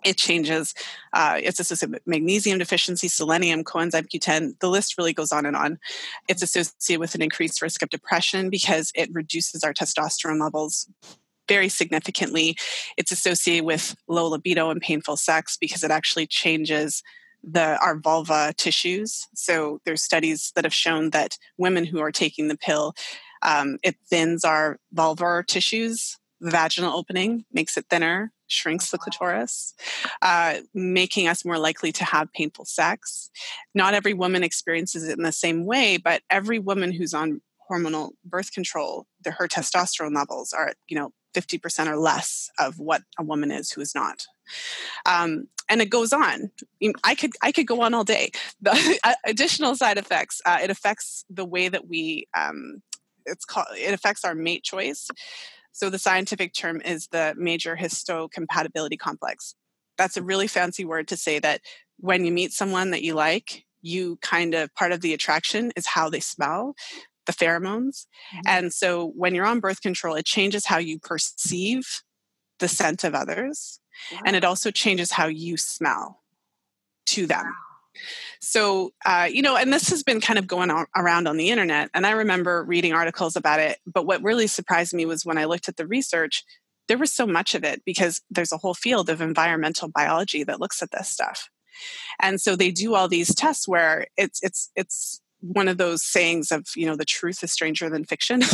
it 0.05 0.17
changes 0.17 0.73
uh, 1.13 1.39
it's 1.41 1.59
associated 1.59 1.93
with 1.93 2.07
magnesium 2.07 2.59
deficiency 2.59 3.07
selenium 3.07 3.63
coenzyme 3.63 4.07
q10 4.07 4.59
the 4.59 4.69
list 4.69 4.97
really 4.97 5.13
goes 5.13 5.31
on 5.31 5.45
and 5.45 5.55
on 5.55 5.77
it's 6.27 6.41
associated 6.41 6.99
with 6.99 7.15
an 7.15 7.21
increased 7.21 7.61
risk 7.61 7.81
of 7.81 7.89
depression 7.89 8.49
because 8.49 8.91
it 8.95 9.09
reduces 9.13 9.63
our 9.63 9.73
testosterone 9.73 10.41
levels 10.41 10.87
very 11.49 11.67
significantly. 11.67 12.55
It's 12.95 13.11
associated 13.11 13.65
with 13.65 13.95
low 14.07 14.27
libido 14.27 14.69
and 14.69 14.79
painful 14.79 15.17
sex 15.17 15.57
because 15.59 15.83
it 15.83 15.91
actually 15.91 16.27
changes 16.27 17.03
the 17.43 17.77
our 17.81 17.97
vulva 17.97 18.53
tissues. 18.57 19.27
So 19.33 19.79
there's 19.85 20.03
studies 20.03 20.51
that 20.55 20.63
have 20.63 20.73
shown 20.73 21.09
that 21.09 21.37
women 21.57 21.85
who 21.85 21.99
are 21.99 22.11
taking 22.11 22.47
the 22.47 22.57
pill, 22.57 22.93
um, 23.41 23.77
it 23.83 23.95
thins 24.09 24.45
our 24.45 24.77
vulvar 24.95 25.45
tissues. 25.45 26.17
Vaginal 26.41 26.95
opening 26.95 27.45
makes 27.51 27.75
it 27.77 27.85
thinner, 27.89 28.31
shrinks 28.49 28.91
the 28.91 28.97
clitoris, 28.97 29.73
uh, 30.21 30.55
making 30.73 31.27
us 31.27 31.45
more 31.45 31.57
likely 31.57 31.91
to 31.93 32.03
have 32.03 32.31
painful 32.33 32.65
sex. 32.65 33.29
Not 33.73 33.93
every 33.93 34.13
woman 34.13 34.43
experiences 34.43 35.07
it 35.07 35.17
in 35.17 35.23
the 35.23 35.31
same 35.31 35.65
way, 35.65 35.97
but 35.97 36.21
every 36.29 36.59
woman 36.59 36.91
who's 36.91 37.13
on 37.13 37.41
hormonal 37.71 38.11
birth 38.25 38.51
control, 38.51 39.07
the, 39.23 39.31
her 39.31 39.47
testosterone 39.47 40.15
levels 40.15 40.51
are, 40.53 40.73
you 40.87 40.97
know, 40.97 41.13
50% 41.33 41.87
or 41.87 41.97
less 41.97 42.49
of 42.57 42.79
what 42.79 43.03
a 43.17 43.23
woman 43.23 43.51
is 43.51 43.71
who 43.71 43.81
is 43.81 43.93
not. 43.93 44.25
Um, 45.05 45.47
and 45.69 45.81
it 45.81 45.89
goes 45.91 46.11
on. 46.11 46.49
I 47.03 47.13
could 47.13 47.31
I 47.43 47.51
could 47.51 47.67
go 47.67 47.81
on 47.81 47.93
all 47.93 48.03
day. 48.03 48.31
The 48.61 49.15
additional 49.25 49.75
side 49.75 49.97
effects. 49.99 50.41
Uh, 50.45 50.57
it 50.63 50.71
affects 50.71 51.23
the 51.29 51.45
way 51.45 51.69
that 51.69 51.87
we. 51.87 52.27
Um, 52.35 52.81
it's 53.25 53.45
called. 53.45 53.67
It 53.77 53.93
affects 53.93 54.25
our 54.25 54.33
mate 54.33 54.63
choice. 54.63 55.07
So 55.71 55.89
the 55.89 55.99
scientific 55.99 56.53
term 56.53 56.81
is 56.81 57.07
the 57.07 57.35
major 57.37 57.77
histocompatibility 57.77 58.97
complex. 58.97 59.55
That's 59.97 60.17
a 60.17 60.23
really 60.23 60.47
fancy 60.47 60.85
word 60.85 61.07
to 61.09 61.17
say 61.17 61.39
that 61.39 61.61
when 61.97 62.25
you 62.25 62.31
meet 62.31 62.51
someone 62.51 62.91
that 62.91 63.03
you 63.03 63.13
like, 63.13 63.65
you 63.81 64.17
kind 64.21 64.53
of 64.53 64.73
part 64.75 64.91
of 64.91 65.01
the 65.01 65.13
attraction 65.13 65.71
is 65.75 65.87
how 65.87 66.09
they 66.09 66.19
smell 66.19 66.75
the 67.25 67.33
pheromones. 67.33 68.07
Mm-hmm. 68.33 68.47
And 68.47 68.73
so 68.73 69.11
when 69.15 69.35
you're 69.35 69.45
on 69.45 69.59
birth 69.59 69.81
control, 69.81 70.15
it 70.15 70.25
changes 70.25 70.65
how 70.65 70.77
you 70.77 70.99
perceive 70.99 72.01
the 72.59 72.67
scent 72.67 73.03
of 73.03 73.13
others. 73.13 73.79
Wow. 74.11 74.19
And 74.25 74.35
it 74.35 74.43
also 74.43 74.71
changes 74.71 75.11
how 75.11 75.27
you 75.27 75.57
smell 75.57 76.21
to 77.07 77.25
them. 77.25 77.45
Wow. 77.45 77.68
So, 78.41 78.91
uh, 79.05 79.27
you 79.31 79.41
know, 79.41 79.57
and 79.57 79.73
this 79.73 79.89
has 79.89 80.03
been 80.03 80.21
kind 80.21 80.39
of 80.39 80.47
going 80.47 80.71
on, 80.71 80.85
around 80.95 81.27
on 81.27 81.37
the 81.37 81.49
internet. 81.49 81.89
And 81.93 82.05
I 82.05 82.11
remember 82.11 82.63
reading 82.63 82.93
articles 82.93 83.35
about 83.35 83.59
it. 83.59 83.79
But 83.85 84.05
what 84.05 84.23
really 84.23 84.47
surprised 84.47 84.93
me 84.93 85.05
was 85.05 85.25
when 85.25 85.37
I 85.37 85.45
looked 85.45 85.67
at 85.67 85.77
the 85.77 85.87
research, 85.87 86.43
there 86.87 86.97
was 86.97 87.13
so 87.13 87.27
much 87.27 87.55
of 87.55 87.63
it 87.63 87.83
because 87.85 88.21
there's 88.29 88.51
a 88.51 88.57
whole 88.57 88.73
field 88.73 89.09
of 89.09 89.21
environmental 89.21 89.89
biology 89.89 90.43
that 90.43 90.59
looks 90.59 90.81
at 90.81 90.91
this 90.91 91.09
stuff. 91.09 91.49
And 92.19 92.41
so 92.41 92.55
they 92.55 92.71
do 92.71 92.95
all 92.95 93.07
these 93.07 93.33
tests 93.33 93.67
where 93.67 94.07
it's 94.17 94.39
it's 94.43 94.69
it's 94.75 95.21
one 95.41 95.67
of 95.67 95.77
those 95.77 96.03
sayings 96.03 96.51
of 96.51 96.65
you 96.75 96.85
know 96.85 96.95
the 96.95 97.05
truth 97.05 97.43
is 97.43 97.51
stranger 97.51 97.89
than 97.89 98.05
fiction. 98.05 98.41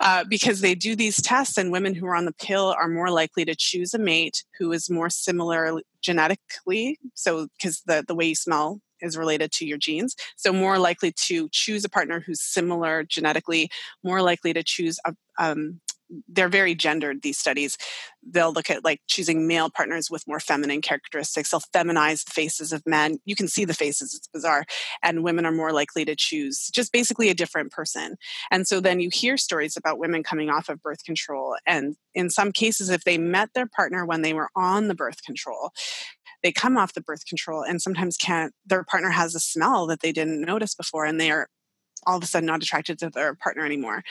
Uh, 0.00 0.24
because 0.28 0.60
they 0.60 0.74
do 0.74 0.96
these 0.96 1.22
tests 1.22 1.56
and 1.56 1.70
women 1.70 1.94
who 1.94 2.04
are 2.04 2.16
on 2.16 2.24
the 2.24 2.32
pill 2.32 2.74
are 2.78 2.88
more 2.88 3.10
likely 3.10 3.44
to 3.44 3.54
choose 3.54 3.94
a 3.94 3.98
mate 3.98 4.42
who 4.58 4.72
is 4.72 4.90
more 4.90 5.08
similar 5.08 5.80
genetically 6.02 6.98
so 7.14 7.46
because 7.56 7.80
the, 7.86 8.04
the 8.08 8.14
way 8.14 8.26
you 8.26 8.34
smell 8.34 8.80
is 9.00 9.16
related 9.16 9.52
to 9.52 9.66
your 9.66 9.78
genes 9.78 10.16
so 10.36 10.52
more 10.52 10.78
likely 10.78 11.12
to 11.12 11.48
choose 11.52 11.84
a 11.84 11.88
partner 11.88 12.20
who's 12.20 12.40
similar 12.40 13.04
genetically 13.04 13.70
more 14.02 14.22
likely 14.22 14.52
to 14.52 14.62
choose 14.62 14.98
a, 15.06 15.14
um, 15.38 15.80
they're 16.28 16.48
very 16.48 16.74
gendered 16.74 17.22
these 17.22 17.38
studies. 17.38 17.78
They'll 18.22 18.52
look 18.52 18.70
at 18.70 18.84
like 18.84 19.00
choosing 19.06 19.46
male 19.46 19.70
partners 19.70 20.10
with 20.10 20.26
more 20.26 20.40
feminine 20.40 20.80
characteristics. 20.80 21.50
They'll 21.50 21.60
feminize 21.60 22.24
the 22.24 22.30
faces 22.30 22.72
of 22.72 22.82
men. 22.86 23.18
You 23.24 23.34
can 23.34 23.48
see 23.48 23.64
the 23.64 23.74
faces 23.74 24.14
it's 24.14 24.28
bizarre. 24.28 24.64
And 25.02 25.24
women 25.24 25.46
are 25.46 25.52
more 25.52 25.72
likely 25.72 26.04
to 26.04 26.16
choose 26.16 26.70
just 26.74 26.92
basically 26.92 27.30
a 27.30 27.34
different 27.34 27.72
person. 27.72 28.16
And 28.50 28.66
so 28.66 28.80
then 28.80 29.00
you 29.00 29.10
hear 29.12 29.36
stories 29.36 29.76
about 29.76 29.98
women 29.98 30.22
coming 30.22 30.50
off 30.50 30.68
of 30.68 30.82
birth 30.82 31.04
control 31.04 31.56
and 31.66 31.96
in 32.14 32.30
some 32.30 32.52
cases 32.52 32.90
if 32.90 33.04
they 33.04 33.18
met 33.18 33.50
their 33.54 33.66
partner 33.66 34.06
when 34.06 34.22
they 34.22 34.32
were 34.32 34.50
on 34.54 34.88
the 34.88 34.94
birth 34.94 35.22
control 35.22 35.72
they 36.44 36.52
come 36.52 36.76
off 36.76 36.94
the 36.94 37.00
birth 37.00 37.26
control 37.26 37.62
and 37.62 37.82
sometimes 37.82 38.16
can't 38.16 38.52
their 38.64 38.84
partner 38.84 39.10
has 39.10 39.34
a 39.34 39.40
smell 39.40 39.88
that 39.88 40.00
they 40.00 40.12
didn't 40.12 40.40
notice 40.40 40.76
before 40.76 41.04
and 41.04 41.20
they 41.20 41.32
are 41.32 41.48
all 42.06 42.18
of 42.18 42.22
a 42.22 42.26
sudden 42.26 42.46
not 42.46 42.62
attracted 42.62 42.98
to 43.00 43.10
their 43.10 43.34
partner 43.34 43.64
anymore 43.64 44.04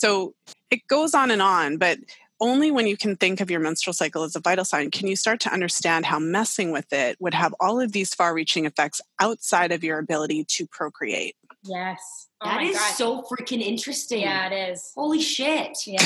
so 0.00 0.34
it 0.70 0.80
goes 0.88 1.12
on 1.12 1.30
and 1.30 1.42
on, 1.42 1.76
but 1.76 1.98
only 2.40 2.70
when 2.70 2.86
you 2.86 2.96
can 2.96 3.16
think 3.16 3.42
of 3.42 3.50
your 3.50 3.60
menstrual 3.60 3.92
cycle 3.92 4.22
as 4.22 4.34
a 4.34 4.40
vital 4.40 4.64
sign 4.64 4.90
can 4.90 5.06
you 5.06 5.14
start 5.14 5.40
to 5.40 5.52
understand 5.52 6.06
how 6.06 6.18
messing 6.18 6.72
with 6.72 6.90
it 6.90 7.18
would 7.20 7.34
have 7.34 7.54
all 7.60 7.78
of 7.78 7.92
these 7.92 8.14
far 8.14 8.32
reaching 8.32 8.64
effects 8.64 9.02
outside 9.20 9.72
of 9.72 9.84
your 9.84 9.98
ability 9.98 10.46
to 10.48 10.66
procreate. 10.68 11.36
Yes. 11.64 12.29
Oh 12.42 12.48
that 12.48 12.62
is 12.62 12.76
God. 12.76 12.94
so 12.94 13.22
freaking 13.22 13.60
interesting. 13.60 14.22
Yeah, 14.22 14.48
it 14.48 14.70
is. 14.72 14.92
Holy 14.94 15.20
shit. 15.20 15.76
Yeah. 15.86 16.02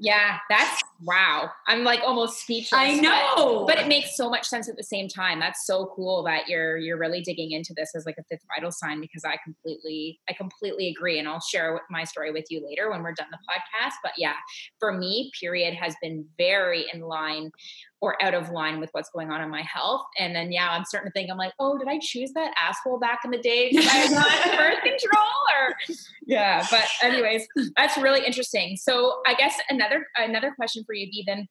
yeah. 0.00 0.38
that's 0.48 0.80
wow. 1.02 1.50
I'm 1.66 1.84
like 1.84 2.00
almost 2.00 2.40
speechless. 2.40 2.80
I 2.80 2.94
know. 2.94 3.66
But, 3.66 3.76
but, 3.76 3.84
it 3.84 3.88
makes 3.88 4.16
so 4.16 4.30
much 4.30 4.46
sense 4.46 4.70
at 4.70 4.78
the 4.78 4.82
same 4.82 5.06
time. 5.06 5.38
That's 5.38 5.66
so 5.66 5.92
cool 5.94 6.22
that 6.24 6.48
you're 6.48 6.78
you're 6.78 6.98
really 6.98 7.20
digging 7.20 7.52
into 7.52 7.74
this 7.76 7.90
as 7.94 8.06
like 8.06 8.16
a 8.18 8.24
fifth 8.24 8.44
vital 8.56 8.72
sign 8.72 9.02
because 9.02 9.22
I 9.22 9.36
completely 9.44 10.18
I 10.30 10.32
completely 10.32 10.88
agree 10.88 11.18
and 11.18 11.28
I'll 11.28 11.40
share 11.40 11.82
my 11.90 12.04
story 12.04 12.32
with 12.32 12.46
you 12.48 12.64
later 12.66 12.90
when 12.90 13.02
we're 13.02 13.12
done 13.12 13.28
the 13.30 13.38
podcast. 13.48 13.94
But 14.02 14.12
yeah, 14.16 14.36
for 14.78 14.96
me, 14.96 15.30
period 15.38 15.74
has 15.74 15.94
been 16.00 16.24
very 16.38 16.86
in 16.92 17.00
line 17.00 17.50
or 18.00 18.22
out 18.22 18.34
of 18.34 18.50
line 18.50 18.80
with 18.80 18.88
what's 18.92 19.10
going 19.10 19.30
on 19.30 19.42
in 19.42 19.50
my 19.50 19.62
health. 19.62 20.02
And 20.18 20.34
then, 20.34 20.50
yeah, 20.50 20.70
I'm 20.70 20.84
starting 20.84 21.10
to 21.10 21.12
think, 21.12 21.30
I'm 21.30 21.36
like, 21.36 21.52
oh, 21.58 21.76
did 21.78 21.86
I 21.86 21.98
choose 22.00 22.32
that 22.32 22.54
asshole 22.60 22.98
back 22.98 23.20
in 23.24 23.30
the 23.30 23.38
day 23.38 23.70
because 23.70 23.86
I 23.88 24.04
was 24.04 24.12
on 24.14 24.56
birth 24.56 24.82
control? 24.82 25.28
Or 25.58 25.74
yeah, 26.26 26.66
but 26.70 26.84
anyways, 27.02 27.46
that's 27.76 27.98
really 27.98 28.24
interesting. 28.24 28.76
So 28.76 29.20
I 29.26 29.34
guess 29.34 29.54
another 29.68 30.06
another 30.16 30.52
question 30.56 30.84
for 30.84 30.94
you, 30.94 31.10
be 31.10 31.24
then 31.26 31.46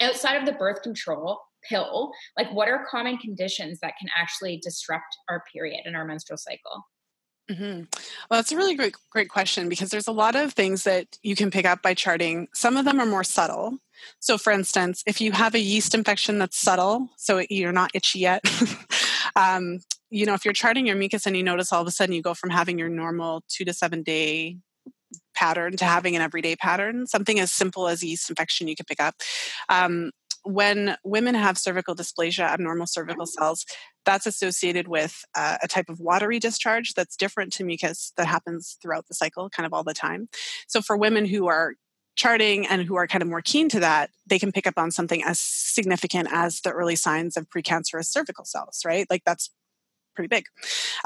outside 0.00 0.36
of 0.36 0.46
the 0.46 0.52
birth 0.52 0.82
control 0.82 1.40
pill, 1.68 2.12
like 2.36 2.50
what 2.52 2.68
are 2.68 2.86
common 2.90 3.18
conditions 3.18 3.78
that 3.80 3.94
can 3.98 4.08
actually 4.16 4.58
disrupt 4.62 5.16
our 5.28 5.42
period 5.52 5.80
and 5.84 5.94
our 5.94 6.04
menstrual 6.04 6.38
cycle? 6.38 6.84
Mm-hmm. 7.50 7.82
Well, 8.30 8.38
that's 8.38 8.52
a 8.52 8.56
really 8.56 8.74
great, 8.74 8.94
great 9.10 9.28
question 9.28 9.68
because 9.68 9.90
there's 9.90 10.08
a 10.08 10.12
lot 10.12 10.36
of 10.36 10.52
things 10.52 10.84
that 10.84 11.18
you 11.22 11.34
can 11.34 11.50
pick 11.50 11.66
up 11.66 11.82
by 11.82 11.94
charting. 11.94 12.48
Some 12.54 12.76
of 12.76 12.84
them 12.84 13.00
are 13.00 13.06
more 13.06 13.24
subtle. 13.24 13.78
So, 14.20 14.38
for 14.38 14.52
instance, 14.52 15.02
if 15.06 15.20
you 15.20 15.32
have 15.32 15.54
a 15.54 15.60
yeast 15.60 15.94
infection 15.94 16.38
that's 16.38 16.58
subtle, 16.58 17.08
so 17.16 17.42
you're 17.50 17.72
not 17.72 17.90
itchy 17.94 18.20
yet, 18.20 18.44
um, 19.36 19.80
you 20.10 20.26
know, 20.26 20.34
if 20.34 20.44
you're 20.44 20.54
charting 20.54 20.86
your 20.86 20.96
mucus 20.96 21.26
and 21.26 21.36
you 21.36 21.42
notice 21.42 21.72
all 21.72 21.80
of 21.80 21.88
a 21.88 21.90
sudden 21.90 22.14
you 22.14 22.22
go 22.22 22.34
from 22.34 22.50
having 22.50 22.78
your 22.78 22.88
normal 22.88 23.42
two 23.48 23.64
to 23.64 23.72
seven 23.72 24.02
day 24.02 24.56
pattern 25.34 25.76
to 25.76 25.84
having 25.84 26.14
an 26.14 26.22
everyday 26.22 26.54
pattern, 26.56 27.06
something 27.06 27.40
as 27.40 27.52
simple 27.52 27.88
as 27.88 28.02
yeast 28.02 28.28
infection 28.28 28.68
you 28.68 28.76
can 28.76 28.84
pick 28.86 29.00
up. 29.00 29.14
Um, 29.68 30.10
when 30.44 30.96
women 31.04 31.34
have 31.34 31.58
cervical 31.58 31.94
dysplasia, 31.94 32.44
abnormal 32.44 32.86
cervical 32.86 33.26
cells, 33.26 33.64
that's 34.04 34.26
associated 34.26 34.88
with 34.88 35.24
uh, 35.36 35.58
a 35.62 35.68
type 35.68 35.88
of 35.88 36.00
watery 36.00 36.38
discharge 36.38 36.94
that's 36.94 37.16
different 37.16 37.52
to 37.54 37.64
mucus 37.64 38.12
that 38.16 38.26
happens 38.26 38.76
throughout 38.82 39.06
the 39.06 39.14
cycle, 39.14 39.48
kind 39.48 39.66
of 39.66 39.72
all 39.72 39.84
the 39.84 39.94
time. 39.94 40.28
So, 40.66 40.80
for 40.80 40.96
women 40.96 41.24
who 41.24 41.46
are 41.46 41.74
charting 42.14 42.66
and 42.66 42.82
who 42.82 42.96
are 42.96 43.06
kind 43.06 43.22
of 43.22 43.28
more 43.28 43.42
keen 43.42 43.68
to 43.70 43.80
that, 43.80 44.10
they 44.26 44.38
can 44.38 44.52
pick 44.52 44.66
up 44.66 44.74
on 44.76 44.90
something 44.90 45.22
as 45.24 45.38
significant 45.38 46.28
as 46.30 46.60
the 46.60 46.70
early 46.70 46.96
signs 46.96 47.36
of 47.36 47.48
precancerous 47.48 48.06
cervical 48.06 48.44
cells, 48.44 48.82
right? 48.84 49.06
Like 49.08 49.22
that's 49.24 49.50
pretty 50.14 50.28
big. 50.28 50.44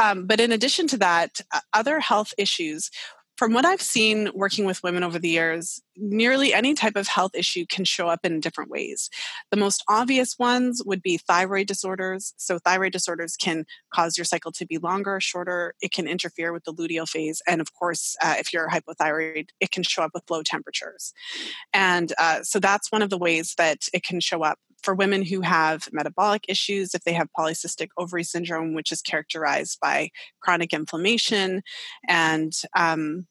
Um, 0.01 0.27
but 0.27 0.41
in 0.41 0.53
addition 0.53 0.89
to 0.89 0.99
that, 0.99 1.41
uh, 1.53 1.61
other 1.73 2.01
health 2.01 2.35
issues 2.39 2.91
from 3.37 3.53
what 3.53 3.65
I've 3.65 3.83
seen 3.83 4.31
working 4.35 4.65
with 4.65 4.83
women 4.83 5.05
over 5.05 5.19
the 5.19 5.29
years, 5.29 5.81
nearly 5.97 6.55
any 6.55 6.75
type 6.75 6.97
of 6.97 7.07
health 7.07 7.33
issue 7.35 7.67
can 7.69 7.85
show 7.85 8.09
up 8.09 8.21
in 8.25 8.41
different 8.41 8.71
ways. 8.71 9.11
The 9.51 9.57
most 9.57 9.85
obvious 9.89 10.39
ones 10.39 10.83
would 10.85 11.03
be 11.03 11.19
thyroid 11.19 11.67
disorders. 11.67 12.33
So, 12.37 12.59
thyroid 12.59 12.93
disorders 12.93 13.37
can 13.37 13.65
cause 13.93 14.17
your 14.17 14.25
cycle 14.25 14.53
to 14.53 14.67
be 14.67 14.79
longer, 14.79 15.21
shorter. 15.21 15.75
It 15.81 15.93
can 15.93 16.09
interfere 16.09 16.53
with 16.53 16.65
the 16.65 16.73
luteal 16.73 17.09
phase. 17.09 17.43
And 17.47 17.61
of 17.61 17.75
course, 17.75 18.17
uh, 18.23 18.37
if 18.39 18.53
you're 18.53 18.71
hypothyroid, 18.71 19.51
it 19.61 19.71
can 19.71 19.83
show 19.83 20.03
up 20.03 20.13
with 20.15 20.31
low 20.31 20.43
temperatures. 20.43 21.13
And 21.73 22.13
uh, 22.19 22.43
so, 22.43 22.59
that's 22.59 22.91
one 22.91 23.03
of 23.03 23.11
the 23.11 23.19
ways 23.19 23.55
that 23.59 23.87
it 23.93 24.03
can 24.03 24.21
show 24.21 24.43
up 24.43 24.59
for 24.87 24.95
women 24.95 25.25
who 25.25 25.41
have 25.41 25.89
metabolic 25.93 26.45
issues, 26.49 26.95
if 26.95 27.03
they 27.03 27.13
have 27.13 27.29
polycystic 27.37 27.89
ovary 27.99 28.23
syndrome, 28.23 28.73
which 28.73 28.93
is 28.93 29.03
characterized 29.03 29.81
by 29.83 30.11
chronic 30.41 30.73
inflammation 30.73 31.61
and 32.09 32.53
um, 32.77 33.27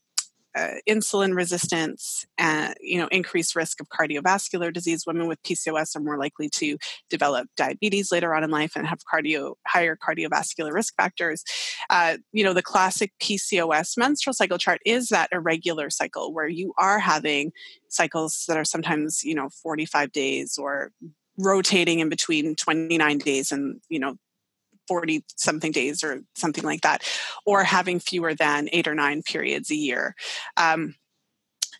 uh, 0.53 0.75
insulin 0.87 1.33
resistance 1.33 2.25
and 2.37 2.75
you 2.81 2.97
know 2.97 3.07
increased 3.07 3.55
risk 3.55 3.79
of 3.79 3.87
cardiovascular 3.87 4.73
disease. 4.73 5.05
Women 5.07 5.27
with 5.27 5.41
pcos 5.43 5.95
are 5.95 6.01
more 6.01 6.17
likely 6.17 6.49
to 6.55 6.77
develop 7.09 7.47
diabetes 7.55 8.11
later 8.11 8.35
on 8.35 8.43
in 8.43 8.51
life 8.51 8.73
and 8.75 8.85
have 8.85 8.99
cardio 9.05 9.55
higher 9.65 9.97
cardiovascular 9.97 10.73
risk 10.73 10.93
factors. 10.97 11.45
Uh, 11.89 12.17
you 12.33 12.43
know 12.43 12.53
the 12.53 12.61
classic 12.61 13.13
pcos 13.21 13.97
menstrual 13.97 14.33
cycle 14.33 14.57
chart 14.57 14.81
is 14.85 15.07
that 15.07 15.29
irregular 15.31 15.89
cycle 15.89 16.33
where 16.33 16.49
you 16.49 16.73
are 16.77 16.99
having 16.99 17.53
cycles 17.87 18.43
that 18.49 18.57
are 18.57 18.65
sometimes 18.65 19.23
you 19.23 19.35
know 19.35 19.49
45 19.63 20.11
days 20.11 20.57
or 20.57 20.91
rotating 21.37 21.99
in 21.99 22.09
between 22.09 22.55
29 22.55 23.17
days 23.19 23.51
and 23.51 23.81
you 23.89 23.99
know 23.99 24.15
40 24.87 25.23
something 25.35 25.71
days 25.71 26.03
or 26.03 26.21
something 26.35 26.63
like 26.63 26.81
that 26.81 27.03
or 27.45 27.63
having 27.63 27.99
fewer 27.99 28.35
than 28.35 28.69
eight 28.71 28.87
or 28.87 28.95
nine 28.95 29.23
periods 29.23 29.71
a 29.71 29.75
year 29.75 30.15
um, 30.57 30.95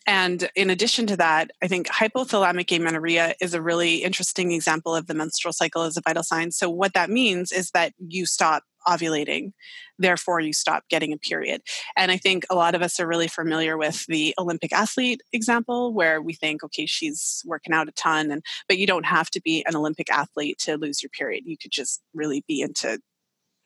and 0.06 0.48
in 0.54 0.70
addition 0.70 1.06
to 1.08 1.16
that, 1.16 1.50
I 1.62 1.66
think 1.66 1.88
hypothalamic 1.88 2.74
amenorrhea 2.74 3.34
is 3.40 3.54
a 3.54 3.62
really 3.62 3.96
interesting 3.96 4.52
example 4.52 4.94
of 4.94 5.08
the 5.08 5.14
menstrual 5.14 5.52
cycle 5.52 5.82
as 5.82 5.96
a 5.96 6.00
vital 6.00 6.22
sign. 6.22 6.52
So, 6.52 6.70
what 6.70 6.94
that 6.94 7.10
means 7.10 7.50
is 7.50 7.70
that 7.72 7.92
you 7.98 8.24
stop 8.24 8.62
ovulating, 8.86 9.52
therefore, 9.98 10.40
you 10.40 10.52
stop 10.52 10.84
getting 10.88 11.12
a 11.12 11.18
period. 11.18 11.62
And 11.96 12.10
I 12.10 12.16
think 12.16 12.44
a 12.50 12.54
lot 12.54 12.74
of 12.74 12.82
us 12.82 13.00
are 13.00 13.06
really 13.06 13.28
familiar 13.28 13.76
with 13.76 14.06
the 14.06 14.34
Olympic 14.38 14.72
athlete 14.72 15.22
example, 15.32 15.92
where 15.92 16.20
we 16.20 16.34
think, 16.34 16.62
okay, 16.64 16.86
she's 16.86 17.42
working 17.44 17.72
out 17.72 17.88
a 17.88 17.92
ton, 17.92 18.30
and 18.30 18.42
but 18.68 18.78
you 18.78 18.86
don't 18.86 19.06
have 19.06 19.30
to 19.30 19.40
be 19.40 19.64
an 19.66 19.76
Olympic 19.76 20.10
athlete 20.10 20.58
to 20.60 20.76
lose 20.76 21.02
your 21.02 21.10
period. 21.10 21.44
You 21.46 21.56
could 21.58 21.72
just 21.72 22.02
really 22.14 22.44
be 22.46 22.60
into 22.60 22.98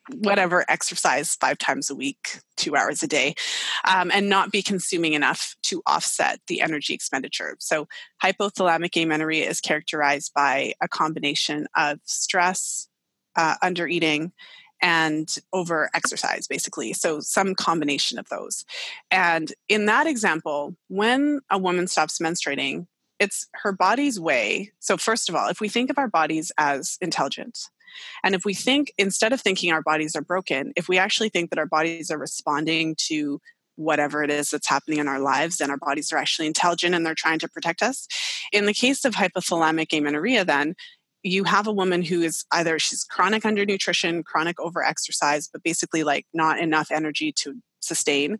whatever 0.09 0.65
exercise 0.67 1.35
five 1.35 1.57
times 1.57 1.89
a 1.89 1.95
week, 1.95 2.39
two 2.57 2.75
hours 2.75 3.03
a 3.03 3.07
day, 3.07 3.35
um, 3.87 4.11
and 4.11 4.29
not 4.29 4.51
be 4.51 4.61
consuming 4.61 5.13
enough 5.13 5.55
to 5.63 5.81
offset 5.85 6.39
the 6.47 6.61
energy 6.61 6.93
expenditure. 6.93 7.55
So, 7.59 7.87
hypothalamic 8.23 9.01
amenorrhea 9.01 9.49
is 9.49 9.61
characterized 9.61 10.31
by 10.33 10.73
a 10.81 10.87
combination 10.87 11.67
of 11.75 11.99
stress, 12.05 12.87
uh, 13.35 13.55
under 13.61 13.87
eating, 13.87 14.31
and 14.81 15.37
over 15.53 15.89
exercise, 15.93 16.47
basically. 16.47 16.93
So, 16.93 17.19
some 17.19 17.55
combination 17.55 18.17
of 18.19 18.29
those. 18.29 18.65
And 19.09 19.53
in 19.69 19.85
that 19.85 20.07
example, 20.07 20.75
when 20.87 21.41
a 21.49 21.57
woman 21.57 21.87
stops 21.87 22.19
menstruating, 22.19 22.87
it's 23.19 23.47
her 23.53 23.71
body's 23.71 24.19
way. 24.19 24.71
So, 24.79 24.97
first 24.97 25.29
of 25.29 25.35
all, 25.35 25.47
if 25.49 25.61
we 25.61 25.69
think 25.69 25.89
of 25.89 25.97
our 25.97 26.07
bodies 26.07 26.51
as 26.57 26.97
intelligent, 27.01 27.59
and 28.23 28.35
if 28.35 28.45
we 28.45 28.53
think, 28.53 28.93
instead 28.97 29.33
of 29.33 29.41
thinking 29.41 29.71
our 29.71 29.81
bodies 29.81 30.15
are 30.15 30.21
broken, 30.21 30.73
if 30.75 30.87
we 30.87 30.97
actually 30.97 31.29
think 31.29 31.49
that 31.49 31.59
our 31.59 31.65
bodies 31.65 32.09
are 32.09 32.17
responding 32.17 32.95
to 33.07 33.39
whatever 33.75 34.23
it 34.23 34.29
is 34.29 34.49
that's 34.49 34.67
happening 34.67 34.99
in 34.99 35.07
our 35.07 35.19
lives, 35.19 35.57
then 35.57 35.71
our 35.71 35.77
bodies 35.77 36.11
are 36.11 36.17
actually 36.17 36.47
intelligent 36.47 36.93
and 36.93 37.05
they're 37.05 37.15
trying 37.15 37.39
to 37.39 37.49
protect 37.49 37.81
us. 37.81 38.07
In 38.51 38.65
the 38.65 38.73
case 38.73 39.05
of 39.05 39.15
hypothalamic 39.15 39.97
amenorrhea, 39.97 40.45
then, 40.45 40.75
you 41.23 41.43
have 41.43 41.67
a 41.67 41.73
woman 41.73 42.01
who 42.01 42.21
is 42.21 42.45
either 42.51 42.79
she's 42.79 43.03
chronic 43.03 43.43
undernutrition, 43.43 44.23
chronic 44.25 44.57
overexercise, 44.57 45.49
but 45.51 45.63
basically 45.63 46.03
like 46.03 46.25
not 46.33 46.59
enough 46.59 46.91
energy 46.91 47.31
to 47.31 47.55
sustain 47.83 48.37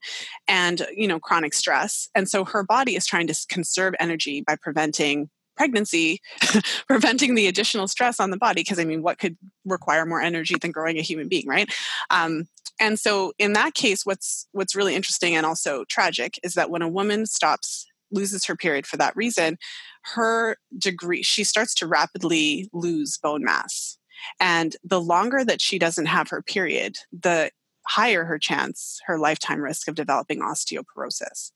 and 0.48 0.86
you 0.96 1.08
know 1.08 1.20
chronic 1.20 1.52
stress 1.52 2.08
and 2.14 2.30
so 2.30 2.46
her 2.46 2.64
body 2.64 2.96
is 2.96 3.08
trying 3.08 3.26
to 3.26 3.36
conserve 3.50 3.96
energy 4.00 4.44
by 4.46 4.56
preventing 4.56 5.32
pregnancy, 5.62 6.20
preventing 6.88 7.36
the 7.36 7.48
additional 7.48 7.88
stress 7.88 8.20
on 8.20 8.32
the 8.32 8.38
body. 8.38 8.62
Because 8.62 8.80
I 8.80 8.84
mean, 8.84 9.04
what 9.04 9.20
could 9.20 9.38
require 9.66 10.06
more 10.06 10.22
energy 10.22 10.56
than 10.60 10.72
growing 10.72 10.98
a 10.98 11.04
human 11.04 11.28
being, 11.28 11.48
right? 11.48 11.72
Um, 12.10 12.48
and 12.80 13.00
so, 13.00 13.34
in 13.38 13.54
that 13.54 13.76
case, 13.76 14.06
what's 14.06 14.48
what's 14.54 14.76
really 14.76 14.96
interesting 14.96 15.36
and 15.36 15.46
also 15.46 15.86
tragic 15.88 16.40
is 16.44 16.56
that 16.56 16.72
when 16.72 16.82
a 16.82 16.90
woman 16.90 17.26
stops 17.26 17.86
loses 18.12 18.46
her 18.46 18.56
period 18.56 18.86
for 18.86 18.98
that 18.98 19.16
reason, 19.16 19.58
her 20.04 20.58
degree 20.78 21.24
she 21.24 21.44
starts 21.44 21.74
to 21.76 21.88
rapidly 21.88 22.70
lose 22.74 23.18
bone 23.18 23.44
mass. 23.44 23.98
And 24.40 24.76
the 24.84 25.02
longer 25.02 25.44
that 25.44 25.62
she 25.62 25.80
doesn't 25.80 26.06
have 26.06 26.30
her 26.30 26.42
period, 26.42 26.98
the 27.12 27.52
higher 27.88 28.26
her 28.26 28.38
chance, 28.38 29.00
her 29.08 29.18
lifetime 29.18 29.60
risk 29.60 29.88
of 29.88 29.96
developing 29.96 30.40
osteoporosis. 30.40 31.52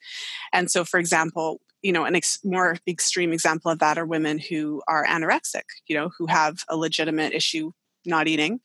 And 0.52 0.72
so, 0.72 0.84
for 0.84 1.00
example, 1.00 1.62
you 1.82 1.91
know, 1.91 2.06
an 2.06 2.15
ex- 2.15 2.39
more 2.44 2.78
extreme 2.88 3.32
example 3.32 3.70
of 3.70 3.80
that 3.80 3.98
are 3.98 4.06
women 4.06 4.39
who 4.39 4.82
are 4.88 5.06
anorexic, 5.06 5.63
you 5.88 5.96
know, 5.96 6.10
who 6.18 6.26
have 6.26 6.58
a 6.68 6.76
legitimate 6.76 7.34
issue 7.34 7.72
not 8.08 8.28
eating, 8.28 8.60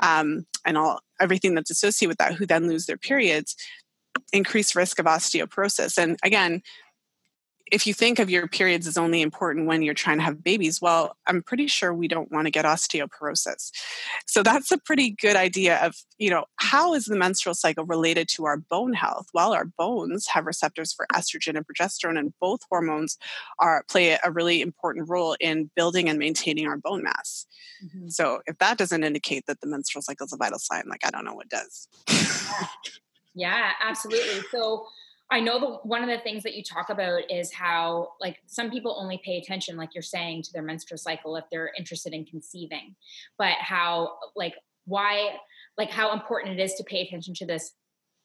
um, 0.00 0.46
and 0.64 0.76
all 0.76 1.00
everything 1.20 1.54
that's 1.54 1.70
associated 1.70 2.08
with 2.08 2.18
that, 2.18 2.34
who 2.34 2.46
then 2.46 2.68
lose 2.68 2.86
their 2.86 2.96
periods, 2.96 3.56
increased 4.32 4.74
risk 4.74 4.98
of 4.98 5.06
osteoporosis. 5.06 5.98
And 5.98 6.18
again, 6.22 6.62
if 7.74 7.88
you 7.88 7.92
think 7.92 8.20
of 8.20 8.30
your 8.30 8.46
periods 8.46 8.86
as 8.86 8.96
only 8.96 9.20
important 9.20 9.66
when 9.66 9.82
you're 9.82 9.94
trying 9.94 10.18
to 10.18 10.22
have 10.22 10.44
babies, 10.44 10.80
well, 10.80 11.16
I'm 11.26 11.42
pretty 11.42 11.66
sure 11.66 11.92
we 11.92 12.06
don't 12.06 12.30
want 12.30 12.46
to 12.46 12.52
get 12.52 12.64
osteoporosis. 12.64 13.72
So 14.26 14.44
that's 14.44 14.70
a 14.70 14.78
pretty 14.78 15.10
good 15.10 15.34
idea 15.34 15.84
of, 15.84 15.96
you 16.16 16.30
know, 16.30 16.44
how 16.54 16.94
is 16.94 17.06
the 17.06 17.16
menstrual 17.16 17.56
cycle 17.56 17.84
related 17.84 18.28
to 18.28 18.44
our 18.44 18.58
bone 18.58 18.92
health? 18.92 19.26
Well, 19.34 19.52
our 19.52 19.64
bones 19.64 20.28
have 20.28 20.46
receptors 20.46 20.92
for 20.92 21.08
estrogen 21.12 21.56
and 21.56 21.66
progesterone, 21.66 22.16
and 22.16 22.32
both 22.40 22.60
hormones 22.70 23.18
are 23.58 23.84
play 23.90 24.16
a 24.22 24.30
really 24.30 24.60
important 24.60 25.08
role 25.08 25.36
in 25.40 25.68
building 25.74 26.08
and 26.08 26.16
maintaining 26.16 26.68
our 26.68 26.76
bone 26.76 27.02
mass. 27.02 27.44
Mm-hmm. 27.84 28.06
So 28.06 28.40
if 28.46 28.56
that 28.58 28.78
doesn't 28.78 29.02
indicate 29.02 29.46
that 29.46 29.60
the 29.60 29.66
menstrual 29.66 30.02
cycle 30.02 30.26
is 30.26 30.32
a 30.32 30.36
vital 30.36 30.60
sign, 30.60 30.84
like 30.88 31.04
I 31.04 31.10
don't 31.10 31.24
know 31.24 31.34
what 31.34 31.48
does. 31.48 31.88
yeah. 32.08 32.66
yeah, 33.34 33.70
absolutely. 33.82 34.42
So 34.52 34.86
I 35.30 35.40
know 35.40 35.58
the 35.58 35.66
one 35.88 36.02
of 36.02 36.08
the 36.08 36.22
things 36.22 36.42
that 36.42 36.54
you 36.54 36.62
talk 36.62 36.90
about 36.90 37.30
is 37.30 37.52
how 37.52 38.10
like 38.20 38.38
some 38.46 38.70
people 38.70 38.96
only 38.98 39.20
pay 39.24 39.38
attention, 39.38 39.76
like 39.76 39.94
you're 39.94 40.02
saying, 40.02 40.42
to 40.42 40.52
their 40.52 40.62
menstrual 40.62 40.98
cycle 40.98 41.36
if 41.36 41.44
they're 41.50 41.72
interested 41.78 42.12
in 42.12 42.24
conceiving, 42.24 42.94
but 43.38 43.54
how 43.58 44.18
like 44.36 44.54
why 44.86 45.30
like 45.78 45.90
how 45.90 46.12
important 46.12 46.58
it 46.58 46.62
is 46.62 46.74
to 46.74 46.84
pay 46.84 47.00
attention 47.00 47.34
to 47.34 47.46
this 47.46 47.72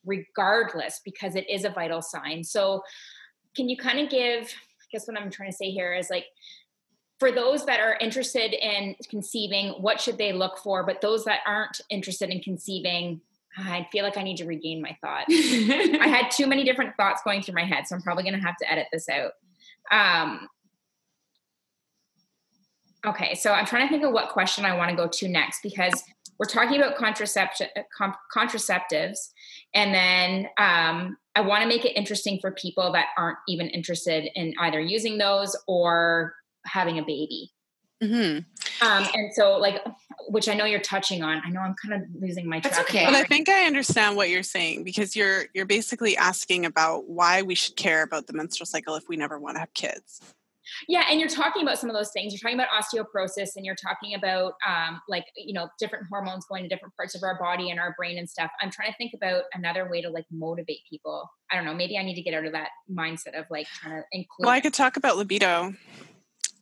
regardless 0.06 1.02
because 1.04 1.36
it 1.36 1.50
is 1.50 1.64
a 1.64 1.70
vital 1.70 2.02
sign. 2.02 2.44
So 2.44 2.84
can 3.56 3.70
you 3.70 3.78
kind 3.78 4.00
of 4.00 4.10
give 4.10 4.44
I 4.44 4.86
guess 4.92 5.08
what 5.08 5.20
I'm 5.20 5.32
trying 5.32 5.52
to 5.52 5.58
say 5.58 5.72
here 5.72 5.94
is 5.94 6.10
like 6.10 6.26
for 7.20 7.32
those 7.32 7.66
that 7.66 7.82
are 7.82 7.98
interested 8.00 8.54
in 8.54 8.96
conceiving, 9.10 9.70
what 9.82 10.00
should 10.00 10.18
they 10.18 10.32
look 10.32 10.58
for? 10.58 10.86
But 10.86 11.02
those 11.02 11.26
that 11.26 11.42
aren't 11.46 11.82
interested 11.90 12.30
in 12.30 12.40
conceiving, 12.40 13.20
I 13.58 13.88
feel 13.92 14.04
like 14.04 14.18
I 14.18 14.24
need 14.24 14.38
to 14.38 14.46
regain 14.46 14.82
my 14.82 14.98
thoughts. 15.02 15.26
I 15.30 16.08
had 16.08 16.32
too 16.32 16.48
many 16.48 16.64
different 16.64 16.96
thoughts 16.96 17.22
going 17.24 17.42
through 17.42 17.56
my 17.56 17.66
head, 17.66 17.88
so 17.88 17.96
I'm 17.96 18.02
probably 18.02 18.24
going 18.24 18.36
to 18.36 18.46
have 18.46 18.58
to 18.58 18.72
edit 18.72 18.88
this 18.94 19.08
out. 19.10 19.32
Um, 19.92 20.48
okay, 23.06 23.36
so 23.36 23.52
I'm 23.52 23.66
trying 23.66 23.88
to 23.88 23.92
think 23.92 24.04
of 24.04 24.12
what 24.12 24.30
question 24.30 24.66
I 24.66 24.76
want 24.76 24.92
to 24.92 24.96
go 24.96 25.08
to 25.08 25.28
next 25.28 25.62
because 25.64 26.04
we're 26.38 26.46
talking 26.46 26.80
about 26.80 26.96
contraception, 26.96 27.68
contraceptives, 28.34 29.30
and 29.74 29.94
then 29.94 30.48
um, 30.58 31.18
I 31.36 31.42
want 31.42 31.64
to 31.64 31.68
make 31.68 31.86
it 31.86 31.98
interesting 31.98 32.40
for 32.40 32.52
people 32.52 32.94
that 32.94 33.08
aren't 33.18 33.40
even 33.48 33.68
interested 33.70 34.30
in 34.36 34.54
either 34.60 34.80
using 34.80 35.18
those 35.18 35.56
or 35.68 36.36
having 36.66 36.98
a 36.98 37.02
baby. 37.02 37.52
Mm-hmm. 38.02 38.40
Um, 38.82 39.06
and 39.14 39.34
so, 39.34 39.58
like, 39.58 39.84
which 40.28 40.48
I 40.48 40.54
know 40.54 40.66
you're 40.66 40.80
touching 40.80 41.24
on. 41.24 41.42
I 41.46 41.50
know 41.50 41.60
I'm 41.62 41.76
kind 41.76 42.02
of 42.02 42.10
losing 42.22 42.48
my 42.48 42.60
track. 42.60 42.74
That's 42.74 42.90
okay. 42.90 43.06
But 43.06 43.16
I 43.16 43.24
think 43.24 43.50
I 43.50 43.66
understand 43.66 44.16
what 44.16 44.30
you're 44.30 44.44
saying 44.44 44.84
because 44.84 45.16
you're 45.16 45.46
you're 45.54 45.66
basically 45.66 46.16
asking 46.18 46.66
about 46.66 47.10
why 47.10 47.42
we 47.42 47.56
should 47.56 47.76
care 47.76 48.04
about 48.04 48.28
the 48.28 48.34
menstrual 48.34 48.66
cycle 48.66 48.96
if 48.96 49.08
we 49.08 49.18
never 49.18 49.40
want 49.40 49.56
to 49.56 49.60
have 49.60 49.74
kids. 49.74 50.22
Yeah, 50.88 51.04
and 51.10 51.20
you're 51.20 51.30
talking 51.30 51.62
about 51.62 51.80
some 51.80 51.90
of 51.90 51.96
those 51.96 52.12
things. 52.12 52.34
You're 52.34 52.40
talking 52.40 52.60
about 52.60 52.70
osteoporosis, 52.70 53.56
and 53.56 53.66
you're 53.66 53.76
talking 53.76 54.16
about 54.16 54.54
um, 54.68 55.02
like 55.08 55.26
you 55.36 55.54
know 55.54 55.68
different 55.80 56.06
hormones 56.10 56.46
going 56.46 56.64
to 56.64 56.70
different 56.70 56.96
parts 56.96 57.16
of 57.16 57.24
our 57.24 57.38
body 57.40 57.70
and 57.70 57.80
our 57.80 57.94
brain 57.98 58.18
and 58.18 58.30
stuff. 58.30 58.52
I'm 58.62 58.72
trying 58.72 58.92
to 58.92 58.98
think 58.98 59.14
about 59.14 59.44
another 59.54 59.90
way 59.90 60.02
to 60.02 60.10
like 60.10 60.26
motivate 60.32 60.80
people. 60.90 61.30
I 61.52 61.56
don't 61.56 61.66
know. 61.66 61.74
Maybe 61.74 61.98
I 61.98 62.04
need 62.04 62.16
to 62.16 62.22
get 62.22 62.34
out 62.34 62.46
of 62.46 62.52
that 62.54 62.70
mindset 62.92 63.38
of 63.38 63.46
like 63.50 63.68
trying 63.68 64.02
to 64.02 64.04
include. 64.12 64.46
Well, 64.46 64.50
I 64.50 64.60
could 64.60 64.74
talk 64.74 64.98
about 64.98 65.18
libido 65.18 65.74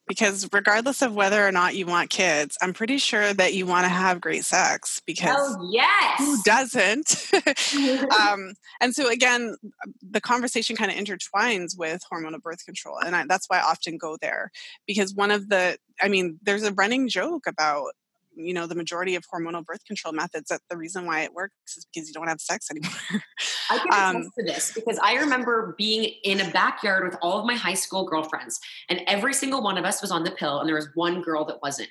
because 0.08 0.48
regardless 0.54 1.02
of 1.02 1.14
whether 1.14 1.46
or 1.46 1.52
not 1.52 1.76
you 1.76 1.86
want 1.86 2.10
kids, 2.10 2.58
I'm 2.62 2.74
pretty 2.74 2.98
sure 2.98 3.34
that 3.34 3.54
you 3.54 3.66
want 3.66 3.86
to 3.86 3.90
have 3.90 4.22
great 4.22 4.46
sex 4.46 5.02
because 5.06 5.36
Oh 5.38 5.70
yes. 5.72 6.20
who 6.20 6.42
doesn't? 6.44 7.32
um, 8.20 8.54
and 8.82 8.94
so 8.94 9.10
again, 9.10 9.56
the 10.02 10.22
conversation 10.22 10.76
kind 10.76 10.92
of 10.92 10.98
intertwines 10.98 11.78
with 11.78 12.02
hormonal 12.12 12.42
birth 12.42 12.66
control, 12.66 12.98
and 12.98 13.16
I, 13.16 13.26
that's 13.28 13.48
why 13.48 13.60
I 13.60 13.64
often 13.64 13.98
go 13.98 14.18
there 14.22 14.52
because 14.86 15.14
one 15.14 15.32
of 15.32 15.50
the, 15.50 15.78
I 16.02 16.08
mean, 16.08 16.40
there's 16.44 16.64
a 16.64 16.74
running 16.74 17.08
joke 17.08 17.48
about 17.48 17.92
you 18.38 18.54
know 18.54 18.68
the 18.68 18.76
majority 18.76 19.16
of 19.16 19.24
hormonal 19.34 19.66
birth 19.66 19.84
control 19.86 20.14
methods 20.14 20.50
that 20.50 20.62
the 20.70 20.78
reason 20.78 21.06
why 21.06 21.22
it 21.22 21.34
works 21.34 21.56
is 21.76 21.86
because 21.94 22.08
you 22.08 22.14
don't 22.14 22.28
have 22.28 22.40
sex 22.40 22.68
anymore 22.72 23.22
I 23.70 23.80
can 23.80 23.88
Um, 23.94 24.16
attest 24.18 24.34
to 24.38 24.44
this 24.44 24.72
because 24.74 25.00
I 25.04 25.16
remember 25.16 25.76
being 25.78 26.14
in 26.24 26.42
a 26.42 26.50
backyard 26.52 27.04
with 27.04 27.18
all 27.22 27.40
of 27.40 27.46
my 27.46 27.56
high 27.56 27.74
school 27.74 28.06
girlfriends, 28.06 28.60
and 28.90 29.02
every 29.08 29.34
single 29.34 29.62
one 29.62 29.78
of 29.78 29.86
us 29.86 30.02
was 30.02 30.12
on 30.12 30.24
the 30.24 30.32
pill, 30.32 30.60
and 30.60 30.68
there 30.68 30.76
was 30.76 30.90
one 30.96 31.22
girl 31.22 31.46
that 31.46 31.62
wasn't. 31.62 31.90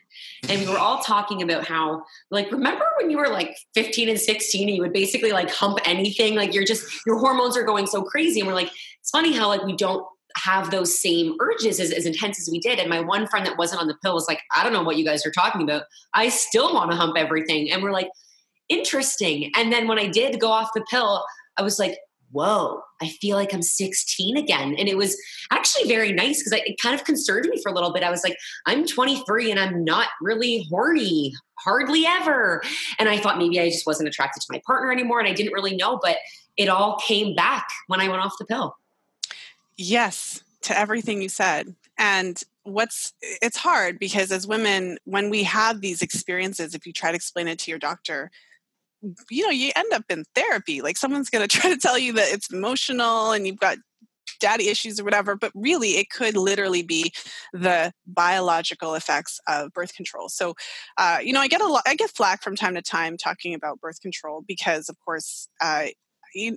And 0.49 0.61
we 0.61 0.69
were 0.69 0.79
all 0.79 1.03
talking 1.03 1.43
about 1.43 1.67
how, 1.67 2.05
like, 2.31 2.51
remember 2.51 2.85
when 2.99 3.11
you 3.11 3.19
were 3.19 3.29
like 3.29 3.57
15 3.75 4.09
and 4.09 4.19
16 4.19 4.69
and 4.69 4.77
you 4.77 4.83
would 4.83 4.93
basically 4.93 5.33
like 5.33 5.51
hump 5.51 5.79
anything? 5.85 6.35
Like, 6.35 6.55
you're 6.55 6.65
just, 6.65 6.87
your 7.07 7.19
hormones 7.19 7.57
are 7.57 7.65
going 7.65 7.87
so 7.87 8.03
crazy. 8.03 8.41
And 8.41 8.49
we're 8.49 8.55
like, 8.55 8.71
it's 9.01 9.11
funny 9.11 9.37
how, 9.37 9.49
like, 9.49 9.63
we 9.63 9.77
don't 9.77 10.07
have 10.37 10.71
those 10.71 11.01
same 11.01 11.37
urges 11.41 11.81
as, 11.81 11.93
as 11.93 12.07
intense 12.07 12.41
as 12.41 12.49
we 12.51 12.59
did. 12.59 12.79
And 12.79 12.89
my 12.89 13.01
one 13.01 13.27
friend 13.27 13.47
that 13.47 13.59
wasn't 13.59 13.81
on 13.81 13.89
the 13.89 13.97
pill 14.03 14.15
was 14.15 14.29
like, 14.29 14.41
I 14.55 14.63
don't 14.63 14.73
know 14.73 14.83
what 14.83 14.97
you 14.97 15.05
guys 15.05 15.25
are 15.27 15.31
talking 15.31 15.63
about. 15.63 15.85
I 16.15 16.29
still 16.29 16.75
want 16.75 16.91
to 16.91 16.97
hump 16.97 17.17
everything. 17.17 17.71
And 17.71 17.83
we're 17.83 17.93
like, 17.93 18.09
interesting. 18.69 19.51
And 19.57 19.73
then 19.73 19.89
when 19.89 19.99
I 19.99 20.09
did 20.09 20.41
go 20.41 20.51
off 20.51 20.71
the 20.75 20.85
pill, 20.91 21.25
I 21.57 21.63
was 21.63 21.79
like, 21.79 21.99
whoa, 22.33 22.83
I 23.01 23.09
feel 23.09 23.37
like 23.37 23.55
I'm 23.55 23.63
16 23.63 24.37
again. 24.37 24.75
And 24.79 24.89
it 24.89 24.97
was 24.97 25.17
actually 25.51 25.89
very 25.89 26.13
nice 26.13 26.43
because 26.43 26.61
it 26.67 26.81
kind 26.81 26.95
of 26.95 27.05
concerned 27.05 27.49
me 27.49 27.61
for 27.63 27.71
a 27.71 27.75
little 27.75 27.93
bit. 27.93 28.03
I 28.03 28.11
was 28.11 28.25
like, 28.25 28.37
I'm 28.67 28.87
23 28.87 29.51
and 29.51 29.61
I'm 29.61 29.85
not 29.85 30.09
really 30.21 30.67
horny, 30.69 31.33
hardly 31.61 32.05
ever. 32.05 32.63
And 32.99 33.09
I 33.09 33.19
thought 33.19 33.39
maybe 33.39 33.61
I 33.61 33.71
just 33.71 33.87
wasn't 33.87 34.09
attracted 34.09 34.41
to 34.41 34.47
my 34.51 34.61
partner 34.67 34.93
anymore. 34.93 35.21
And 35.21 35.29
I 35.29 35.33
didn't 35.33 35.53
really 35.53 35.77
know, 35.77 35.99
but 36.03 36.17
it 36.57 36.69
all 36.69 36.99
came 37.07 37.35
back 37.35 37.67
when 37.87 38.01
I 38.01 38.09
went 38.09 38.21
off 38.21 38.35
the 38.39 38.47
pill. 38.47 38.75
Yes, 39.77 40.43
to 40.63 40.79
everything 40.79 41.23
you 41.23 41.29
said. 41.29 41.75
And 41.99 42.43
what's 42.65 43.13
it's 43.23 43.57
hard 43.57 43.99
because 43.99 44.33
as 44.33 44.47
women, 44.47 44.99
when 45.05 45.31
we 45.31 45.43
have 45.45 45.81
these 45.81 46.03
experiences, 46.03 46.75
if 46.75 46.87
you 46.87 46.93
try 46.93 47.11
to 47.11 47.17
explain 47.17 47.49
it 47.49 47.59
to 47.61 47.71
your 47.71 47.79
doctor, 47.79 48.31
you 49.31 49.45
know, 49.45 49.51
you 49.51 49.73
end 49.77 49.93
up 49.93 50.05
in 50.09 50.25
therapy. 50.35 50.83
Like 50.83 50.97
someone's 50.97 51.31
going 51.31 51.47
to 51.49 51.59
try 51.59 51.71
to 51.71 51.79
tell 51.79 51.99
you 51.99 52.13
that 52.15 52.33
it's 52.33 52.53
emotional 52.53 53.33
and 53.33 53.47
you've 53.47 53.61
got 53.61 53.79
daddy 54.41 54.69
issues 54.69 54.99
or 54.99 55.05
whatever, 55.05 55.37
but 55.37 55.53
really 55.55 55.91
it 55.91 56.11
could 56.11 56.37
literally 56.37 56.83
be 56.83 57.13
the 57.53 57.93
biological 58.07 58.95
effects 58.95 59.41
of 59.47 59.73
birth 59.73 59.95
control. 59.95 60.29
So, 60.29 60.55
uh, 60.99 61.19
you 61.23 61.33
know, 61.33 61.41
I 61.41 61.49
get 61.49 61.61
a 61.61 61.67
lot, 61.67 61.85
I 61.87 61.95
get 61.95 62.11
flack 62.11 62.43
from 62.43 62.57
time 62.57 62.75
to 62.75 62.83
time 62.83 63.17
talking 63.17 63.55
about 63.55 63.81
birth 63.81 64.01
control 64.01 64.43
because, 64.47 64.89
of 64.89 64.97
course, 65.05 65.49
uh, 65.61 65.87
you, 66.35 66.57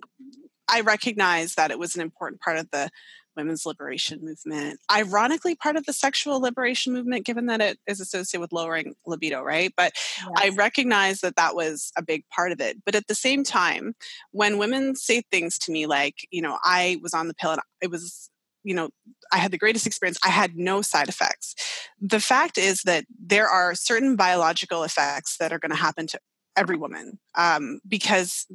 I 0.72 0.82
recognize 0.82 1.56
that 1.56 1.72
it 1.72 1.80
was 1.80 1.96
an 1.96 2.02
important 2.02 2.42
part 2.42 2.58
of 2.58 2.70
the 2.72 2.90
women's 3.36 3.66
liberation 3.66 4.20
movement. 4.22 4.80
Ironically, 4.92 5.56
part 5.56 5.78
of 5.78 5.86
the 5.86 5.94
sexual 5.94 6.42
liberation 6.42 6.94
movement, 6.94 7.26
given 7.26 7.46
that 7.46 7.62
it 7.62 7.80
is 7.88 8.02
associated 8.02 8.42
with 8.42 8.52
lowering 8.52 8.96
libido, 9.06 9.42
right? 9.42 9.72
But 9.78 9.94
I 10.38 10.50
recognize 10.50 11.22
that 11.22 11.38
that 11.38 11.56
was 11.56 11.92
a 11.98 12.04
big 12.04 12.24
part 12.36 12.52
of 12.52 12.60
it. 12.60 12.78
But 12.86 12.96
at 12.96 13.08
the 13.08 13.16
same 13.16 13.44
time, 13.44 13.96
when 14.32 14.58
women 14.58 14.96
say 14.96 15.24
things 15.32 15.58
to 15.60 15.72
me 15.72 15.86
like, 15.86 16.16
you 16.32 16.42
know, 16.42 16.58
I 16.64 17.00
was 17.02 17.14
on 17.14 17.28
the 17.28 17.34
pill 17.34 17.52
and 17.52 17.62
it 17.82 17.90
was 17.90 18.30
you 18.64 18.76
know 18.76 18.90
i 19.32 19.38
had 19.38 19.52
the 19.52 19.58
greatest 19.58 19.88
experience 19.88 20.20
i 20.22 20.28
had 20.28 20.58
no 20.58 20.82
side 20.82 21.08
effects 21.08 21.56
the 22.02 22.20
fact 22.20 22.58
is 22.58 22.82
that 22.82 23.06
there 23.18 23.48
are 23.48 23.74
certain 23.74 24.18
biological 24.18 24.84
effects 24.84 25.38
that 25.38 25.54
are 25.54 25.60
going 25.60 25.72
to 25.72 25.78
happen 25.78 26.06
to 26.06 26.20
every 26.58 26.76
woman 26.76 27.18
um, 27.38 27.80
because 27.88 28.46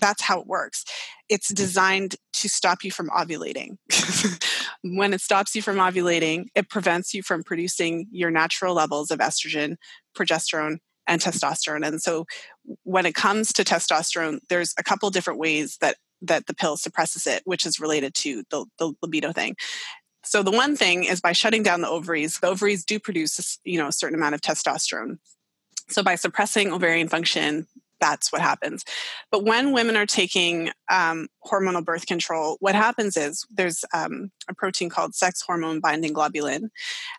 that's 0.00 0.22
how 0.22 0.40
it 0.40 0.46
works. 0.46 0.84
It's 1.28 1.50
mm. 1.50 1.56
designed 1.56 2.16
to 2.34 2.48
stop 2.48 2.84
you 2.84 2.90
from 2.90 3.08
ovulating. 3.10 3.78
When 4.86 5.14
it 5.14 5.22
stops 5.22 5.54
you 5.54 5.62
from 5.62 5.76
ovulating 5.76 6.48
it 6.54 6.68
prevents 6.68 7.14
you 7.14 7.22
from 7.22 7.42
producing 7.42 8.06
your 8.10 8.30
natural 8.30 8.74
levels 8.74 9.10
of 9.10 9.18
estrogen 9.18 9.76
progesterone 10.14 10.76
and 11.06 11.22
testosterone. 11.22 11.86
And 11.86 12.02
so 12.02 12.26
when 12.82 13.06
it 13.06 13.14
comes 13.14 13.50
to 13.54 13.64
testosterone 13.64 14.40
there's 14.50 14.74
a 14.78 14.82
couple 14.82 15.08
different 15.10 15.40
ways 15.40 15.78
that 15.80 15.96
that 16.20 16.46
the 16.46 16.54
pill 16.54 16.76
suppresses 16.76 17.26
it 17.26 17.40
which 17.46 17.64
is 17.64 17.80
related 17.80 18.14
to 18.14 18.44
the, 18.50 18.66
the 18.78 18.92
libido 19.00 19.32
thing. 19.32 19.56
So 20.22 20.42
the 20.42 20.50
one 20.50 20.76
thing 20.76 21.04
is 21.04 21.20
by 21.20 21.32
shutting 21.32 21.62
down 21.62 21.80
the 21.80 21.88
ovaries 21.88 22.38
the 22.40 22.48
ovaries 22.48 22.84
do 22.84 22.98
produce 22.98 23.58
you 23.64 23.78
know 23.78 23.88
a 23.88 23.92
certain 23.92 24.18
amount 24.18 24.34
of 24.34 24.42
testosterone. 24.42 25.16
So 25.88 26.02
by 26.02 26.16
suppressing 26.16 26.72
ovarian 26.72 27.08
function 27.08 27.66
that's 28.04 28.30
what 28.30 28.42
happens. 28.42 28.84
But 29.30 29.44
when 29.44 29.72
women 29.72 29.96
are 29.96 30.04
taking 30.04 30.70
um, 30.90 31.28
hormonal 31.46 31.82
birth 31.82 32.04
control, 32.04 32.58
what 32.60 32.74
happens 32.74 33.16
is 33.16 33.46
there's 33.50 33.82
um, 33.94 34.30
a 34.46 34.54
protein 34.54 34.90
called 34.90 35.14
sex 35.14 35.40
hormone 35.40 35.80
binding 35.80 36.12
globulin. 36.12 36.68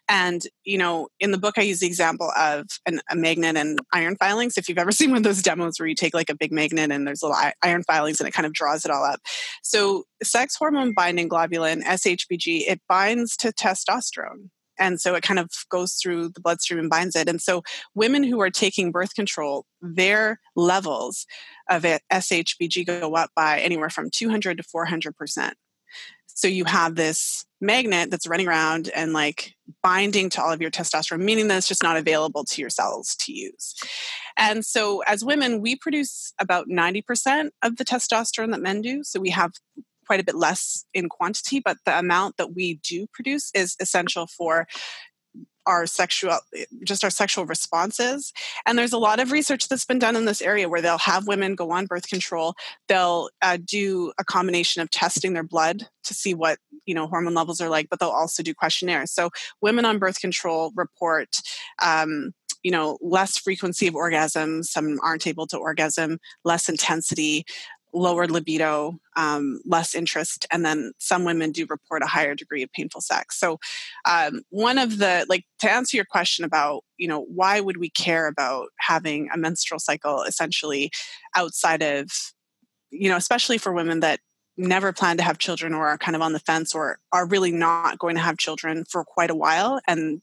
And, 0.07 0.45
you 0.63 0.77
know, 0.77 1.07
in 1.19 1.31
the 1.31 1.39
book, 1.39 1.55
I 1.57 1.61
use 1.61 1.79
the 1.79 1.87
example 1.87 2.31
of 2.37 2.67
an, 2.85 3.01
a 3.09 3.15
magnet 3.15 3.57
and 3.57 3.79
iron 3.93 4.15
filings. 4.15 4.59
If 4.59 4.69
you've 4.69 4.77
ever 4.77 4.91
seen 4.99 5.09
one 5.09 5.17
of 5.17 5.23
those 5.23 5.41
demos 5.41 5.79
where 5.79 5.87
you 5.87 5.95
take 5.95 6.13
like 6.13 6.29
a 6.29 6.35
big 6.35 6.51
magnet 6.51 6.91
and 6.91 7.07
there's 7.07 7.23
little 7.23 7.37
iron 7.63 7.81
filings 7.81 8.19
and 8.19 8.27
it 8.27 8.33
kind 8.33 8.45
of 8.45 8.53
draws 8.53 8.85
it 8.85 8.91
all 8.91 9.03
up. 9.03 9.21
So, 9.63 10.03
sex 10.21 10.55
hormone 10.55 10.93
binding 10.93 11.29
globulin, 11.29 11.81
SHBG, 11.81 12.61
it 12.67 12.79
binds 12.87 13.35
to 13.37 13.51
testosterone 13.51 14.49
and 14.79 15.01
so 15.01 15.15
it 15.15 15.23
kind 15.23 15.39
of 15.39 15.49
goes 15.69 15.93
through 15.93 16.29
the 16.29 16.41
bloodstream 16.41 16.79
and 16.79 16.89
binds 16.89 17.15
it 17.15 17.27
and 17.27 17.41
so 17.41 17.63
women 17.93 18.23
who 18.23 18.39
are 18.41 18.49
taking 18.49 18.91
birth 18.91 19.15
control 19.15 19.65
their 19.81 20.39
levels 20.55 21.25
of 21.69 21.83
shbg 21.83 22.85
go 22.85 23.15
up 23.15 23.31
by 23.35 23.59
anywhere 23.59 23.89
from 23.89 24.09
200 24.09 24.57
to 24.57 24.63
400 24.63 25.15
percent. 25.15 25.55
So 26.27 26.47
you 26.49 26.65
have 26.65 26.95
this 26.95 27.45
magnet 27.61 28.11
that's 28.11 28.27
running 28.27 28.47
around 28.47 28.89
and 28.93 29.13
like 29.13 29.53
binding 29.81 30.29
to 30.31 30.43
all 30.43 30.51
of 30.51 30.61
your 30.61 30.69
testosterone 30.69 31.21
meaning 31.21 31.47
that 31.47 31.57
it's 31.57 31.67
just 31.67 31.81
not 31.81 31.95
available 31.95 32.43
to 32.43 32.61
your 32.61 32.69
cells 32.69 33.15
to 33.21 33.31
use. 33.31 33.73
And 34.37 34.65
so 34.65 35.01
as 35.07 35.23
women 35.23 35.61
we 35.61 35.75
produce 35.77 36.33
about 36.39 36.67
90% 36.67 37.51
of 37.63 37.77
the 37.77 37.85
testosterone 37.85 38.51
that 38.51 38.61
men 38.61 38.81
do 38.81 39.03
so 39.03 39.19
we 39.19 39.29
have 39.29 39.53
quite 40.05 40.19
a 40.19 40.23
bit 40.23 40.35
less 40.35 40.85
in 40.93 41.09
quantity, 41.09 41.59
but 41.59 41.77
the 41.85 41.97
amount 41.97 42.37
that 42.37 42.55
we 42.55 42.75
do 42.83 43.07
produce 43.13 43.51
is 43.53 43.75
essential 43.79 44.27
for 44.27 44.67
our 45.65 45.87
sexual 45.87 46.37
just 46.83 47.03
our 47.03 47.09
sexual 47.09 47.45
responses. 47.45 48.31
And 48.65 48.77
there's 48.77 48.93
a 48.93 48.97
lot 48.97 49.19
of 49.19 49.31
research 49.31 49.67
that's 49.67 49.85
been 49.85 49.99
done 49.99 50.15
in 50.15 50.25
this 50.25 50.41
area 50.41 50.69
where 50.69 50.81
they'll 50.81 50.97
have 50.99 51.27
women 51.27 51.55
go 51.55 51.71
on 51.71 51.87
birth 51.87 52.07
control. 52.07 52.53
They'll 52.87 53.29
uh, 53.41 53.57
do 53.63 54.13
a 54.19 54.23
combination 54.23 54.81
of 54.81 54.91
testing 54.91 55.33
their 55.33 55.43
blood 55.43 55.87
to 56.03 56.13
see 56.13 56.33
what 56.33 56.59
you 56.85 56.93
know 56.93 57.07
hormone 57.07 57.33
levels 57.33 57.59
are 57.61 57.69
like 57.69 57.87
but 57.89 57.99
they'll 57.99 58.09
also 58.09 58.43
do 58.43 58.53
questionnaires. 58.53 59.11
So 59.11 59.29
women 59.61 59.85
on 59.85 59.99
birth 59.99 60.19
control 60.19 60.71
report 60.75 61.29
um, 61.81 62.31
you 62.63 62.71
know 62.71 62.97
less 63.01 63.37
frequency 63.37 63.87
of 63.87 63.93
orgasms 63.93 64.65
some 64.65 64.99
aren't 65.03 65.27
able 65.27 65.47
to 65.47 65.57
orgasm 65.57 66.17
less 66.43 66.67
intensity 66.67 67.45
lower 67.95 68.27
libido, 68.27 68.99
um, 69.15 69.59
less 69.65 69.95
interest, 69.95 70.45
and 70.51 70.65
then 70.65 70.91
some 70.99 71.23
women 71.23 71.51
do 71.51 71.65
report 71.69 72.03
a 72.03 72.07
higher 72.07 72.35
degree 72.35 72.61
of 72.61 72.71
painful 72.73 73.01
sex. 73.01 73.39
So, 73.39 73.57
um, 74.05 74.41
one 74.49 74.77
of 74.77 74.97
the 74.97 75.25
like 75.29 75.45
to 75.59 75.71
answer 75.71 75.97
your 75.97 76.05
question 76.05 76.45
about 76.45 76.83
you 76.97 77.07
know 77.07 77.21
why 77.21 77.59
would 77.59 77.77
we 77.77 77.89
care 77.89 78.27
about 78.27 78.67
having 78.79 79.29
a 79.33 79.37
menstrual 79.37 79.79
cycle 79.79 80.23
essentially 80.23 80.91
outside 81.35 81.81
of 81.81 82.11
you 82.91 83.09
know 83.09 83.17
especially 83.17 83.57
for 83.57 83.73
women 83.73 84.01
that 84.01 84.19
never 84.57 84.93
plan 84.93 85.17
to 85.17 85.23
have 85.23 85.37
children 85.37 85.73
or 85.73 85.87
are 85.87 85.97
kind 85.97 86.15
of 86.15 86.21
on 86.21 86.33
the 86.33 86.39
fence 86.39 86.73
or 86.73 86.97
are 87.11 87.27
really 87.27 87.51
not 87.51 87.99
going 87.99 88.15
to 88.15 88.21
have 88.21 88.37
children 88.37 88.85
for 88.89 89.03
quite 89.03 89.29
a 89.29 89.35
while 89.35 89.81
and 89.87 90.21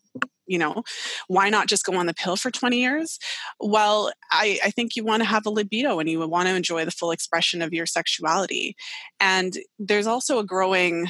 you 0.53 0.59
know 0.59 0.83
why 1.29 1.49
not 1.49 1.69
just 1.69 1.85
go 1.85 1.95
on 1.95 2.07
the 2.07 2.15
pill 2.15 2.37
for 2.37 2.51
20 2.51 2.79
years? 2.79 3.19
Well 3.61 4.13
i, 4.31 4.59
I 4.65 4.71
think 4.71 4.97
you 4.97 5.05
want 5.05 5.23
to 5.23 5.29
have 5.29 5.47
a 5.47 5.51
libido 5.51 5.99
and 5.99 6.09
you 6.09 6.27
want 6.29 6.49
to 6.49 6.55
enjoy 6.55 6.85
the 6.85 6.91
full 6.91 7.11
expression 7.11 7.63
of 7.63 7.73
your 7.73 7.87
sexuality. 7.87 8.77
And 9.21 9.57
there's 9.79 10.07
also 10.07 10.39
a 10.39 10.45
growing 10.45 11.09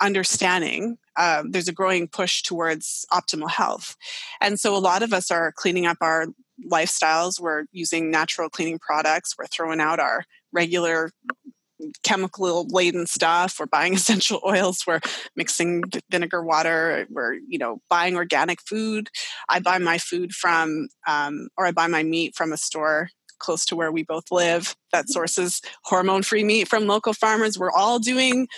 understanding 0.00 0.98
um, 1.16 1.50
there's 1.50 1.68
a 1.68 1.72
growing 1.72 2.08
push 2.08 2.42
towards 2.42 3.06
optimal 3.12 3.50
health. 3.50 3.96
And 4.40 4.60
so 4.60 4.76
a 4.76 4.78
lot 4.78 5.02
of 5.02 5.12
us 5.12 5.30
are 5.30 5.52
cleaning 5.52 5.86
up 5.86 5.98
our 6.00 6.26
lifestyles. 6.70 7.40
We're 7.40 7.64
using 7.72 8.10
natural 8.10 8.48
cleaning 8.48 8.78
products. 8.78 9.34
We're 9.38 9.46
throwing 9.46 9.80
out 9.80 10.00
our 10.00 10.24
regular 10.52 11.10
chemical 12.02 12.66
laden 12.68 13.06
stuff 13.06 13.56
we're 13.58 13.66
buying 13.66 13.94
essential 14.00 14.40
oils 14.46 14.84
we're 14.86 15.00
mixing 15.34 15.82
vinegar 16.10 16.42
water 16.42 17.06
we're 17.10 17.34
you 17.48 17.58
know 17.58 17.78
buying 17.90 18.16
organic 18.16 18.60
food. 18.62 19.08
I 19.48 19.60
buy 19.60 19.78
my 19.78 19.98
food 19.98 20.32
from 20.32 20.88
um, 21.06 21.48
or 21.56 21.66
i 21.66 21.70
buy 21.70 21.86
my 21.86 22.02
meat 22.02 22.34
from 22.34 22.52
a 22.52 22.56
store 22.56 23.08
close 23.38 23.64
to 23.66 23.76
where 23.76 23.92
we 23.92 24.02
both 24.02 24.24
live 24.30 24.74
that 24.92 25.08
sources 25.08 25.60
hormone 25.84 26.22
free 26.22 26.44
meat 26.44 26.68
from 26.68 26.86
local 26.86 27.12
farmers. 27.12 27.58
We're 27.58 27.70
all 27.70 27.98
doing 27.98 28.48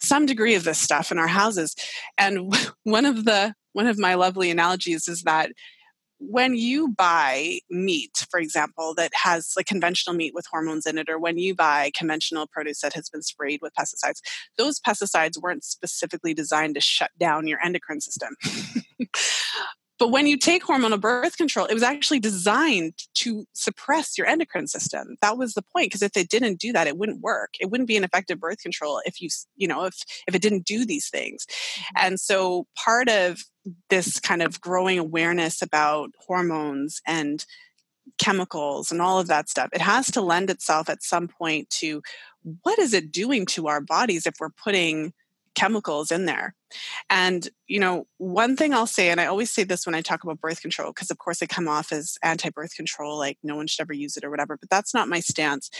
some 0.00 0.26
degree 0.26 0.54
of 0.54 0.64
this 0.64 0.78
stuff 0.78 1.10
in 1.10 1.18
our 1.18 1.26
houses. 1.26 1.74
And 2.18 2.54
one 2.84 3.04
of 3.04 3.24
the 3.24 3.54
one 3.72 3.86
of 3.86 3.98
my 3.98 4.14
lovely 4.14 4.50
analogies 4.50 5.06
is 5.08 5.22
that 5.22 5.52
when 6.20 6.54
you 6.54 6.88
buy 6.88 7.60
meat, 7.70 8.26
for 8.30 8.38
example, 8.38 8.94
that 8.94 9.10
has 9.14 9.52
like 9.56 9.66
conventional 9.66 10.14
meat 10.14 10.34
with 10.34 10.46
hormones 10.50 10.86
in 10.86 10.98
it, 10.98 11.08
or 11.08 11.18
when 11.18 11.38
you 11.38 11.54
buy 11.54 11.90
conventional 11.94 12.46
produce 12.46 12.80
that 12.82 12.92
has 12.92 13.08
been 13.08 13.22
sprayed 13.22 13.60
with 13.62 13.72
pesticides, 13.74 14.20
those 14.58 14.78
pesticides 14.78 15.40
weren't 15.40 15.64
specifically 15.64 16.34
designed 16.34 16.74
to 16.74 16.80
shut 16.80 17.10
down 17.18 17.46
your 17.46 17.58
endocrine 17.64 18.00
system. 18.00 18.36
But 20.00 20.10
when 20.10 20.26
you 20.26 20.38
take 20.38 20.64
hormonal 20.64 20.98
birth 20.98 21.36
control, 21.36 21.66
it 21.66 21.74
was 21.74 21.82
actually 21.82 22.20
designed 22.20 22.94
to 23.16 23.44
suppress 23.52 24.16
your 24.16 24.26
endocrine 24.26 24.66
system. 24.66 25.16
That 25.20 25.36
was 25.36 25.52
the 25.52 25.62
point 25.62 25.90
because 25.90 26.00
if 26.00 26.16
it 26.16 26.30
didn't 26.30 26.58
do 26.58 26.72
that, 26.72 26.86
it 26.86 26.96
wouldn't 26.96 27.20
work. 27.20 27.50
It 27.60 27.70
wouldn't 27.70 27.86
be 27.86 27.98
an 27.98 28.04
effective 28.04 28.40
birth 28.40 28.62
control 28.62 29.02
if 29.04 29.20
you, 29.20 29.28
you 29.56 29.68
know, 29.68 29.84
if 29.84 29.94
if 30.26 30.34
it 30.34 30.40
didn't 30.40 30.64
do 30.64 30.86
these 30.86 31.10
things. 31.10 31.44
Mm-hmm. 31.46 32.06
And 32.06 32.18
so 32.18 32.66
part 32.82 33.10
of 33.10 33.42
this 33.90 34.18
kind 34.18 34.40
of 34.40 34.58
growing 34.62 34.98
awareness 34.98 35.60
about 35.60 36.08
hormones 36.18 37.02
and 37.06 37.44
chemicals 38.16 38.90
and 38.90 39.02
all 39.02 39.20
of 39.20 39.26
that 39.26 39.50
stuff, 39.50 39.68
it 39.74 39.82
has 39.82 40.10
to 40.12 40.22
lend 40.22 40.48
itself 40.48 40.88
at 40.88 41.02
some 41.02 41.28
point 41.28 41.68
to 41.70 42.00
what 42.62 42.78
is 42.78 42.94
it 42.94 43.12
doing 43.12 43.44
to 43.44 43.68
our 43.68 43.82
bodies 43.82 44.24
if 44.24 44.34
we're 44.40 44.48
putting 44.48 45.12
chemicals 45.54 46.10
in 46.10 46.26
there. 46.26 46.54
And, 47.08 47.48
you 47.66 47.80
know, 47.80 48.06
one 48.18 48.56
thing 48.56 48.72
I'll 48.72 48.86
say, 48.86 49.10
and 49.10 49.20
I 49.20 49.26
always 49.26 49.50
say 49.50 49.64
this 49.64 49.86
when 49.86 49.94
I 49.94 50.02
talk 50.02 50.22
about 50.22 50.40
birth 50.40 50.60
control, 50.62 50.92
because 50.92 51.10
of 51.10 51.18
course 51.18 51.42
I 51.42 51.46
come 51.46 51.68
off 51.68 51.92
as 51.92 52.16
anti 52.22 52.50
birth 52.50 52.74
control, 52.74 53.18
like 53.18 53.38
no 53.42 53.56
one 53.56 53.66
should 53.66 53.82
ever 53.82 53.92
use 53.92 54.16
it 54.16 54.24
or 54.24 54.30
whatever, 54.30 54.56
but 54.56 54.70
that's 54.70 54.94
not 54.94 55.08
my 55.08 55.20
stance. 55.20 55.70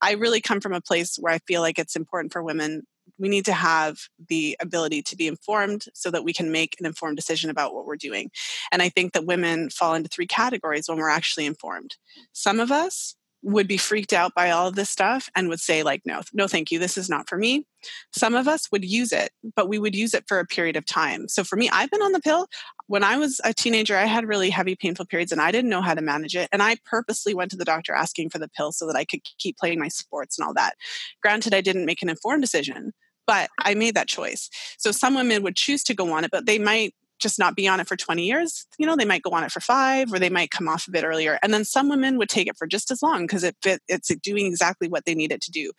I 0.00 0.12
really 0.12 0.40
come 0.40 0.60
from 0.60 0.72
a 0.72 0.80
place 0.80 1.16
where 1.20 1.32
I 1.32 1.38
feel 1.46 1.60
like 1.60 1.78
it's 1.78 1.96
important 1.96 2.32
for 2.32 2.42
women. 2.42 2.84
We 3.18 3.28
need 3.28 3.44
to 3.46 3.52
have 3.52 3.98
the 4.28 4.56
ability 4.60 5.02
to 5.02 5.16
be 5.16 5.26
informed 5.26 5.86
so 5.94 6.10
that 6.10 6.24
we 6.24 6.32
can 6.32 6.52
make 6.52 6.76
an 6.78 6.86
informed 6.86 7.16
decision 7.16 7.50
about 7.50 7.74
what 7.74 7.86
we're 7.86 7.96
doing. 7.96 8.30
And 8.70 8.82
I 8.82 8.88
think 8.90 9.12
that 9.12 9.26
women 9.26 9.70
fall 9.70 9.94
into 9.94 10.08
three 10.08 10.26
categories 10.26 10.88
when 10.88 10.98
we're 10.98 11.08
actually 11.08 11.46
informed. 11.46 11.96
Some 12.32 12.60
of 12.60 12.70
us 12.70 13.16
would 13.42 13.68
be 13.68 13.76
freaked 13.76 14.12
out 14.12 14.34
by 14.34 14.50
all 14.50 14.66
of 14.66 14.74
this 14.74 14.90
stuff 14.90 15.28
and 15.36 15.48
would 15.48 15.60
say 15.60 15.82
like 15.82 16.02
no 16.04 16.20
no 16.32 16.48
thank 16.48 16.70
you 16.70 16.78
this 16.78 16.98
is 16.98 17.08
not 17.08 17.28
for 17.28 17.38
me. 17.38 17.64
Some 18.12 18.34
of 18.34 18.48
us 18.48 18.70
would 18.72 18.84
use 18.84 19.12
it 19.12 19.30
but 19.56 19.68
we 19.68 19.78
would 19.78 19.94
use 19.94 20.14
it 20.14 20.24
for 20.26 20.38
a 20.38 20.46
period 20.46 20.76
of 20.76 20.84
time. 20.84 21.28
So 21.28 21.44
for 21.44 21.56
me 21.56 21.68
i've 21.72 21.90
been 21.90 22.02
on 22.02 22.12
the 22.12 22.20
pill. 22.20 22.46
When 22.86 23.04
i 23.04 23.16
was 23.16 23.40
a 23.44 23.54
teenager 23.54 23.96
i 23.96 24.06
had 24.06 24.26
really 24.26 24.50
heavy 24.50 24.76
painful 24.76 25.06
periods 25.06 25.32
and 25.32 25.40
i 25.40 25.52
didn't 25.52 25.70
know 25.70 25.82
how 25.82 25.94
to 25.94 26.02
manage 26.02 26.36
it 26.36 26.48
and 26.52 26.62
i 26.62 26.76
purposely 26.84 27.34
went 27.34 27.50
to 27.52 27.56
the 27.56 27.64
doctor 27.64 27.94
asking 27.94 28.30
for 28.30 28.38
the 28.38 28.48
pill 28.48 28.72
so 28.72 28.86
that 28.86 28.96
i 28.96 29.04
could 29.04 29.20
keep 29.38 29.56
playing 29.56 29.78
my 29.78 29.88
sports 29.88 30.38
and 30.38 30.46
all 30.46 30.54
that. 30.54 30.74
Granted 31.22 31.54
i 31.54 31.60
didn't 31.60 31.86
make 31.86 32.02
an 32.02 32.08
informed 32.08 32.42
decision 32.42 32.92
but 33.26 33.50
I 33.62 33.74
made 33.74 33.94
that 33.94 34.08
choice. 34.08 34.48
So 34.78 34.90
some 34.90 35.14
women 35.14 35.42
would 35.42 35.54
choose 35.54 35.84
to 35.84 35.94
go 35.94 36.14
on 36.14 36.24
it, 36.24 36.30
but 36.30 36.46
they 36.46 36.58
might 36.58 36.94
just 37.18 37.38
not 37.38 37.56
be 37.56 37.66
on 37.66 37.80
it 37.80 37.88
for 37.88 37.96
20 37.96 38.24
years. 38.24 38.66
You 38.78 38.86
know, 38.86 38.96
they 38.96 39.04
might 39.04 39.22
go 39.22 39.30
on 39.30 39.44
it 39.44 39.52
for 39.52 39.60
five 39.60 40.12
or 40.12 40.18
they 40.18 40.30
might 40.30 40.50
come 40.50 40.68
off 40.68 40.86
a 40.86 40.90
bit 40.90 41.04
earlier. 41.04 41.38
And 41.42 41.52
then 41.52 41.64
some 41.64 41.88
women 41.88 42.16
would 42.18 42.28
take 42.28 42.46
it 42.46 42.56
for 42.56 42.66
just 42.66 42.90
as 42.90 43.02
long 43.02 43.22
because 43.22 43.44
it 43.44 43.56
fit, 43.62 43.82
it's 43.88 44.14
doing 44.16 44.46
exactly 44.46 44.88
what 44.88 45.04
they 45.04 45.14
need 45.14 45.32
it 45.32 45.40
to 45.42 45.50
do. 45.50 45.72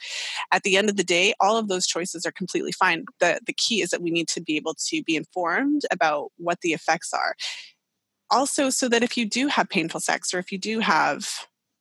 At 0.52 0.64
the 0.64 0.78
end 0.78 0.90
of 0.90 0.98
the 0.98 1.04
day, 1.04 1.34
all 1.40 1.58
of 1.58 1.68
those 1.68 1.88
choices 1.88 2.26
are 2.26 2.32
completely 2.32 2.72
fine. 2.72 3.06
The, 3.20 3.40
the 3.46 3.54
key 3.54 3.82
is 3.82 3.90
that 3.90 4.02
we 4.02 4.12
need 4.12 4.28
to 4.30 4.42
be 4.42 4.58
able 4.58 4.76
to 4.88 5.04
be 5.04 5.16
informed 5.16 5.84
about 5.92 6.32
what 6.38 6.62
the 6.62 6.74
effects 6.74 7.14
are. 7.14 7.36
Also, 8.32 8.70
so 8.70 8.88
that 8.90 9.04
if 9.04 9.18
you 9.18 9.26
do 9.26 9.48
have 9.48 9.70
painful 9.70 10.00
sex 10.00 10.34
or 10.34 10.40
if 10.40 10.52
you 10.52 10.58
do 10.58 10.80
have 10.80 11.28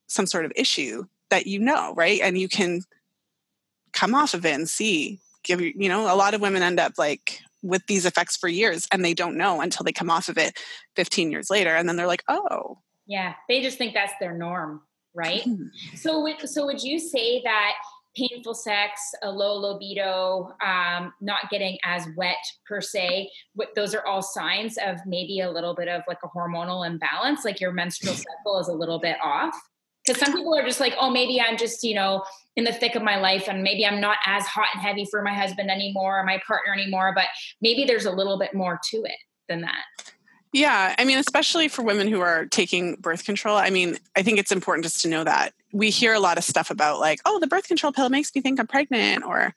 some 0.06 0.26
sort 0.26 0.44
of 0.44 0.52
issue, 0.56 1.04
that 1.30 1.46
you 1.46 1.58
know, 1.58 1.92
right? 1.94 2.20
And 2.22 2.38
you 2.38 2.48
can 2.48 2.82
come 3.92 4.14
off 4.14 4.34
of 4.34 4.46
it 4.46 4.54
and 4.54 4.68
see 4.68 5.20
give 5.44 5.60
you 5.60 5.72
you 5.76 5.88
know 5.88 6.12
a 6.12 6.16
lot 6.16 6.34
of 6.34 6.40
women 6.40 6.62
end 6.62 6.78
up 6.78 6.92
like 6.98 7.40
with 7.62 7.82
these 7.86 8.06
effects 8.06 8.36
for 8.36 8.48
years 8.48 8.86
and 8.92 9.04
they 9.04 9.14
don't 9.14 9.36
know 9.36 9.60
until 9.60 9.84
they 9.84 9.92
come 9.92 10.10
off 10.10 10.28
of 10.28 10.38
it 10.38 10.58
15 10.96 11.30
years 11.30 11.50
later 11.50 11.74
and 11.74 11.88
then 11.88 11.96
they're 11.96 12.06
like 12.06 12.24
oh. 12.28 12.78
Yeah 13.06 13.34
they 13.48 13.62
just 13.62 13.78
think 13.78 13.94
that's 13.94 14.12
their 14.20 14.36
norm 14.36 14.82
right? 15.14 15.42
Hmm. 15.42 15.64
so 15.96 16.26
so 16.44 16.66
would 16.66 16.82
you 16.82 16.98
say 16.98 17.42
that 17.42 17.72
painful 18.16 18.54
sex 18.54 19.00
a 19.22 19.30
low 19.30 19.54
libido 19.54 20.52
um, 20.64 21.12
not 21.20 21.50
getting 21.50 21.78
as 21.84 22.06
wet 22.16 22.36
per 22.66 22.80
se 22.80 23.30
those 23.76 23.94
are 23.94 24.04
all 24.06 24.22
signs 24.22 24.76
of 24.78 24.96
maybe 25.06 25.40
a 25.40 25.50
little 25.50 25.74
bit 25.74 25.88
of 25.88 26.02
like 26.08 26.18
a 26.24 26.28
hormonal 26.28 26.86
imbalance 26.86 27.44
like 27.44 27.60
your 27.60 27.72
menstrual 27.72 28.14
cycle 28.44 28.58
is 28.58 28.68
a 28.68 28.72
little 28.72 28.98
bit 28.98 29.16
off 29.22 29.54
because 30.08 30.20
some 30.20 30.34
people 30.34 30.56
are 30.56 30.64
just 30.64 30.80
like 30.80 30.94
oh 30.98 31.10
maybe 31.10 31.40
i'm 31.40 31.56
just 31.56 31.84
you 31.84 31.94
know 31.94 32.24
in 32.56 32.64
the 32.64 32.72
thick 32.72 32.94
of 32.94 33.02
my 33.02 33.16
life 33.16 33.48
and 33.48 33.62
maybe 33.62 33.86
i'm 33.86 34.00
not 34.00 34.18
as 34.26 34.44
hot 34.46 34.66
and 34.74 34.82
heavy 34.82 35.04
for 35.04 35.22
my 35.22 35.34
husband 35.34 35.70
anymore 35.70 36.20
or 36.20 36.24
my 36.24 36.40
partner 36.46 36.72
anymore 36.72 37.12
but 37.14 37.26
maybe 37.60 37.84
there's 37.84 38.06
a 38.06 38.10
little 38.10 38.38
bit 38.38 38.54
more 38.54 38.80
to 38.90 38.98
it 38.98 39.18
than 39.48 39.60
that. 39.62 39.84
Yeah 40.52 40.94
i 40.98 41.04
mean 41.04 41.18
especially 41.18 41.68
for 41.68 41.82
women 41.82 42.08
who 42.08 42.20
are 42.20 42.46
taking 42.46 42.96
birth 42.96 43.24
control 43.24 43.56
i 43.56 43.70
mean 43.70 43.98
i 44.16 44.22
think 44.22 44.38
it's 44.38 44.52
important 44.52 44.84
just 44.84 45.02
to 45.02 45.08
know 45.08 45.24
that 45.24 45.52
we 45.72 45.90
hear 45.90 46.14
a 46.14 46.20
lot 46.20 46.38
of 46.38 46.44
stuff 46.44 46.70
about 46.70 47.00
like 47.00 47.20
oh 47.26 47.38
the 47.38 47.46
birth 47.46 47.68
control 47.68 47.92
pill 47.92 48.08
makes 48.08 48.34
me 48.34 48.40
think 48.40 48.58
i'm 48.58 48.66
pregnant 48.66 49.24
or 49.24 49.54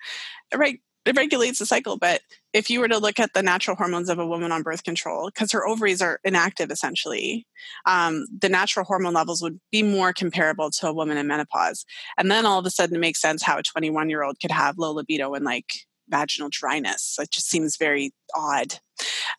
right 0.54 0.82
it 1.06 1.16
regulates 1.16 1.60
the 1.60 1.66
cycle. 1.66 1.98
But 1.98 2.22
if 2.54 2.70
you 2.70 2.80
were 2.80 2.88
to 2.88 2.98
look 2.98 3.20
at 3.20 3.34
the 3.34 3.42
natural 3.42 3.76
hormones 3.76 4.10
of 4.10 4.20
a 4.20 4.28
woman 4.28 4.52
on 4.52 4.62
birth 4.62 4.84
control, 4.84 5.30
because 5.34 5.52
her 5.52 5.66
ovaries 5.66 6.02
are 6.02 6.20
inactive 6.24 6.70
essentially, 6.70 7.48
um, 7.86 8.26
the 8.40 8.50
natural 8.50 8.86
hormone 8.86 9.14
levels 9.14 9.42
would 9.42 9.60
be 9.72 9.84
more 9.84 10.14
comparable 10.14 10.70
to 10.72 10.88
a 10.88 10.94
woman 10.94 11.18
in 11.18 11.28
menopause. 11.28 11.86
And 12.18 12.30
then 12.30 12.46
all 12.46 12.60
of 12.60 12.66
a 12.66 12.70
sudden 12.70 12.96
it 12.96 13.00
makes 13.00 13.22
sense 13.22 13.42
how 13.42 13.58
a 13.58 13.64
21 13.64 14.10
year 14.10 14.24
old 14.24 14.40
could 14.40 14.52
have 14.52 14.78
low 14.78 14.92
libido 14.92 15.34
and 15.34 15.46
like 15.46 15.72
vaginal 16.12 16.50
dryness. 16.52 17.18
It 17.20 17.32
just 17.32 17.50
seems 17.50 17.78
very 17.78 18.14
odd. 18.36 18.76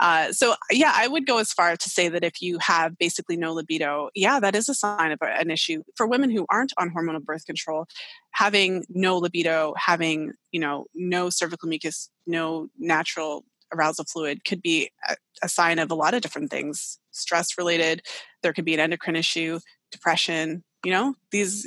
Uh, 0.00 0.32
so, 0.32 0.54
yeah, 0.70 0.92
I 0.94 1.06
would 1.06 1.26
go 1.26 1.38
as 1.38 1.52
far 1.52 1.76
to 1.76 1.90
say 1.90 2.08
that 2.08 2.24
if 2.24 2.42
you 2.42 2.58
have 2.58 2.98
basically 2.98 3.36
no 3.36 3.52
libido, 3.52 4.08
yeah, 4.14 4.40
that 4.40 4.56
is 4.56 4.68
a 4.68 4.74
sign 4.74 5.12
of 5.12 5.18
an 5.22 5.50
issue. 5.50 5.82
For 5.96 6.06
women 6.06 6.30
who 6.30 6.46
aren't 6.48 6.72
on 6.78 6.90
hormonal 6.90 7.22
birth 7.22 7.46
control, 7.46 7.86
having 8.32 8.84
no 8.88 9.18
libido, 9.18 9.74
having, 9.76 10.32
you 10.50 10.58
know, 10.58 10.86
no 10.94 11.30
cervical 11.30 11.68
mucus, 11.68 12.10
no 12.26 12.68
natural 12.78 13.44
arousal 13.72 14.04
fluid 14.04 14.44
could 14.44 14.62
be 14.62 14.90
a, 15.08 15.16
a 15.42 15.48
sign 15.48 15.78
of 15.78 15.90
a 15.90 15.94
lot 15.94 16.14
of 16.14 16.22
different 16.22 16.50
things 16.50 16.98
stress 17.12 17.56
related, 17.58 18.02
there 18.42 18.52
could 18.52 18.64
be 18.64 18.74
an 18.74 18.80
endocrine 18.80 19.16
issue, 19.16 19.60
depression, 19.90 20.64
you 20.84 20.90
know, 20.90 21.14
these 21.30 21.66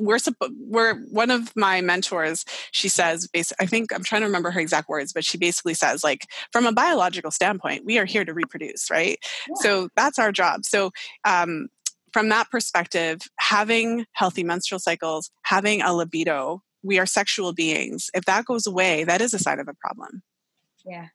we're 0.00 0.18
we're 0.58 0.94
one 1.10 1.30
of 1.30 1.54
my 1.54 1.80
mentors 1.80 2.44
she 2.72 2.88
says 2.88 3.28
i 3.60 3.66
think 3.66 3.94
i'm 3.94 4.02
trying 4.02 4.20
to 4.20 4.26
remember 4.26 4.50
her 4.50 4.60
exact 4.60 4.88
words 4.88 5.12
but 5.12 5.24
she 5.24 5.38
basically 5.38 5.74
says 5.74 6.02
like 6.02 6.26
from 6.52 6.66
a 6.66 6.72
biological 6.72 7.30
standpoint 7.30 7.84
we 7.84 7.98
are 7.98 8.04
here 8.04 8.24
to 8.24 8.34
reproduce 8.34 8.90
right? 8.90 9.18
Yeah. 9.48 9.54
so 9.60 9.88
that's 9.96 10.18
our 10.18 10.32
job. 10.32 10.64
So 10.64 10.90
um, 11.24 11.68
from 12.12 12.28
that 12.30 12.50
perspective 12.50 13.20
having 13.38 14.06
healthy 14.12 14.44
menstrual 14.44 14.78
cycles 14.78 15.30
having 15.42 15.82
a 15.82 15.92
libido 15.92 16.62
we 16.84 16.98
are 16.98 17.06
sexual 17.06 17.52
beings. 17.52 18.08
If 18.14 18.24
that 18.26 18.44
goes 18.44 18.66
away 18.66 19.04
that 19.04 19.20
is 19.20 19.34
a 19.34 19.38
sign 19.38 19.60
of 19.60 19.68
a 19.68 19.74
problem. 19.74 20.22
Yeah. 20.84 21.06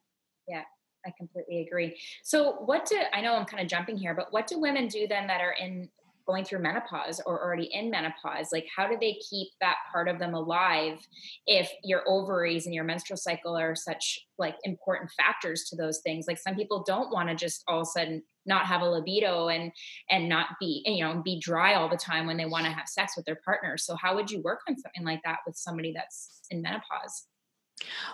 Yeah. 0.48 0.64
I 1.06 1.12
completely 1.18 1.66
agree. 1.68 2.00
So, 2.24 2.54
what 2.66 2.86
do 2.86 2.98
I 3.12 3.20
know 3.20 3.36
I'm 3.36 3.46
kind 3.46 3.62
of 3.62 3.68
jumping 3.68 3.98
here, 3.98 4.14
but 4.14 4.32
what 4.32 4.48
do 4.48 4.58
women 4.58 4.88
do 4.88 5.06
then 5.06 5.28
that 5.28 5.42
are 5.42 5.52
in 5.52 5.90
going 6.26 6.46
through 6.46 6.60
menopause 6.60 7.22
or 7.26 7.44
already 7.44 7.70
in 7.74 7.90
menopause 7.90 8.50
like 8.52 8.66
how 8.76 8.88
do 8.88 8.98
they 9.00 9.18
keep 9.30 9.50
that 9.60 9.76
part 9.92 10.08
of 10.08 10.20
them 10.20 10.34
alive 10.34 11.00
if 11.48 11.70
your 11.84 12.04
ovaries 12.08 12.66
and 12.66 12.74
your 12.74 12.84
menstrual 12.84 13.18
cycle 13.18 13.58
are 13.58 13.76
such 13.76 14.20
like 14.38 14.56
important 14.64 15.12
factors 15.12 15.66
to 15.70 15.76
those 15.76 16.00
things? 16.00 16.26
Like 16.28 16.38
some 16.38 16.56
people 16.56 16.84
don't 16.86 17.12
want 17.12 17.30
to 17.30 17.36
just 17.36 17.64
all 17.68 17.82
of 17.82 17.84
a 17.84 18.00
sudden 18.00 18.24
not 18.46 18.66
have 18.66 18.82
a 18.82 18.90
libido 18.90 19.48
and 19.48 19.72
and 20.10 20.28
not 20.28 20.48
be 20.60 20.84
you 20.86 21.04
know 21.04 21.22
be 21.24 21.40
dry 21.40 21.76
all 21.76 21.90
the 21.90 21.98
time 21.98 22.26
when 22.26 22.38
they 22.38 22.46
want 22.46 22.66
to 22.66 22.72
have 22.72 22.88
sex 22.88 23.14
with 23.16 23.26
their 23.26 23.40
partner. 23.44 23.78
So 23.78 23.96
how 23.96 24.16
would 24.16 24.30
you 24.30 24.42
work 24.42 24.60
on 24.68 24.78
something 24.78 25.04
like 25.04 25.22
that 25.24 25.40
with 25.46 25.56
somebody 25.56 25.94
that's 25.94 26.42
in 26.50 26.62
menopause? 26.62 27.26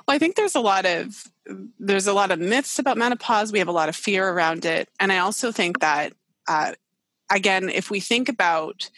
Well, 0.07 0.15
I 0.15 0.19
think 0.19 0.35
there's 0.35 0.55
a 0.55 0.61
lot 0.61 0.85
of 0.85 1.25
there's 1.79 2.07
a 2.07 2.13
lot 2.13 2.31
of 2.31 2.39
myths 2.39 2.79
about 2.79 2.97
menopause. 2.97 3.51
We 3.51 3.59
have 3.59 3.67
a 3.67 3.73
lot 3.73 3.89
of 3.89 3.95
fear 3.95 4.29
around 4.29 4.65
it, 4.65 4.89
and 4.99 5.11
I 5.11 5.19
also 5.19 5.51
think 5.51 5.79
that 5.79 6.13
uh, 6.47 6.73
again, 7.29 7.69
if 7.69 7.89
we 7.89 7.99
think 7.99 8.29
about, 8.29 8.89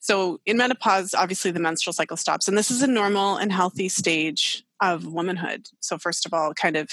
so 0.00 0.40
in 0.46 0.56
menopause, 0.56 1.14
obviously 1.14 1.50
the 1.50 1.60
menstrual 1.60 1.92
cycle 1.92 2.16
stops, 2.16 2.48
and 2.48 2.56
this 2.56 2.70
is 2.70 2.82
a 2.82 2.86
normal 2.86 3.36
and 3.36 3.52
healthy 3.52 3.88
stage 3.88 4.64
of 4.80 5.06
womanhood. 5.06 5.66
So, 5.80 5.98
first 5.98 6.24
of 6.24 6.32
all, 6.32 6.54
kind 6.54 6.76
of 6.76 6.88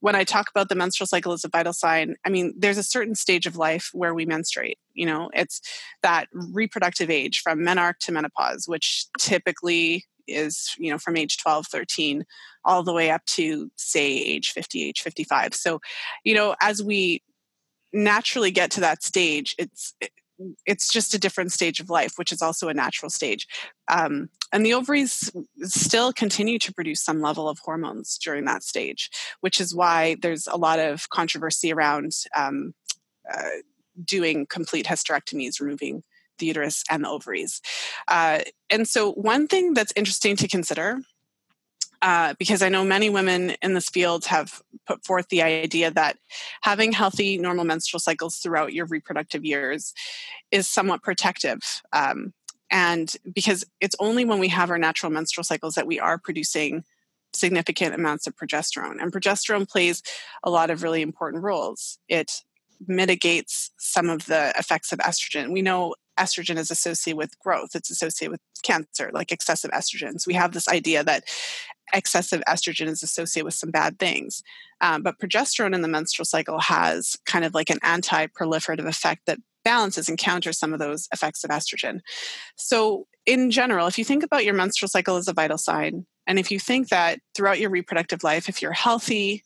when 0.00 0.16
I 0.16 0.24
talk 0.24 0.50
about 0.50 0.68
the 0.68 0.74
menstrual 0.74 1.06
cycle 1.06 1.32
as 1.32 1.44
a 1.44 1.48
vital 1.48 1.72
sign, 1.72 2.16
I 2.24 2.30
mean, 2.30 2.54
there's 2.58 2.78
a 2.78 2.82
certain 2.82 3.14
stage 3.14 3.46
of 3.46 3.56
life 3.56 3.90
where 3.92 4.14
we 4.14 4.26
menstruate. 4.26 4.78
You 4.94 5.06
know, 5.06 5.30
it's 5.32 5.60
that 6.02 6.26
reproductive 6.32 7.10
age 7.10 7.40
from 7.40 7.60
menarche 7.60 7.98
to 8.00 8.12
menopause, 8.12 8.66
which 8.66 9.06
typically 9.18 10.04
is 10.26 10.74
you 10.78 10.90
know 10.90 10.98
from 10.98 11.16
age 11.16 11.38
12 11.38 11.66
13 11.66 12.24
all 12.64 12.82
the 12.82 12.92
way 12.92 13.10
up 13.10 13.24
to 13.24 13.70
say 13.76 14.06
age 14.06 14.50
50 14.50 14.84
age 14.84 15.00
55 15.00 15.54
so 15.54 15.80
you 16.22 16.34
know 16.34 16.54
as 16.60 16.82
we 16.82 17.22
naturally 17.94 18.50
get 18.50 18.70
to 18.72 18.80
that 18.80 19.02
stage 19.02 19.54
it's 19.58 19.94
it's 20.66 20.88
just 20.92 21.14
a 21.14 21.18
different 21.18 21.52
stage 21.52 21.80
of 21.80 21.90
life 21.90 22.12
which 22.16 22.32
is 22.32 22.42
also 22.42 22.68
a 22.68 22.74
natural 22.74 23.10
stage. 23.10 23.46
Um, 23.88 24.28
and 24.52 24.64
the 24.64 24.74
ovaries 24.74 25.30
still 25.62 26.12
continue 26.12 26.58
to 26.60 26.72
produce 26.72 27.02
some 27.02 27.20
level 27.20 27.48
of 27.48 27.58
hormones 27.58 28.18
during 28.18 28.44
that 28.46 28.62
stage 28.62 29.10
which 29.40 29.60
is 29.60 29.74
why 29.74 30.16
there's 30.22 30.46
a 30.46 30.56
lot 30.56 30.78
of 30.78 31.08
controversy 31.10 31.72
around 31.72 32.12
um, 32.36 32.74
uh, 33.32 33.60
doing 34.04 34.46
complete 34.46 34.86
hysterectomies 34.86 35.60
removing 35.60 36.02
the 36.38 36.46
uterus 36.46 36.84
and 36.90 37.04
the 37.04 37.08
ovaries. 37.08 37.60
Uh, 38.06 38.40
and 38.70 38.86
so 38.86 39.12
one 39.12 39.46
thing 39.46 39.74
that's 39.74 39.92
interesting 39.96 40.36
to 40.36 40.48
consider 40.48 40.98
uh, 42.02 42.34
because 42.38 42.62
I 42.62 42.68
know 42.68 42.84
many 42.84 43.10
women 43.10 43.50
in 43.62 43.74
this 43.74 43.88
field 43.88 44.26
have 44.26 44.62
put 44.86 45.04
forth 45.04 45.28
the 45.28 45.42
idea 45.42 45.90
that 45.90 46.18
having 46.62 46.92
healthy, 46.92 47.38
normal 47.38 47.64
menstrual 47.64 48.00
cycles 48.00 48.36
throughout 48.36 48.72
your 48.72 48.86
reproductive 48.86 49.44
years 49.44 49.92
is 50.50 50.68
somewhat 50.68 51.02
protective. 51.02 51.60
Um, 51.92 52.32
and 52.70 53.14
because 53.34 53.64
it's 53.80 53.96
only 53.98 54.24
when 54.24 54.38
we 54.38 54.48
have 54.48 54.70
our 54.70 54.78
natural 54.78 55.10
menstrual 55.10 55.44
cycles 55.44 55.74
that 55.74 55.86
we 55.86 55.98
are 55.98 56.18
producing 56.18 56.84
significant 57.32 57.94
amounts 57.94 58.26
of 58.26 58.36
progesterone. 58.36 59.00
And 59.00 59.12
progesterone 59.12 59.68
plays 59.68 60.02
a 60.42 60.50
lot 60.50 60.70
of 60.70 60.82
really 60.82 61.02
important 61.02 61.42
roles. 61.42 61.98
It 62.08 62.42
mitigates 62.86 63.70
some 63.78 64.08
of 64.08 64.26
the 64.26 64.52
effects 64.58 64.92
of 64.92 64.98
estrogen. 65.00 65.52
We 65.52 65.62
know 65.62 65.94
estrogen 66.18 66.56
is 66.56 66.70
associated 66.70 67.16
with 67.16 67.38
growth, 67.38 67.70
it's 67.74 67.90
associated 67.90 68.32
with 68.32 68.40
cancer, 68.62 69.10
like 69.12 69.32
excessive 69.32 69.70
estrogens. 69.70 70.26
We 70.26 70.34
have 70.34 70.52
this 70.52 70.68
idea 70.68 71.04
that 71.04 71.24
excessive 71.92 72.42
estrogen 72.48 72.86
is 72.86 73.02
associated 73.02 73.44
with 73.44 73.54
some 73.54 73.70
bad 73.70 73.98
things. 73.98 74.42
Um, 74.80 75.02
but 75.02 75.18
progesterone 75.18 75.74
in 75.74 75.82
the 75.82 75.88
menstrual 75.88 76.26
cycle 76.26 76.60
has 76.60 77.16
kind 77.26 77.44
of 77.44 77.54
like 77.54 77.70
an 77.70 77.78
anti 77.82 78.26
proliferative 78.26 78.86
effect 78.86 79.22
that 79.26 79.38
balances 79.64 80.08
and 80.08 80.16
counters 80.16 80.58
some 80.58 80.72
of 80.72 80.78
those 80.78 81.08
effects 81.12 81.44
of 81.44 81.50
estrogen. 81.50 82.00
So, 82.56 83.06
in 83.26 83.50
general, 83.50 83.86
if 83.86 83.98
you 83.98 84.04
think 84.04 84.22
about 84.22 84.44
your 84.44 84.54
menstrual 84.54 84.88
cycle 84.88 85.16
as 85.16 85.28
a 85.28 85.32
vital 85.32 85.58
sign, 85.58 86.06
and 86.26 86.38
if 86.38 86.50
you 86.50 86.58
think 86.58 86.88
that 86.88 87.20
throughout 87.34 87.58
your 87.58 87.70
reproductive 87.70 88.22
life, 88.22 88.48
if 88.48 88.62
you're 88.62 88.72
healthy, 88.72 89.42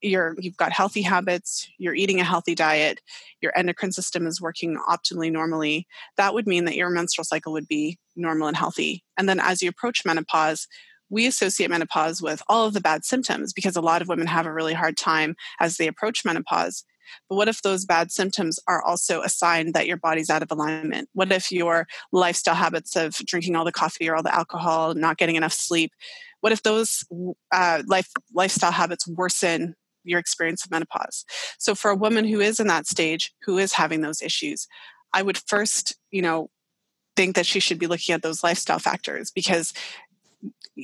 you're 0.00 0.36
you've 0.38 0.56
got 0.56 0.72
healthy 0.72 1.02
habits 1.02 1.68
you're 1.78 1.94
eating 1.94 2.20
a 2.20 2.24
healthy 2.24 2.54
diet 2.54 3.00
your 3.40 3.56
endocrine 3.56 3.92
system 3.92 4.26
is 4.26 4.40
working 4.40 4.78
optimally 4.88 5.30
normally 5.30 5.86
that 6.16 6.34
would 6.34 6.46
mean 6.46 6.64
that 6.64 6.76
your 6.76 6.90
menstrual 6.90 7.24
cycle 7.24 7.52
would 7.52 7.66
be 7.66 7.98
normal 8.14 8.46
and 8.46 8.56
healthy 8.56 9.02
and 9.16 9.28
then 9.28 9.40
as 9.40 9.60
you 9.60 9.68
approach 9.68 10.04
menopause 10.04 10.68
we 11.10 11.26
associate 11.26 11.70
menopause 11.70 12.20
with 12.20 12.42
all 12.48 12.66
of 12.66 12.74
the 12.74 12.80
bad 12.80 13.04
symptoms 13.04 13.52
because 13.52 13.76
a 13.76 13.80
lot 13.80 14.02
of 14.02 14.08
women 14.08 14.26
have 14.26 14.46
a 14.46 14.52
really 14.52 14.74
hard 14.74 14.96
time 14.96 15.34
as 15.60 15.76
they 15.76 15.86
approach 15.86 16.24
menopause 16.24 16.84
but 17.28 17.36
what 17.36 17.48
if 17.48 17.62
those 17.62 17.84
bad 17.84 18.10
symptoms 18.10 18.58
are 18.66 18.82
also 18.82 19.22
a 19.22 19.28
sign 19.28 19.72
that 19.72 19.86
your 19.86 19.96
body's 19.96 20.30
out 20.30 20.42
of 20.42 20.50
alignment? 20.50 21.08
What 21.12 21.32
if 21.32 21.50
your 21.50 21.86
lifestyle 22.12 22.54
habits 22.54 22.96
of 22.96 23.14
drinking 23.14 23.56
all 23.56 23.64
the 23.64 23.72
coffee 23.72 24.08
or 24.08 24.16
all 24.16 24.22
the 24.22 24.34
alcohol, 24.34 24.94
not 24.94 25.18
getting 25.18 25.36
enough 25.36 25.52
sleep, 25.52 25.92
what 26.40 26.52
if 26.52 26.62
those 26.62 27.04
uh, 27.52 27.82
life 27.86 28.10
lifestyle 28.32 28.72
habits 28.72 29.08
worsen 29.08 29.74
your 30.04 30.18
experience 30.18 30.64
of 30.64 30.70
menopause. 30.70 31.24
So 31.58 31.74
for 31.74 31.90
a 31.90 31.96
woman 31.96 32.24
who 32.24 32.40
is 32.40 32.58
in 32.60 32.66
that 32.68 32.86
stage, 32.86 33.32
who 33.42 33.58
is 33.58 33.74
having 33.74 34.00
those 34.00 34.22
issues, 34.22 34.66
I 35.12 35.22
would 35.22 35.36
first, 35.46 35.96
you 36.10 36.22
know, 36.22 36.48
think 37.14 37.34
that 37.34 37.46
she 37.46 37.60
should 37.60 37.78
be 37.78 37.86
looking 37.86 38.14
at 38.14 38.22
those 38.22 38.42
lifestyle 38.42 38.78
factors 38.78 39.30
because 39.30 39.74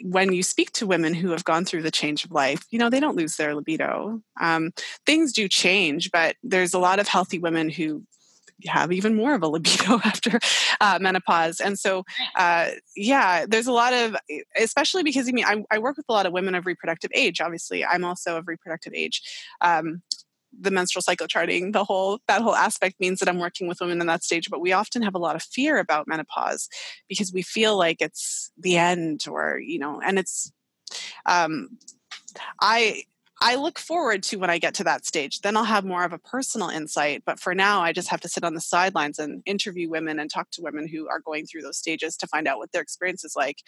when 0.03 0.33
you 0.33 0.43
speak 0.43 0.73
to 0.73 0.87
women 0.87 1.15
who 1.15 1.31
have 1.31 1.45
gone 1.45 1.65
through 1.65 1.83
the 1.83 1.91
change 1.91 2.25
of 2.25 2.33
life, 2.33 2.65
you 2.71 2.79
know, 2.79 2.91
they 2.91 3.01
don't 3.01 3.17
lose 3.17 3.37
their 3.37 3.55
libido. 3.55 4.21
Um, 4.41 4.73
things 5.07 5.33
do 5.33 5.49
change, 5.49 6.11
but 6.11 6.37
there's 6.43 6.75
a 6.75 6.79
lot 6.79 6.99
of 6.99 7.09
healthy 7.09 7.39
women 7.39 7.69
who 7.69 8.05
have 8.67 8.93
even 8.93 9.15
more 9.15 9.35
of 9.35 9.43
a 9.43 9.49
libido 9.49 10.01
after 10.05 10.39
uh, 10.81 10.99
menopause. 11.01 11.61
And 11.61 11.79
so, 11.79 12.05
uh, 12.37 12.71
yeah, 12.97 13.47
there's 13.47 13.67
a 13.67 13.73
lot 13.73 13.93
of, 13.93 14.17
especially 14.57 15.03
because 15.03 15.29
I 15.29 15.33
mean, 15.33 15.45
I, 15.45 15.65
I, 15.71 15.79
work 15.79 15.97
with 15.97 16.07
a 16.09 16.13
lot 16.13 16.27
of 16.27 16.33
women 16.33 16.55
of 16.55 16.67
reproductive 16.67 17.11
age. 17.15 17.41
Obviously, 17.41 17.85
I'm 17.85 18.05
also 18.05 18.37
of 18.37 18.49
reproductive 18.49 18.95
age. 18.95 19.23
Um, 19.61 20.03
the 20.61 20.71
menstrual 20.71 21.03
cycle 21.03 21.27
charting, 21.27 21.73
the 21.73 21.85
whole 21.85 22.21
that 22.29 22.43
whole 22.43 22.55
aspect 22.55 23.01
means 23.01 23.21
that 23.21 23.29
I'm 23.29 23.39
working 23.39 23.67
with 23.67 23.81
women 23.81 24.01
in 24.01 24.07
that 24.07 24.25
stage. 24.25 24.51
But 24.51 24.61
we 24.61 24.73
often 24.73 25.03
have 25.03 25.15
a 25.15 25.19
lot 25.19 25.37
of 25.37 25.43
fear 25.43 25.79
about 25.79 26.09
menopause 26.09 26.69
because 27.09 27.33
we 27.33 27.43
feel 27.43 27.77
like 27.77 28.01
it's 28.01 28.51
the 28.59 28.77
end, 28.77 29.25
or 29.29 29.59
you 29.59 29.79
know, 29.79 30.01
and 30.05 30.19
it's. 30.19 30.53
Um, 31.27 31.79
I 32.61 33.05
I 33.41 33.57
look 33.57 33.79
forward 33.79 34.23
to 34.25 34.39
when 34.39 34.51
I 34.51 34.59
get 34.59 34.75
to 34.75 34.85
that 34.85 35.05
stage. 35.05 35.41
Then 35.41 35.57
I'll 35.57 35.65
have 35.65 35.85
more 35.85 36.05
of 36.05 36.13
a 36.13 36.19
personal 36.19 36.69
insight. 36.69 37.25
But 37.27 37.41
for 37.41 37.55
now, 37.55 37.83
I 37.83 37.93
just 37.93 38.09
have 38.09 38.21
to 38.23 38.29
sit 38.29 38.45
on 38.45 38.55
the 38.55 38.61
sidelines 38.61 39.19
and 39.19 39.43
interview 39.45 39.91
women 39.91 40.19
and 40.19 40.31
talk 40.31 40.51
to 40.53 40.63
women 40.63 40.89
who 40.89 41.09
are 41.09 41.21
going 41.21 41.47
through 41.47 41.63
those 41.63 41.77
stages 41.77 42.17
to 42.19 42.27
find 42.27 42.47
out 42.47 42.59
what 42.59 42.73
their 42.73 42.83
experience 42.83 43.25
is 43.25 43.35
like. 43.37 43.59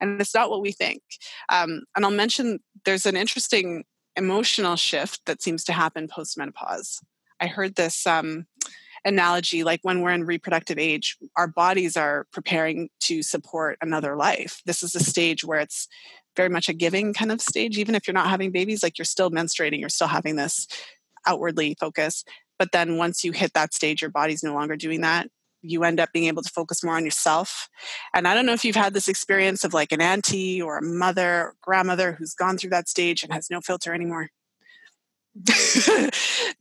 And 0.00 0.20
it's 0.20 0.34
not 0.34 0.50
what 0.50 0.62
we 0.62 0.72
think. 0.72 1.02
Um, 1.48 1.82
and 1.96 2.04
I'll 2.04 2.10
mention 2.10 2.60
there's 2.84 3.06
an 3.06 3.16
interesting 3.16 3.84
emotional 4.18 4.76
shift 4.76 5.20
that 5.26 5.40
seems 5.40 5.64
to 5.64 5.72
happen 5.72 6.08
post 6.08 6.36
menopause. 6.36 7.00
I 7.40 7.46
heard 7.46 7.76
this 7.76 8.06
um, 8.06 8.46
analogy 9.04 9.64
like 9.64 9.80
when 9.82 10.02
we're 10.02 10.10
in 10.10 10.24
reproductive 10.24 10.78
age, 10.78 11.16
our 11.36 11.46
bodies 11.46 11.96
are 11.96 12.26
preparing 12.32 12.90
to 13.00 13.22
support 13.22 13.78
another 13.80 14.16
life. 14.16 14.60
This 14.66 14.82
is 14.82 14.94
a 14.94 15.00
stage 15.00 15.44
where 15.44 15.60
it's 15.60 15.88
very 16.36 16.48
much 16.48 16.68
a 16.68 16.74
giving 16.74 17.14
kind 17.14 17.32
of 17.32 17.40
stage. 17.40 17.78
Even 17.78 17.94
if 17.94 18.06
you're 18.06 18.14
not 18.14 18.28
having 18.28 18.50
babies, 18.50 18.82
like 18.82 18.98
you're 18.98 19.04
still 19.04 19.30
menstruating, 19.30 19.80
you're 19.80 19.88
still 19.88 20.08
having 20.08 20.36
this 20.36 20.66
outwardly 21.26 21.76
focus. 21.80 22.24
But 22.58 22.72
then 22.72 22.96
once 22.96 23.24
you 23.24 23.32
hit 23.32 23.52
that 23.54 23.72
stage, 23.72 24.02
your 24.02 24.10
body's 24.10 24.42
no 24.42 24.54
longer 24.54 24.76
doing 24.76 25.00
that. 25.02 25.28
You 25.62 25.84
end 25.84 26.00
up 26.00 26.10
being 26.12 26.26
able 26.26 26.42
to 26.42 26.50
focus 26.50 26.84
more 26.84 26.96
on 26.96 27.04
yourself. 27.04 27.68
And 28.14 28.28
I 28.28 28.34
don't 28.34 28.46
know 28.46 28.52
if 28.52 28.64
you've 28.64 28.76
had 28.76 28.94
this 28.94 29.08
experience 29.08 29.64
of 29.64 29.74
like 29.74 29.92
an 29.92 30.00
auntie 30.00 30.60
or 30.60 30.78
a 30.78 30.82
mother 30.82 31.30
or 31.30 31.54
grandmother 31.60 32.12
who's 32.12 32.34
gone 32.34 32.58
through 32.58 32.70
that 32.70 32.88
stage 32.88 33.22
and 33.22 33.32
has 33.32 33.48
no 33.50 33.60
filter 33.60 33.94
anymore. 33.94 34.28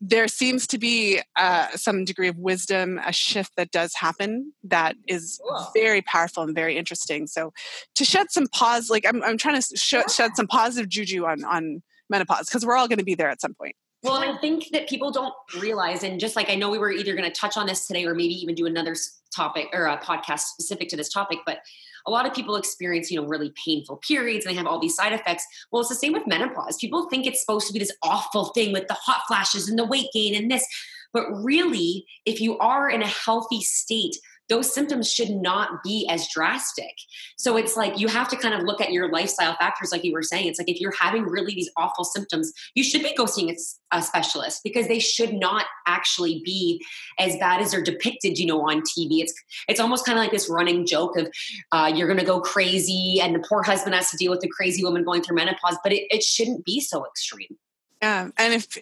there 0.01 0.27
seems 0.27 0.67
to 0.67 0.77
be 0.77 1.19
uh, 1.35 1.67
some 1.75 2.05
degree 2.05 2.27
of 2.27 2.37
wisdom, 2.37 2.99
a 3.05 3.11
shift 3.11 3.51
that 3.57 3.71
does 3.71 3.93
happen 3.95 4.53
that 4.63 4.95
is 5.07 5.41
cool. 5.47 5.71
very 5.73 6.01
powerful 6.01 6.43
and 6.43 6.53
very 6.53 6.77
interesting. 6.77 7.27
So, 7.27 7.53
to 7.95 8.05
shed 8.05 8.27
some 8.29 8.47
pause, 8.47 8.89
like 8.89 9.05
I'm, 9.07 9.23
I'm 9.23 9.37
trying 9.37 9.59
to 9.59 9.77
sh- 9.77 9.93
yeah. 9.93 10.07
shed 10.07 10.31
some 10.35 10.47
positive 10.47 10.89
juju 10.89 11.25
on 11.25 11.43
on 11.43 11.81
menopause 12.09 12.47
because 12.47 12.65
we're 12.65 12.77
all 12.77 12.87
going 12.87 12.99
to 12.99 13.05
be 13.05 13.15
there 13.15 13.29
at 13.29 13.41
some 13.41 13.53
point. 13.53 13.75
Well, 14.03 14.13
I 14.13 14.37
think 14.39 14.69
that 14.71 14.87
people 14.87 15.11
don't 15.11 15.33
realize, 15.59 16.03
and 16.03 16.19
just 16.19 16.35
like 16.35 16.49
I 16.49 16.55
know 16.55 16.69
we 16.69 16.77
were 16.77 16.91
either 16.91 17.15
going 17.15 17.29
to 17.29 17.39
touch 17.39 17.57
on 17.57 17.65
this 17.65 17.87
today 17.87 18.05
or 18.05 18.13
maybe 18.13 18.33
even 18.35 18.53
do 18.53 18.65
another 18.67 18.95
topic 19.35 19.67
or 19.73 19.85
a 19.85 19.97
podcast 19.97 20.41
specific 20.41 20.89
to 20.89 20.95
this 20.95 21.09
topic, 21.09 21.39
but 21.45 21.59
a 22.05 22.11
lot 22.11 22.25
of 22.25 22.33
people 22.33 22.55
experience, 22.55 23.11
you 23.11 23.19
know, 23.19 23.27
really 23.27 23.51
painful 23.63 23.97
periods 23.97 24.45
and 24.45 24.53
they 24.53 24.57
have 24.57 24.67
all 24.67 24.79
these 24.79 24.95
side 24.95 25.13
effects. 25.13 25.45
Well, 25.71 25.81
it's 25.81 25.89
the 25.89 25.95
same 25.95 26.13
with 26.13 26.25
menopause. 26.25 26.77
People 26.77 27.09
think 27.09 27.25
it's 27.25 27.41
supposed 27.41 27.67
to 27.67 27.73
be 27.73 27.79
this 27.79 27.95
awful 28.01 28.45
thing 28.45 28.71
with 28.71 28.87
the 28.87 28.93
hot 28.93 29.23
flashes 29.27 29.67
and 29.67 29.77
the 29.77 29.85
weight 29.85 30.07
gain 30.13 30.33
and 30.35 30.49
this. 30.49 30.65
But 31.11 31.29
really, 31.31 32.05
if 32.25 32.39
you 32.39 32.57
are 32.59 32.89
in 32.89 33.01
a 33.01 33.07
healthy 33.07 33.61
state, 33.61 34.15
those 34.49 34.73
symptoms 34.73 35.11
should 35.11 35.29
not 35.29 35.83
be 35.83 36.07
as 36.09 36.27
drastic. 36.33 36.95
So 37.37 37.57
it's 37.57 37.75
like 37.75 37.99
you 37.99 38.07
have 38.07 38.27
to 38.29 38.35
kind 38.35 38.53
of 38.53 38.63
look 38.63 38.81
at 38.81 38.91
your 38.91 39.11
lifestyle 39.11 39.55
factors, 39.55 39.91
like 39.91 40.03
you 40.03 40.13
were 40.13 40.23
saying. 40.23 40.47
It's 40.47 40.59
like 40.59 40.69
if 40.69 40.79
you're 40.79 40.93
having 40.99 41.23
really 41.23 41.53
these 41.53 41.69
awful 41.77 42.05
symptoms, 42.05 42.51
you 42.75 42.83
should 42.83 43.03
be 43.03 43.13
go 43.15 43.25
seeing 43.25 43.49
a, 43.49 43.55
specialist 44.01 44.61
because 44.63 44.87
they 44.87 44.99
should 44.99 45.33
not 45.33 45.65
actually 45.87 46.41
be 46.45 46.83
as 47.19 47.35
bad 47.37 47.61
as 47.61 47.71
they're 47.71 47.81
depicted, 47.81 48.37
you 48.37 48.45
know, 48.45 48.61
on 48.61 48.81
TV. 48.81 49.21
It's 49.21 49.33
it's 49.67 49.79
almost 49.79 50.05
kind 50.05 50.17
of 50.17 50.23
like 50.23 50.31
this 50.31 50.49
running 50.49 50.85
joke 50.85 51.17
of 51.17 51.29
uh, 51.71 51.91
you're 51.93 52.07
going 52.07 52.19
to 52.19 52.25
go 52.25 52.39
crazy, 52.39 53.19
and 53.21 53.33
the 53.33 53.39
poor 53.39 53.63
husband 53.63 53.95
has 53.95 54.11
to 54.11 54.17
deal 54.17 54.29
with 54.29 54.41
the 54.41 54.49
crazy 54.49 54.83
woman 54.83 55.03
going 55.03 55.23
through 55.23 55.37
menopause. 55.37 55.77
But 55.83 55.93
it, 55.93 56.03
it 56.11 56.21
shouldn't 56.21 56.65
be 56.65 56.79
so 56.79 57.05
extreme. 57.05 57.57
Yeah, 58.01 58.29
and 58.37 58.53
if 58.53 58.77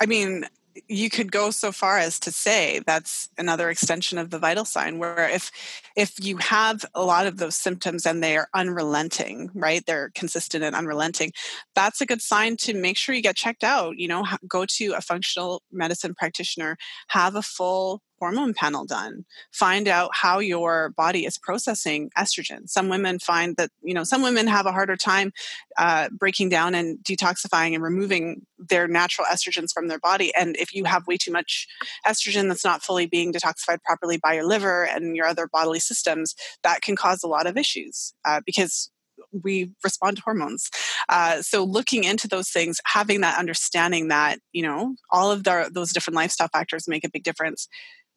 I 0.00 0.06
mean, 0.06 0.44
you 0.88 1.10
could 1.10 1.32
go 1.32 1.50
so 1.50 1.72
far 1.72 1.98
as 1.98 2.20
to 2.20 2.30
say 2.30 2.80
that's 2.86 3.28
another 3.38 3.70
extension 3.70 4.18
of 4.18 4.30
the 4.30 4.38
vital 4.38 4.64
sign 4.64 4.98
where 4.98 5.28
if 5.28 5.50
if 5.96 6.14
you 6.24 6.36
have 6.36 6.84
a 6.94 7.04
lot 7.04 7.26
of 7.26 7.38
those 7.38 7.56
symptoms 7.56 8.06
and 8.06 8.22
they 8.22 8.36
are 8.36 8.48
unrelenting 8.54 9.50
right 9.54 9.84
they're 9.86 10.10
consistent 10.14 10.62
and 10.62 10.76
unrelenting 10.76 11.32
that's 11.74 12.00
a 12.00 12.06
good 12.06 12.22
sign 12.22 12.56
to 12.56 12.74
make 12.74 12.96
sure 12.96 13.14
you 13.14 13.22
get 13.22 13.36
checked 13.36 13.64
out. 13.64 13.96
You 13.96 14.08
know 14.08 14.24
go 14.46 14.64
to 14.66 14.92
a 14.92 15.00
functional 15.00 15.62
medicine 15.72 16.14
practitioner 16.14 16.76
have 17.08 17.34
a 17.34 17.42
full 17.42 18.02
hormone 18.18 18.54
panel 18.54 18.84
done 18.84 19.24
find 19.52 19.88
out 19.88 20.10
how 20.12 20.38
your 20.38 20.90
body 20.90 21.24
is 21.24 21.38
processing 21.38 22.10
estrogen 22.16 22.68
some 22.68 22.88
women 22.88 23.18
find 23.18 23.56
that 23.56 23.70
you 23.82 23.94
know 23.94 24.04
some 24.04 24.22
women 24.22 24.46
have 24.46 24.66
a 24.66 24.72
harder 24.72 24.96
time 24.96 25.32
uh, 25.78 26.08
breaking 26.10 26.48
down 26.48 26.74
and 26.74 26.98
detoxifying 26.98 27.74
and 27.74 27.82
removing 27.82 28.44
their 28.58 28.88
natural 28.88 29.26
estrogens 29.26 29.72
from 29.72 29.88
their 29.88 29.98
body 29.98 30.32
and 30.34 30.56
if 30.56 30.74
you 30.74 30.84
have 30.84 31.06
way 31.06 31.16
too 31.16 31.32
much 31.32 31.66
estrogen 32.06 32.48
that's 32.48 32.64
not 32.64 32.82
fully 32.82 33.06
being 33.06 33.32
detoxified 33.32 33.82
properly 33.82 34.16
by 34.16 34.34
your 34.34 34.46
liver 34.46 34.84
and 34.84 35.16
your 35.16 35.26
other 35.26 35.46
bodily 35.46 35.80
systems 35.80 36.34
that 36.62 36.82
can 36.82 36.96
cause 36.96 37.22
a 37.22 37.28
lot 37.28 37.46
of 37.46 37.56
issues 37.56 38.14
uh, 38.24 38.40
because 38.44 38.90
we 39.32 39.70
respond 39.84 40.16
to 40.16 40.22
hormones. 40.22 40.70
Uh, 41.08 41.42
so 41.42 41.64
looking 41.64 42.04
into 42.04 42.28
those 42.28 42.50
things, 42.50 42.80
having 42.84 43.20
that 43.20 43.38
understanding 43.38 44.08
that 44.08 44.38
you 44.52 44.62
know 44.62 44.94
all 45.10 45.30
of 45.30 45.44
the, 45.44 45.70
those 45.72 45.92
different 45.92 46.16
lifestyle 46.16 46.48
factors 46.48 46.88
make 46.88 47.04
a 47.04 47.10
big 47.10 47.24
difference. 47.24 47.68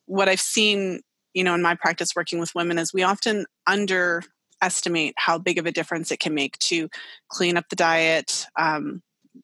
What 0.05 0.29
I've 0.29 0.41
seen, 0.41 1.01
you 1.33 1.43
know, 1.43 1.55
in 1.55 1.61
my 1.61 1.75
practice 1.75 2.15
working 2.15 2.39
with 2.39 2.55
women 2.55 2.77
is 2.77 2.93
we 2.93 3.03
often 3.03 3.45
underestimate 3.67 5.13
how 5.17 5.37
big 5.37 5.57
of 5.57 5.65
a 5.65 5.71
difference 5.71 6.11
it 6.11 6.19
can 6.19 6.33
make 6.33 6.57
to 6.59 6.89
clean 7.29 7.57
up 7.57 7.69
the 7.69 7.75
diet. 7.75 8.45
Um, 8.57 9.01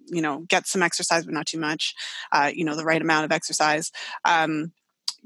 you 0.08 0.22
know, 0.22 0.40
get 0.48 0.68
some 0.68 0.84
exercise, 0.84 1.26
but 1.26 1.34
not 1.34 1.46
too 1.46 1.60
much. 1.60 1.96
Uh, 2.32 2.52
you 2.54 2.66
know, 2.66 2.76
the 2.76 2.84
right 2.84 3.02
amount 3.02 3.26
of 3.26 3.32
exercise. 3.32 3.92
Um, 4.26 4.74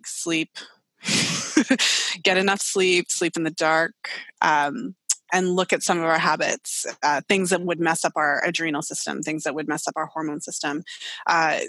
sleep, 0.05 0.57
get 2.23 2.37
enough 2.37 2.61
sleep, 2.61 3.09
sleep 3.09 3.37
in 3.37 3.43
the 3.43 3.51
dark, 3.51 3.93
um, 4.41 4.95
and 5.33 5.55
look 5.55 5.71
at 5.71 5.83
some 5.83 5.97
of 5.97 6.03
our 6.03 6.19
habits, 6.19 6.85
uh, 7.03 7.21
things 7.27 7.49
that 7.51 7.61
would 7.61 7.79
mess 7.79 8.03
up 8.03 8.13
our 8.15 8.43
adrenal 8.45 8.81
system, 8.81 9.21
things 9.21 9.43
that 9.43 9.55
would 9.55 9.67
mess 9.67 9.87
up 9.87 9.93
our 9.95 10.07
hormone 10.07 10.41
system. 10.41 10.83
Uh, 11.25 11.59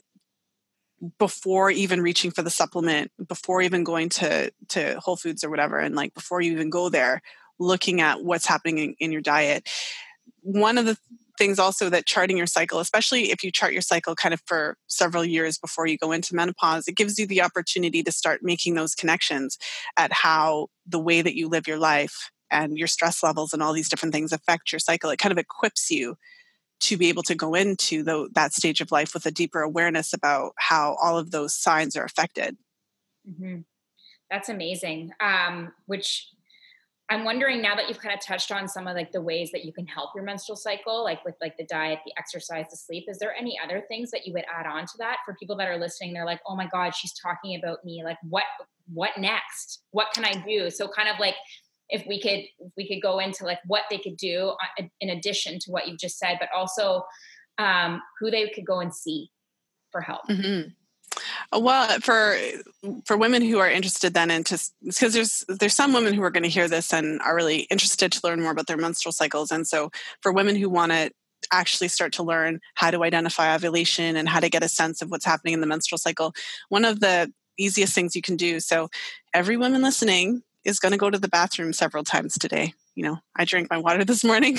before 1.18 1.70
even 1.70 2.00
reaching 2.00 2.30
for 2.30 2.42
the 2.42 2.50
supplement, 2.50 3.10
before 3.26 3.62
even 3.62 3.84
going 3.84 4.08
to 4.08 4.52
to 4.68 4.98
Whole 5.00 5.16
Foods 5.16 5.42
or 5.42 5.50
whatever, 5.50 5.78
and 5.78 5.94
like 5.94 6.14
before 6.14 6.40
you 6.40 6.52
even 6.52 6.70
go 6.70 6.88
there, 6.88 7.22
looking 7.58 8.00
at 8.00 8.22
what's 8.22 8.46
happening 8.46 8.78
in, 8.78 8.94
in 8.98 9.12
your 9.12 9.20
diet. 9.20 9.68
One 10.42 10.78
of 10.78 10.86
the 10.86 10.96
things 11.38 11.58
also 11.58 11.88
that 11.90 12.06
charting 12.06 12.36
your 12.36 12.46
cycle, 12.46 12.78
especially 12.78 13.30
if 13.30 13.42
you 13.42 13.50
chart 13.50 13.72
your 13.72 13.82
cycle 13.82 14.14
kind 14.14 14.34
of 14.34 14.42
for 14.46 14.76
several 14.86 15.24
years 15.24 15.58
before 15.58 15.86
you 15.86 15.98
go 15.98 16.12
into 16.12 16.34
menopause, 16.34 16.86
it 16.86 16.96
gives 16.96 17.18
you 17.18 17.26
the 17.26 17.42
opportunity 17.42 18.02
to 18.02 18.12
start 18.12 18.40
making 18.42 18.74
those 18.74 18.94
connections 18.94 19.58
at 19.96 20.12
how 20.12 20.68
the 20.86 21.00
way 21.00 21.22
that 21.22 21.34
you 21.34 21.48
live 21.48 21.66
your 21.66 21.78
life 21.78 22.30
and 22.50 22.76
your 22.76 22.86
stress 22.86 23.22
levels 23.22 23.52
and 23.52 23.62
all 23.62 23.72
these 23.72 23.88
different 23.88 24.14
things 24.14 24.30
affect 24.30 24.70
your 24.70 24.78
cycle. 24.78 25.10
It 25.10 25.18
kind 25.18 25.32
of 25.32 25.38
equips 25.38 25.90
you 25.90 26.16
to 26.82 26.96
be 26.96 27.08
able 27.08 27.22
to 27.22 27.34
go 27.34 27.54
into 27.54 28.02
the, 28.02 28.28
that 28.32 28.52
stage 28.52 28.80
of 28.80 28.90
life 28.90 29.14
with 29.14 29.24
a 29.24 29.30
deeper 29.30 29.60
awareness 29.60 30.12
about 30.12 30.52
how 30.58 30.96
all 31.02 31.16
of 31.16 31.30
those 31.30 31.54
signs 31.54 31.96
are 31.96 32.04
affected. 32.04 32.56
Mm-hmm. 33.28 33.60
That's 34.30 34.48
amazing. 34.48 35.12
Um, 35.20 35.72
which 35.86 36.28
I'm 37.08 37.24
wondering 37.24 37.60
now 37.60 37.76
that 37.76 37.88
you've 37.88 38.00
kind 38.00 38.14
of 38.14 38.24
touched 38.24 38.50
on 38.50 38.66
some 38.66 38.86
of 38.86 38.96
like 38.96 39.12
the 39.12 39.20
ways 39.20 39.50
that 39.52 39.64
you 39.64 39.72
can 39.72 39.86
help 39.86 40.10
your 40.14 40.24
menstrual 40.24 40.56
cycle, 40.56 41.04
like 41.04 41.24
with 41.24 41.34
like 41.40 41.56
the 41.56 41.66
diet, 41.66 41.98
the 42.06 42.12
exercise, 42.18 42.66
the 42.70 42.76
sleep. 42.76 43.04
Is 43.06 43.18
there 43.18 43.34
any 43.34 43.58
other 43.62 43.82
things 43.86 44.10
that 44.10 44.26
you 44.26 44.32
would 44.32 44.44
add 44.52 44.66
on 44.66 44.86
to 44.86 44.92
that 44.98 45.18
for 45.24 45.34
people 45.34 45.54
that 45.56 45.68
are 45.68 45.78
listening? 45.78 46.14
They're 46.14 46.24
like, 46.24 46.40
oh 46.48 46.56
my 46.56 46.66
God, 46.66 46.94
she's 46.94 47.12
talking 47.12 47.54
about 47.62 47.84
me. 47.84 48.02
Like 48.02 48.18
what 48.28 48.44
what 48.92 49.10
next? 49.18 49.82
What 49.90 50.08
can 50.14 50.24
I 50.24 50.32
do? 50.32 50.70
So 50.70 50.88
kind 50.88 51.08
of 51.08 51.20
like 51.20 51.34
if 51.92 52.06
we 52.06 52.20
could 52.20 52.40
if 52.58 52.72
we 52.76 52.88
could 52.88 53.00
go 53.00 53.20
into 53.20 53.44
like 53.44 53.60
what 53.66 53.82
they 53.90 53.98
could 53.98 54.16
do 54.16 54.54
uh, 54.78 54.84
in 55.00 55.10
addition 55.10 55.58
to 55.60 55.70
what 55.70 55.86
you've 55.86 56.00
just 56.00 56.18
said, 56.18 56.38
but 56.40 56.48
also 56.56 57.04
um, 57.58 58.02
who 58.18 58.30
they 58.30 58.48
could 58.48 58.66
go 58.66 58.80
and 58.80 58.92
see 58.92 59.30
for 59.92 60.00
help. 60.00 60.22
Mm-hmm. 60.28 60.70
Well, 61.60 62.00
for 62.00 62.36
for 63.04 63.16
women 63.18 63.42
who 63.42 63.58
are 63.58 63.70
interested 63.70 64.14
then 64.14 64.30
into 64.30 64.58
because 64.82 65.12
there's 65.12 65.44
there's 65.48 65.76
some 65.76 65.92
women 65.92 66.14
who 66.14 66.22
are 66.22 66.30
going 66.30 66.42
to 66.42 66.48
hear 66.48 66.66
this 66.66 66.92
and 66.92 67.20
are 67.20 67.36
really 67.36 67.60
interested 67.70 68.10
to 68.10 68.20
learn 68.24 68.40
more 68.40 68.52
about 68.52 68.66
their 68.66 68.78
menstrual 68.78 69.12
cycles, 69.12 69.50
and 69.50 69.66
so 69.68 69.90
for 70.22 70.32
women 70.32 70.56
who 70.56 70.70
want 70.70 70.92
to 70.92 71.10
actually 71.52 71.88
start 71.88 72.12
to 72.14 72.22
learn 72.22 72.60
how 72.76 72.90
to 72.90 73.02
identify 73.04 73.54
ovulation 73.54 74.16
and 74.16 74.28
how 74.28 74.40
to 74.40 74.48
get 74.48 74.62
a 74.62 74.68
sense 74.68 75.02
of 75.02 75.10
what's 75.10 75.24
happening 75.24 75.52
in 75.52 75.60
the 75.60 75.66
menstrual 75.66 75.98
cycle, 75.98 76.32
one 76.70 76.84
of 76.84 77.00
the 77.00 77.30
easiest 77.58 77.94
things 77.94 78.16
you 78.16 78.22
can 78.22 78.36
do. 78.36 78.58
So, 78.60 78.88
every 79.34 79.58
woman 79.58 79.82
listening 79.82 80.42
is 80.64 80.78
going 80.78 80.92
to 80.92 80.98
go 80.98 81.10
to 81.10 81.18
the 81.18 81.28
bathroom 81.28 81.72
several 81.72 82.04
times 82.04 82.34
today. 82.34 82.74
You 82.94 83.04
know, 83.04 83.18
I 83.36 83.44
drank 83.44 83.70
my 83.70 83.78
water 83.78 84.04
this 84.06 84.24
morning 84.24 84.58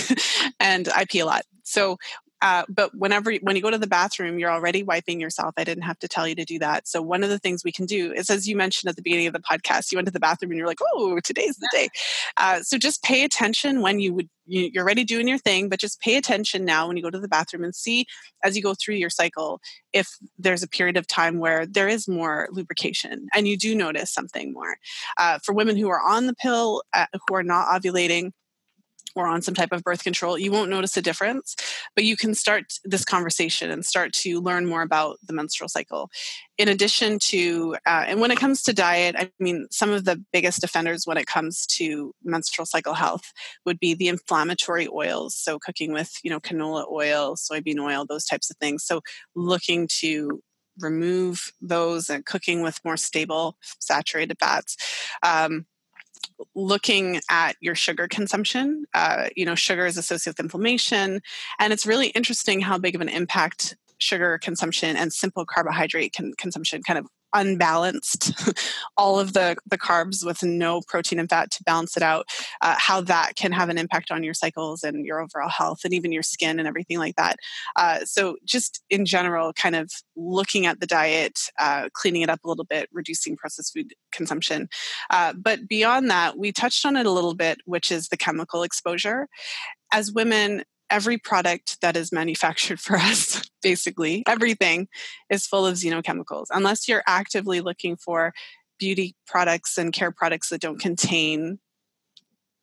and 0.60 0.88
I 0.90 1.06
pee 1.06 1.20
a 1.20 1.26
lot. 1.26 1.44
So 1.64 1.98
uh, 2.44 2.66
but 2.68 2.94
whenever 2.94 3.34
when 3.36 3.56
you 3.56 3.62
go 3.62 3.72
to 3.72 3.78
the 3.78 3.88
bathroom, 3.88 4.38
you're 4.38 4.52
already 4.52 4.84
wiping 4.84 5.22
yourself. 5.22 5.54
I 5.56 5.64
didn't 5.64 5.86
have 5.86 5.98
to 6.00 6.10
tell 6.10 6.28
you 6.28 6.36
to 6.36 6.44
do 6.44 6.60
that. 6.60 6.90
So 6.90 7.02
one 7.02 7.24
of 7.24 7.30
the 7.30 7.40
things 7.40 7.64
we 7.64 7.72
can 7.72 7.86
do 7.86 8.12
is, 8.12 8.30
as 8.30 8.50
you 8.50 8.58
mentioned 8.58 8.90
at 8.90 8.98
the 8.98 9.02
beginning 9.02 9.28
of 9.28 9.34
the 9.34 9.40
podcast, 9.40 9.94
you 9.94 9.98
went 9.98 10.08
to 10.08 10.12
the 10.12 10.20
bathroom 10.20 10.52
and 10.52 10.58
you're 10.58 10.68
like, 10.68 10.82
"Oh, 10.94 11.22
today's 11.22 11.56
the 11.56 11.70
day." 11.72 11.88
Uh, 12.36 12.62
so 12.62 12.78
just 12.78 13.02
pay 13.02 13.24
attention 13.24 13.82
when 13.82 14.02
you 14.02 14.14
would 14.14 14.30
you're 14.46 14.84
already 14.84 15.06
doing 15.06 15.26
your 15.26 15.38
thing, 15.38 15.70
but 15.70 15.80
just 15.80 16.02
pay 16.02 16.18
attention 16.18 16.66
now 16.66 16.86
when 16.86 16.98
you 16.98 17.04
go 17.04 17.10
to 17.10 17.20
the 17.20 17.30
bathroom 17.30 17.64
and 17.64 17.74
see 17.74 18.06
as 18.44 18.58
you 18.58 18.62
go 18.62 18.74
through 18.74 18.96
your 18.96 19.10
cycle 19.10 19.62
if 19.94 20.10
there's 20.38 20.64
a 20.64 20.68
period 20.68 20.98
of 20.98 21.08
time 21.08 21.40
where 21.40 21.66
there 21.66 21.88
is 21.88 22.10
more 22.10 22.50
lubrication 22.52 23.28
and 23.34 23.48
you 23.48 23.56
do 23.56 23.74
notice 23.74 24.12
something 24.12 24.52
more. 24.52 24.76
Uh, 25.18 25.40
for 25.46 25.54
women 25.54 25.78
who 25.78 25.88
are 25.88 26.02
on 26.02 26.28
the 26.28 26.36
pill, 26.36 26.84
uh, 26.94 27.06
who 27.14 27.36
are 27.36 27.44
not 27.44 27.68
ovulating 27.68 28.32
or 29.16 29.28
on 29.28 29.42
some 29.42 29.54
type 29.54 29.72
of 29.72 29.84
birth 29.84 30.04
control, 30.04 30.38
you 30.38 30.52
won't 30.52 30.70
notice 30.70 30.98
a 30.98 31.02
difference, 31.02 31.56
but 31.96 32.04
you 32.04 32.18
can 32.18 32.34
start 32.34 32.74
this 32.84 33.06
conversation 33.06 33.70
and 33.70 33.86
start 33.86 34.14
to 34.14 34.40
learn 34.42 34.66
more 34.66 34.82
about 34.82 35.18
the 35.24 35.34
menstrual 35.34 35.70
cycle. 35.70 36.10
In 36.58 36.68
addition 36.68 37.20
to, 37.28 37.76
uh, 37.86 38.06
and 38.08 38.22
when 38.22 38.32
it 38.32 38.38
comes 38.38 38.62
to 38.64 38.74
diet, 38.74 39.16
I 39.18 39.32
mean, 39.40 39.68
some 39.72 39.92
of 39.92 40.06
the 40.06 40.24
biggest 40.32 40.64
offenders 40.64 41.06
when 41.06 41.18
it 41.18 41.28
comes 41.28 41.66
to 41.68 42.14
menstrual 42.24 42.66
cycle 42.66 42.94
health 42.94 43.32
would 43.66 43.80
be 43.80 43.94
the 43.94 44.08
inflammatory 44.08 44.88
oils. 44.88 45.36
So, 45.36 45.60
cooking 45.60 45.94
with, 45.94 46.12
you 46.24 46.30
know, 46.30 46.40
canola 46.40 46.86
oil, 46.92 47.36
soybean 47.36 47.80
oil, 47.80 48.06
those 48.06 48.26
types 48.26 48.50
of 48.50 48.58
things. 48.58 48.84
So, 48.84 49.02
looking 49.36 49.88
to 50.00 50.42
remove 50.80 51.52
those 51.62 52.10
and 52.10 52.26
cooking 52.26 52.62
with 52.62 52.80
more 52.84 52.98
stable 52.98 53.58
saturated 53.80 54.38
fats. 54.40 54.76
Um, 55.22 55.66
looking 56.56 57.22
at 57.30 57.56
your 57.62 57.76
sugar 57.76 58.08
consumption. 58.08 58.86
Uh, 58.94 59.30
you 59.36 59.46
know, 59.46 59.56
sugar 59.56 59.86
is 59.86 59.98
associated 59.98 60.38
with 60.38 60.46
inflammation, 60.46 61.22
and 61.60 61.74
it's 61.74 61.86
really 61.86 62.08
interesting 62.08 62.62
how 62.62 62.78
big 62.78 62.96
of 62.96 63.02
an 63.02 63.10
impact 63.10 63.76
sugar 63.98 64.38
consumption 64.38 64.96
and 64.98 65.14
simple 65.14 65.46
carbohydrate 65.46 66.14
con- 66.16 66.34
consumption 66.38 66.84
kind 66.84 67.00
of 67.00 67.08
unbalanced 67.34 68.34
all 68.98 69.20
of 69.20 69.34
the 69.34 69.56
the 69.66 69.78
carbs 69.78 70.26
with 70.26 70.44
no 70.44 70.82
protein 70.88 71.20
and 71.20 71.30
fat 71.30 71.52
to 71.52 71.64
balance 71.64 71.98
it 71.98 72.04
out 72.04 72.26
uh, 72.62 72.76
how 72.78 73.02
that 73.02 73.36
can 73.36 73.52
have 73.52 73.70
an 73.70 73.78
impact 73.78 74.12
on 74.12 74.24
your 74.24 74.34
cycles 74.34 74.84
and 74.84 75.06
your 75.06 75.20
overall 75.22 75.50
health 75.50 75.80
and 75.84 75.94
even 75.94 76.12
your 76.12 76.24
skin 76.24 76.60
and 76.60 76.68
everything 76.68 76.98
like 76.98 77.16
that. 77.16 77.38
Uh, 77.76 78.00
so 78.06 78.38
just 78.46 78.84
in 78.90 79.06
general 79.06 79.54
kind 79.54 79.76
of 79.76 79.92
looking 80.16 80.66
at 80.66 80.80
the 80.80 80.88
diet 80.88 81.40
uh, 81.60 81.90
cleaning 81.94 82.22
it 82.22 82.30
up 82.30 82.44
a 82.44 82.48
little 82.48 82.66
bit 82.66 82.90
reducing 82.92 83.36
processed 83.36 83.74
food 83.74 83.94
consumption. 84.12 84.70
Uh, 85.10 85.34
but 85.34 85.68
beyond 85.68 86.10
that 86.10 86.38
we 86.38 86.52
touched 86.52 86.86
on 86.86 86.96
it 86.96 87.06
a 87.06 87.12
little 87.12 87.36
bit 87.36 87.60
which 87.66 87.92
is 87.92 88.10
the 88.10 88.18
chemical 88.18 88.64
exposure. 88.64 89.28
As 89.92 90.12
women 90.12 90.64
every 90.94 91.18
product 91.18 91.82
that 91.82 91.98
is 91.98 92.12
manufactured 92.12 92.80
for 92.80 92.98
us, 93.12 93.50
basically, 93.62 94.24
everything 94.28 94.88
is 95.30 95.48
full 95.48 95.66
of 95.66 95.76
xenochemicals. 95.76 96.46
Unless 96.52 96.88
you're 96.88 97.04
actively 97.08 97.60
looking 97.60 97.98
for 97.98 98.34
beauty 98.80 99.16
products 99.26 99.78
and 99.78 99.92
care 99.92 100.12
products 100.12 100.50
that 100.50 100.62
don't 100.62 100.80
contain 100.80 101.60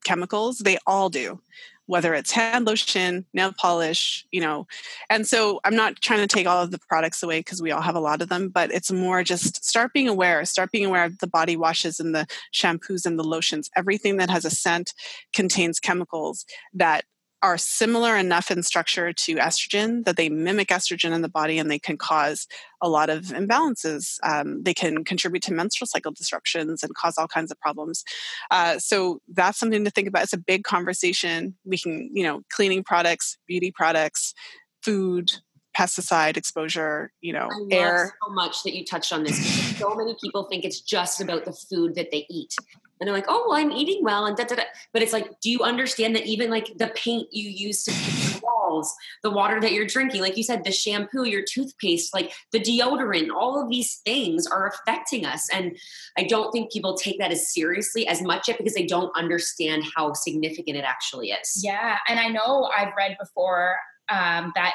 chemicals, 0.04 0.58
they 0.58 0.78
all 0.86 1.10
do. 1.10 1.40
Whether 1.86 2.14
it's 2.14 2.30
hand 2.30 2.66
lotion, 2.66 3.26
nail 3.34 3.52
polish, 3.58 4.24
you 4.30 4.40
know. 4.40 4.68
And 5.08 5.26
so 5.26 5.58
I'm 5.64 5.74
not 5.74 5.96
trying 5.96 6.20
to 6.20 6.28
take 6.28 6.46
all 6.46 6.62
of 6.62 6.70
the 6.70 6.78
products 6.88 7.20
away 7.20 7.40
because 7.40 7.60
we 7.60 7.72
all 7.72 7.80
have 7.80 7.96
a 7.96 8.00
lot 8.00 8.22
of 8.22 8.28
them, 8.28 8.48
but 8.48 8.70
it's 8.72 8.92
more 8.92 9.24
just 9.24 9.64
start 9.64 9.92
being 9.92 10.06
aware, 10.06 10.44
start 10.44 10.70
being 10.70 10.86
aware 10.86 11.04
of 11.04 11.18
the 11.18 11.26
body 11.26 11.56
washes 11.56 11.98
and 11.98 12.14
the 12.14 12.28
shampoos 12.54 13.04
and 13.06 13.18
the 13.18 13.24
lotions. 13.24 13.68
Everything 13.74 14.18
that 14.18 14.30
has 14.30 14.44
a 14.44 14.50
scent 14.50 14.94
contains 15.32 15.80
chemicals 15.80 16.44
that 16.72 17.06
are 17.42 17.56
similar 17.56 18.16
enough 18.16 18.50
in 18.50 18.62
structure 18.62 19.12
to 19.12 19.36
estrogen 19.36 20.04
that 20.04 20.16
they 20.16 20.28
mimic 20.28 20.68
estrogen 20.68 21.12
in 21.12 21.22
the 21.22 21.28
body 21.28 21.58
and 21.58 21.70
they 21.70 21.78
can 21.78 21.96
cause 21.96 22.46
a 22.82 22.88
lot 22.88 23.08
of 23.08 23.26
imbalances. 23.26 24.18
Um, 24.22 24.62
they 24.62 24.74
can 24.74 25.04
contribute 25.04 25.42
to 25.44 25.54
menstrual 25.54 25.86
cycle 25.86 26.12
disruptions 26.12 26.82
and 26.82 26.94
cause 26.94 27.16
all 27.16 27.28
kinds 27.28 27.50
of 27.50 27.58
problems. 27.58 28.04
Uh, 28.50 28.78
so 28.78 29.20
that's 29.28 29.58
something 29.58 29.84
to 29.84 29.90
think 29.90 30.08
about. 30.08 30.24
It's 30.24 30.32
a 30.32 30.38
big 30.38 30.64
conversation. 30.64 31.56
We 31.64 31.78
can, 31.78 32.10
you 32.12 32.22
know, 32.22 32.42
cleaning 32.50 32.84
products, 32.84 33.38
beauty 33.46 33.72
products, 33.72 34.34
food, 34.82 35.32
pesticide 35.76 36.36
exposure, 36.36 37.12
you 37.20 37.32
know, 37.32 37.48
air. 37.70 38.12
so 38.22 38.32
much 38.34 38.62
that 38.64 38.74
you 38.74 38.84
touched 38.84 39.12
on 39.12 39.24
this. 39.24 39.38
Because 39.38 39.78
so 39.78 39.94
many 39.94 40.14
people 40.22 40.44
think 40.44 40.64
it's 40.64 40.80
just 40.80 41.20
about 41.20 41.44
the 41.44 41.52
food 41.52 41.94
that 41.94 42.10
they 42.10 42.26
eat 42.28 42.54
and 43.00 43.06
they're 43.06 43.14
like, 43.14 43.26
oh, 43.28 43.46
well, 43.48 43.58
I'm 43.58 43.72
eating 43.72 44.04
well, 44.04 44.26
and 44.26 44.36
da 44.36 44.44
da 44.44 44.56
da. 44.56 44.62
But 44.92 45.02
it's 45.02 45.12
like, 45.12 45.40
do 45.40 45.50
you 45.50 45.62
understand 45.62 46.14
that 46.16 46.26
even 46.26 46.50
like 46.50 46.70
the 46.76 46.88
paint 46.88 47.28
you 47.32 47.48
use 47.48 47.82
to 47.84 47.92
paint 47.92 48.34
the 48.34 48.40
walls, 48.42 48.94
the 49.22 49.30
water 49.30 49.60
that 49.60 49.72
you're 49.72 49.86
drinking, 49.86 50.20
like 50.20 50.36
you 50.36 50.42
said, 50.42 50.64
the 50.64 50.72
shampoo, 50.72 51.24
your 51.24 51.42
toothpaste, 51.42 52.12
like 52.14 52.32
the 52.52 52.60
deodorant, 52.60 53.30
all 53.34 53.60
of 53.60 53.70
these 53.70 54.00
things 54.04 54.46
are 54.46 54.68
affecting 54.68 55.24
us. 55.24 55.48
And 55.52 55.76
I 56.18 56.24
don't 56.24 56.52
think 56.52 56.70
people 56.70 56.94
take 56.94 57.18
that 57.18 57.32
as 57.32 57.52
seriously 57.52 58.06
as 58.06 58.22
much 58.22 58.48
yet 58.48 58.58
because 58.58 58.74
they 58.74 58.86
don't 58.86 59.16
understand 59.16 59.84
how 59.96 60.12
significant 60.12 60.76
it 60.76 60.84
actually 60.84 61.30
is. 61.30 61.60
Yeah, 61.62 61.98
and 62.06 62.20
I 62.20 62.28
know 62.28 62.70
I've 62.76 62.92
read 62.96 63.16
before 63.18 63.76
um, 64.10 64.52
that 64.54 64.74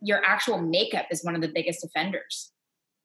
your 0.00 0.20
actual 0.24 0.58
makeup 0.58 1.06
is 1.10 1.22
one 1.22 1.36
of 1.36 1.40
the 1.40 1.48
biggest 1.48 1.84
offenders 1.84 2.51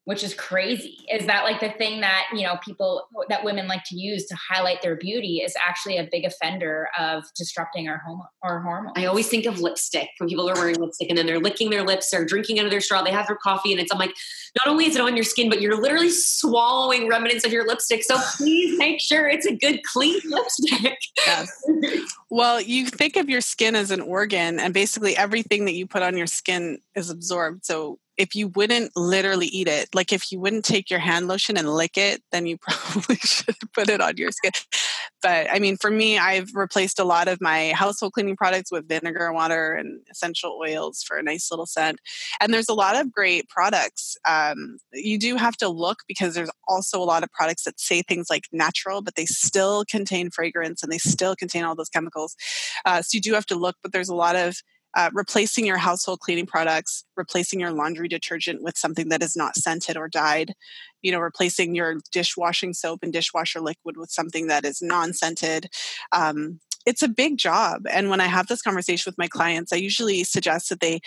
which 0.08 0.24
is 0.24 0.34
crazy. 0.34 1.06
Is 1.12 1.26
that 1.28 1.44
like 1.44 1.60
the 1.60 1.72
thing 1.72 2.00
that, 2.00 2.28
you 2.34 2.44
know, 2.44 2.56
people 2.64 3.10
that 3.28 3.44
women 3.44 3.68
like 3.68 3.84
to 3.88 3.98
use 3.98 4.26
to 4.28 4.38
highlight 4.38 4.82
their 4.82 4.96
beauty 4.96 5.42
is 5.46 5.54
actually 5.60 5.98
a 5.98 6.08
big 6.10 6.24
offender 6.24 6.88
of 6.98 7.26
disrupting 7.36 7.90
our 7.90 7.98
home 7.98 8.22
our 8.42 8.62
hormones. 8.62 8.94
I 8.96 9.04
always 9.04 9.28
think 9.28 9.46
of 9.46 9.60
lipstick 9.60 10.08
when 10.18 10.30
people 10.30 10.50
are 10.50 10.54
wearing 10.54 10.78
lipstick 10.80 11.10
and 11.10 11.18
then 11.18 11.26
they're 11.26 11.42
licking 11.42 11.72
their 11.72 11.84
lips 11.84 12.14
or 12.14 12.24
drinking 12.24 12.58
out 12.58 12.64
of 12.64 12.72
their 12.72 12.80
straw. 12.80 13.02
They 13.02 13.12
have 13.12 13.28
their 13.28 13.36
coffee 13.36 13.74
and 13.74 13.82
it's 13.82 13.92
I'm 13.92 14.00
like, 14.00 14.14
not 14.58 14.72
only 14.72 14.86
is 14.86 14.96
it 14.96 15.02
on 15.02 15.18
your 15.18 15.26
skin, 15.26 15.50
but 15.50 15.60
you're 15.60 15.76
literally 15.76 16.10
swallowing 16.10 17.10
remnants 17.10 17.46
of 17.46 17.52
your 17.52 17.68
lipstick. 17.68 18.02
So 18.06 18.18
please 18.38 18.78
make 18.78 19.02
sure 19.02 19.28
it's 19.28 19.46
a 19.46 19.54
good 19.54 19.82
clean 19.84 20.22
lipstick. 20.24 21.00
Yes. 21.26 21.52
Well, 22.30 22.60
you 22.60 22.88
think 22.88 23.16
of 23.16 23.30
your 23.30 23.40
skin 23.40 23.74
as 23.74 23.90
an 23.90 24.02
organ, 24.02 24.60
and 24.60 24.74
basically 24.74 25.16
everything 25.16 25.64
that 25.64 25.76
you 25.76 25.88
put 25.88 26.04
on 26.04 26.18
your 26.18 26.28
skin 26.28 26.80
is 26.94 27.10
absorbed. 27.10 27.66
So 27.66 28.00
if 28.18 28.34
you 28.36 28.50
wouldn't 28.50 28.92
literally 28.96 29.48
eat 29.48 29.68
it, 29.68 29.90
like 29.94 30.12
if 30.12 30.32
you 30.32 30.40
wouldn't 30.40 30.66
take 30.66 30.90
your 30.90 31.00
hand 31.00 31.28
lotion 31.28 31.58
and 31.58 31.70
lick 31.70 31.98
it, 31.98 32.22
then 32.32 32.48
you 32.48 32.58
probably 32.62 33.18
should 33.18 33.56
put 33.74 33.90
it 33.90 34.02
on 34.02 34.18
your 34.18 34.32
skin. 34.32 34.52
But 35.22 35.48
I 35.52 35.60
mean, 35.60 35.78
for 35.78 35.90
me, 35.90 36.18
I've 36.18 36.50
replaced 36.54 37.00
a 37.00 37.04
lot 37.04 37.28
of 37.28 37.42
my 37.42 37.72
household 37.74 38.14
cleaning 38.14 38.36
products 38.36 38.72
with 38.72 38.88
vinegar 38.88 39.32
water 39.34 39.74
and 39.74 40.02
essential 40.12 40.60
oils 40.62 41.04
for 41.04 41.18
a 41.18 41.24
nice 41.24 41.50
little 41.52 41.66
scent. 41.66 42.00
And 42.40 42.54
there's 42.54 42.70
a 42.70 42.74
lot 42.74 42.96
of 42.96 43.12
great 43.12 43.48
products. 43.50 44.18
Um, 44.28 44.78
you 44.94 45.18
do 45.18 45.36
have 45.36 45.58
to 45.58 45.70
look 45.70 46.00
because 46.08 46.36
there's 46.36 46.52
also 46.68 47.02
a 47.02 47.06
lot 47.06 47.24
of 47.24 47.32
products 47.32 47.64
that 47.64 47.80
say 47.80 48.02
things 48.02 48.28
like 48.30 48.46
natural, 48.52 49.02
but 49.02 49.16
they 49.16 49.26
still 49.26 49.86
contain 49.90 50.30
fragrance 50.30 50.84
and 50.84 50.92
they 50.92 50.98
still 50.98 51.36
contain 51.36 51.64
all 51.64 51.76
those 51.76 51.90
chemicals. 51.90 52.36
Uh, 52.86 53.02
so 53.02 53.16
you 53.16 53.22
do 53.22 53.34
have 53.34 53.46
to 53.48 53.56
look, 53.56 53.76
but 53.82 53.92
there's 53.92 54.10
a 54.10 54.16
lot 54.16 54.36
of 54.36 54.58
uh, 54.96 55.10
replacing 55.14 55.66
your 55.66 55.78
household 55.78 56.20
cleaning 56.20 56.46
products, 56.46 57.04
replacing 57.16 57.60
your 57.60 57.72
laundry 57.72 58.08
detergent 58.08 58.64
with 58.64 58.78
something 58.78 59.10
that 59.10 59.22
is 59.22 59.36
not 59.36 59.56
scented 59.56 59.98
or 59.98 60.08
dyed, 60.08 60.54
you 61.02 61.12
know, 61.12 61.20
replacing 61.20 61.76
your 61.76 61.98
dishwashing 62.12 62.74
soap 62.74 63.00
and 63.04 63.14
dishwasher 63.14 63.60
liquid 63.60 63.98
with 63.98 64.10
something 64.10 64.48
that 64.48 64.66
is 64.66 64.82
non 64.82 65.14
scented. 65.14 65.68
Um, 66.12 66.60
it's 66.86 67.04
a 67.04 67.10
big 67.10 67.38
job. 67.38 67.82
And 67.92 68.10
when 68.10 68.22
I 68.22 68.28
have 68.28 68.48
this 68.48 68.62
conversation 68.62 69.10
with 69.10 69.18
my 69.18 69.28
clients, 69.28 69.74
I 69.74 69.76
usually 69.76 70.24
suggest 70.24 70.70
that 70.70 70.80
they 70.80 71.02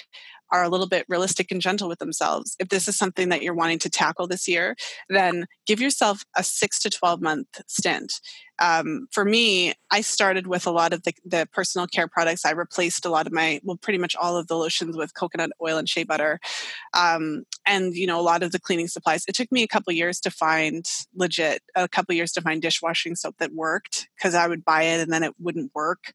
are 0.51 0.63
a 0.63 0.69
little 0.69 0.89
bit 0.89 1.07
realistic 1.09 1.51
and 1.51 1.61
gentle 1.61 1.89
with 1.89 1.99
themselves. 1.99 2.57
If 2.59 2.69
this 2.69 2.89
is 2.89 2.97
something 2.97 3.29
that 3.29 3.43
you're 3.43 3.55
wanting 3.55 3.79
to 3.81 3.91
tackle 3.91 4.27
this 4.27 4.49
year, 4.49 4.77
then 5.09 5.47
give 5.67 5.81
yourself 5.81 6.25
a 6.37 6.43
six 6.43 6.81
to 6.81 6.91
12 6.91 7.21
month 7.21 7.49
stint. 7.67 8.13
Um, 8.61 9.09
for 9.11 9.25
me, 9.25 9.73
I 9.91 10.03
started 10.03 10.47
with 10.47 10.67
a 10.67 10.71
lot 10.71 10.93
of 10.93 11.03
the, 11.05 11.15
the, 11.25 11.49
personal 11.51 11.87
care 11.87 12.07
products. 12.07 12.45
I 12.45 12.51
replaced 12.51 13.07
a 13.07 13.09
lot 13.09 13.27
of 13.27 13.33
my, 13.33 13.59
well, 13.65 13.79
pretty 13.79 13.99
much 13.99 14.15
all 14.15 14.37
of 14.37 14.49
the 14.49 14.57
lotions 14.57 14.97
with 14.97 15.15
coconut 15.15 15.51
oil 15.63 15.79
and 15.79 15.89
shea 15.89 16.05
butter. 16.05 16.39
Um, 16.93 17.45
and, 17.67 17.95
you 17.95 18.07
know, 18.07 18.21
a 18.21 18.23
lot 18.23 18.43
of 18.43 18.53
the 18.53 18.61
cleaning 18.61 18.89
supplies. 18.89 19.25
It 19.27 19.35
took 19.35 19.51
me 19.51 19.63
a 19.63 19.69
couple 19.69 19.95
years 19.95 20.21
to 20.21 20.31
find 20.31 20.87
legit, 21.15 21.63
a 21.75 21.89
couple 21.89 22.15
years 22.15 22.33
to 22.33 22.43
find 22.43 22.61
dishwashing 22.61 23.17
soap 23.17 23.37
that 23.39 23.55
worked 23.55 24.09
because 24.17 24.35
I 24.35 24.47
would 24.47 24.65
buy 24.65 24.83
it 24.83 25.01
and 25.01 25.11
then 25.11 25.23
it 25.23 25.33
wouldn't 25.39 25.73
work 25.75 26.13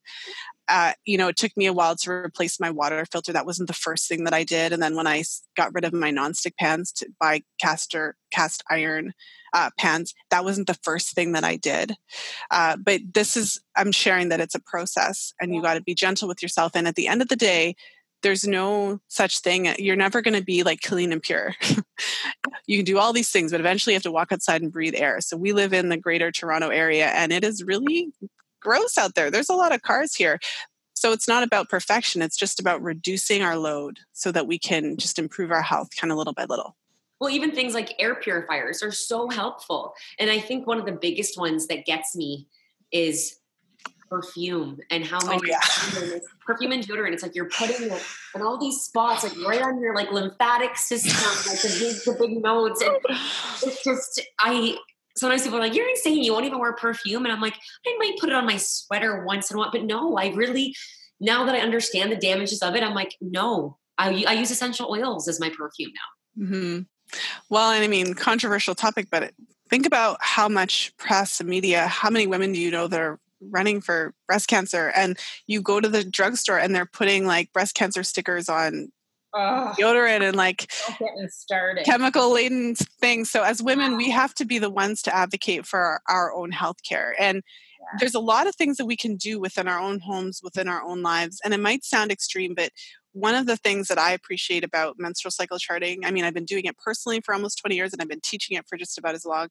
uh, 0.68 0.94
you 1.06 1.18
know, 1.18 1.28
it 1.28 1.38
took 1.38 1.56
me 1.56 1.66
a 1.66 1.74
while 1.74 1.96
to 1.96 2.12
replace 2.12 2.60
my 2.60 2.70
water 2.70 3.06
filter. 3.12 3.32
That 3.32 3.46
wasn't 3.46 3.68
the 3.68 3.74
first 3.74 4.08
thing 4.08 4.24
that 4.24 4.34
I 4.34 4.44
did. 4.44 4.74
And 4.74 4.82
then 4.82 4.96
when 4.96 5.08
I 5.08 5.24
got 5.56 5.74
rid 5.74 5.86
of 5.86 5.94
my 5.94 6.12
nonstick 6.12 6.56
pans 6.60 6.92
to 6.94 7.08
buy 7.20 7.44
caster 7.62 8.16
cast 8.32 8.64
iron 8.70 9.14
uh, 9.54 9.70
pans, 9.78 10.14
that 10.32 10.44
wasn't 10.44 10.68
the 10.68 10.80
first 10.84 11.14
thing 11.14 11.34
that 11.34 11.44
I 11.44 11.56
did. 11.56 11.96
Uh, 12.50 12.78
but 12.78 13.02
this 13.14 13.38
is, 13.38 13.60
I'm 13.76 13.92
sharing 13.92 14.30
that 14.30 14.42
it's 14.42 14.56
a 14.56 14.60
process, 14.60 15.34
and 15.40 15.54
you 15.54 15.62
got 15.62 15.76
to 15.76 15.82
be 15.82 15.96
gentle 15.96 16.28
with 16.28 16.42
yourself. 16.42 16.72
And 16.76 16.88
at 16.88 16.96
the 16.96 17.08
end 17.08 17.22
of 17.22 17.30
the 17.30 17.36
day, 17.36 17.76
there's 18.24 18.48
no 18.48 19.00
such 19.08 19.40
thing. 19.42 19.72
You're 19.78 19.96
never 19.96 20.22
going 20.24 20.38
to 20.38 20.44
be 20.44 20.64
like 20.64 20.82
clean 20.82 21.12
and 21.12 21.22
pure. 21.22 21.54
you 22.66 22.78
can 22.78 22.86
do 22.86 22.98
all 22.98 23.14
these 23.14 23.30
things, 23.30 23.52
but 23.52 23.60
eventually 23.60 23.94
you 23.94 23.98
have 23.98 24.04
to 24.04 24.12
walk 24.12 24.32
outside 24.32 24.64
and 24.64 24.72
breathe 24.72 24.96
air. 24.96 25.22
So 25.22 25.38
we 25.38 25.54
live 25.54 25.74
in 25.74 25.90
the 25.90 25.98
greater 25.98 26.32
Toronto 26.32 26.70
area, 26.70 27.08
and 27.10 27.32
it 27.32 27.44
is 27.44 27.64
really 27.64 28.12
gross 28.66 28.98
out 28.98 29.14
there. 29.14 29.30
There's 29.30 29.50
a 29.50 29.54
lot 29.54 29.74
of 29.74 29.84
cars 29.84 30.16
here. 30.16 30.40
So 30.96 31.12
it's 31.12 31.28
not 31.28 31.44
about 31.44 31.70
perfection, 31.70 32.22
it's 32.22 32.38
just 32.38 32.60
about 32.60 32.82
reducing 32.82 33.44
our 33.44 33.58
load 33.58 34.00
so 34.14 34.32
that 34.32 34.48
we 34.48 34.58
can 34.58 34.98
just 34.98 35.20
improve 35.20 35.52
our 35.52 35.62
health 35.62 35.90
kind 35.96 36.12
of 36.12 36.18
little 36.18 36.34
by 36.34 36.46
little. 36.46 36.76
Well, 37.20 37.30
even 37.30 37.52
things 37.52 37.74
like 37.74 37.94
air 38.00 38.16
purifiers 38.16 38.82
are 38.82 38.92
so 38.92 39.30
helpful. 39.30 39.94
And 40.20 40.30
I 40.30 40.40
think 40.40 40.66
one 40.66 40.80
of 40.80 40.86
the 40.86 40.94
biggest 40.94 41.38
ones 41.38 41.68
that 41.68 41.86
gets 41.86 42.16
me 42.16 42.48
is 42.92 43.40
perfume 44.10 44.80
and 44.90 45.06
how 45.06 45.20
oh, 45.24 45.28
many 45.28 45.42
oh, 45.44 45.46
yeah. 45.46 46.20
perfume 46.46 46.72
and 46.72 46.84
deodorant. 46.84 47.14
It's 47.14 47.24
like 47.24 47.36
you're 47.36 47.50
putting 47.50 47.92
it 47.92 48.04
in 48.34 48.42
all 48.42 48.58
these 48.58 48.82
spots, 48.82 49.24
like 49.24 49.38
right 49.46 49.62
on 49.62 49.80
your 49.82 49.96
like 49.96 50.12
lymphatic 50.12 50.78
system, 50.78 51.52
like 51.52 51.62
the 51.62 51.78
big, 51.80 52.18
the 52.18 52.26
big 52.28 52.42
nodes. 52.42 52.82
And 52.82 52.98
it's 53.64 53.84
just 53.84 54.22
I 54.40 54.78
sometimes 55.16 55.44
people 55.44 55.58
are 55.58 55.62
like, 55.62 55.76
"You're 55.76 55.90
insane! 55.90 56.24
You 56.24 56.34
won't 56.34 56.46
even 56.46 56.60
wear 56.60 56.74
perfume." 56.74 57.26
And 57.26 57.32
I'm 57.34 57.42
like, 57.42 57.56
I 57.86 57.96
might 58.00 58.18
put 58.20 58.30
it 58.30 58.36
on 58.36 58.46
my 58.46 58.58
sweater 58.58 59.24
once 59.26 59.50
in 59.50 59.58
a 59.58 59.60
while, 59.60 59.72
but 59.72 59.84
no, 59.84 60.18
I 60.18 60.28
really 60.30 60.76
now 61.20 61.46
that 61.46 61.56
I 61.56 61.60
understand 61.60 62.12
the 62.12 62.18
damages 62.18 62.62
of 62.62 62.76
it, 62.76 62.84
I'm 62.84 62.94
like, 62.94 63.16
no, 63.22 63.78
I, 63.98 64.26
I 64.28 64.34
use 64.34 64.52
essential 64.52 64.90
oils 64.92 65.28
as 65.28 65.40
my 65.40 65.50
perfume 65.50 65.92
now. 65.94 66.46
Mm-hmm. 66.46 66.82
Well, 67.50 67.72
and 67.72 67.84
I 67.84 67.88
mean, 67.88 68.14
controversial 68.14 68.76
topic, 68.76 69.08
but 69.10 69.32
think 69.70 69.86
about 69.86 70.18
how 70.22 70.50
much 70.50 70.96
press 70.98 71.40
and 71.40 71.50
media, 71.50 71.88
how 71.88 72.10
many 72.10 72.28
women 72.28 72.52
do 72.52 72.60
you 72.60 72.72
know 72.72 72.88
that 72.88 73.00
are 73.00 73.20
running 73.42 73.82
for 73.82 74.14
breast 74.28 74.48
cancer 74.48 74.92
and 74.96 75.18
you 75.46 75.62
go 75.62 75.80
to 75.80 75.90
the 75.90 76.04
drugstore 76.04 76.58
and 76.58 76.74
they're 76.74 76.86
putting 76.86 77.28
like 77.28 77.52
breast 77.54 77.76
cancer 77.76 78.04
stickers 78.04 78.50
on 78.50 78.92
deodorant 79.36 80.22
and 80.22 80.36
like 80.36 80.72
chemical 81.84 82.34
laden 82.34 82.76
things. 82.76 83.30
So 83.30 83.44
as 83.44 83.62
women, 83.62 83.98
we 83.98 84.10
have 84.10 84.34
to 84.36 84.46
be 84.46 84.60
the 84.60 84.70
ones 84.70 85.02
to 85.04 85.16
advocate 85.16 85.66
for 85.66 85.80
our, 85.80 86.02
our 86.08 86.34
own 86.34 86.52
health 86.52 86.78
care. 86.88 87.16
And 87.20 87.38
yeah. 87.38 87.98
there's 88.00 88.16
a 88.16 88.20
lot 88.20 88.48
of 88.48 88.56
things 88.56 88.78
that 88.78 88.86
we 88.86 88.96
can 88.96 89.16
do 89.16 89.40
within 89.40 89.68
our 89.68 89.80
own 89.80 90.00
homes, 90.00 90.42
within 90.44 90.68
our 90.68 90.84
own 90.84 91.02
lives. 91.02 91.40
And 91.44 91.54
it 91.54 91.60
might 91.60 91.84
sound 91.84 92.12
extreme, 92.12 92.54
but 92.56 92.72
one 93.16 93.34
of 93.34 93.46
the 93.46 93.56
things 93.56 93.88
that 93.88 93.98
I 93.98 94.12
appreciate 94.12 94.66
about 94.66 95.00
menstrual 95.00 95.32
cycle 95.32 95.58
charting, 95.58 96.06
I 96.06 96.12
mean, 96.12 96.26
I've 96.26 96.34
been 96.34 96.44
doing 96.44 96.66
it 96.66 96.78
personally 96.78 97.22
for 97.22 97.34
almost 97.34 97.58
20 97.60 97.74
years 97.74 97.94
and 97.94 98.02
I've 98.02 98.10
been 98.10 98.20
teaching 98.20 98.58
it 98.58 98.68
for 98.68 98.78
just 98.78 98.98
about 98.98 99.16
as 99.16 99.26
long. 99.26 99.48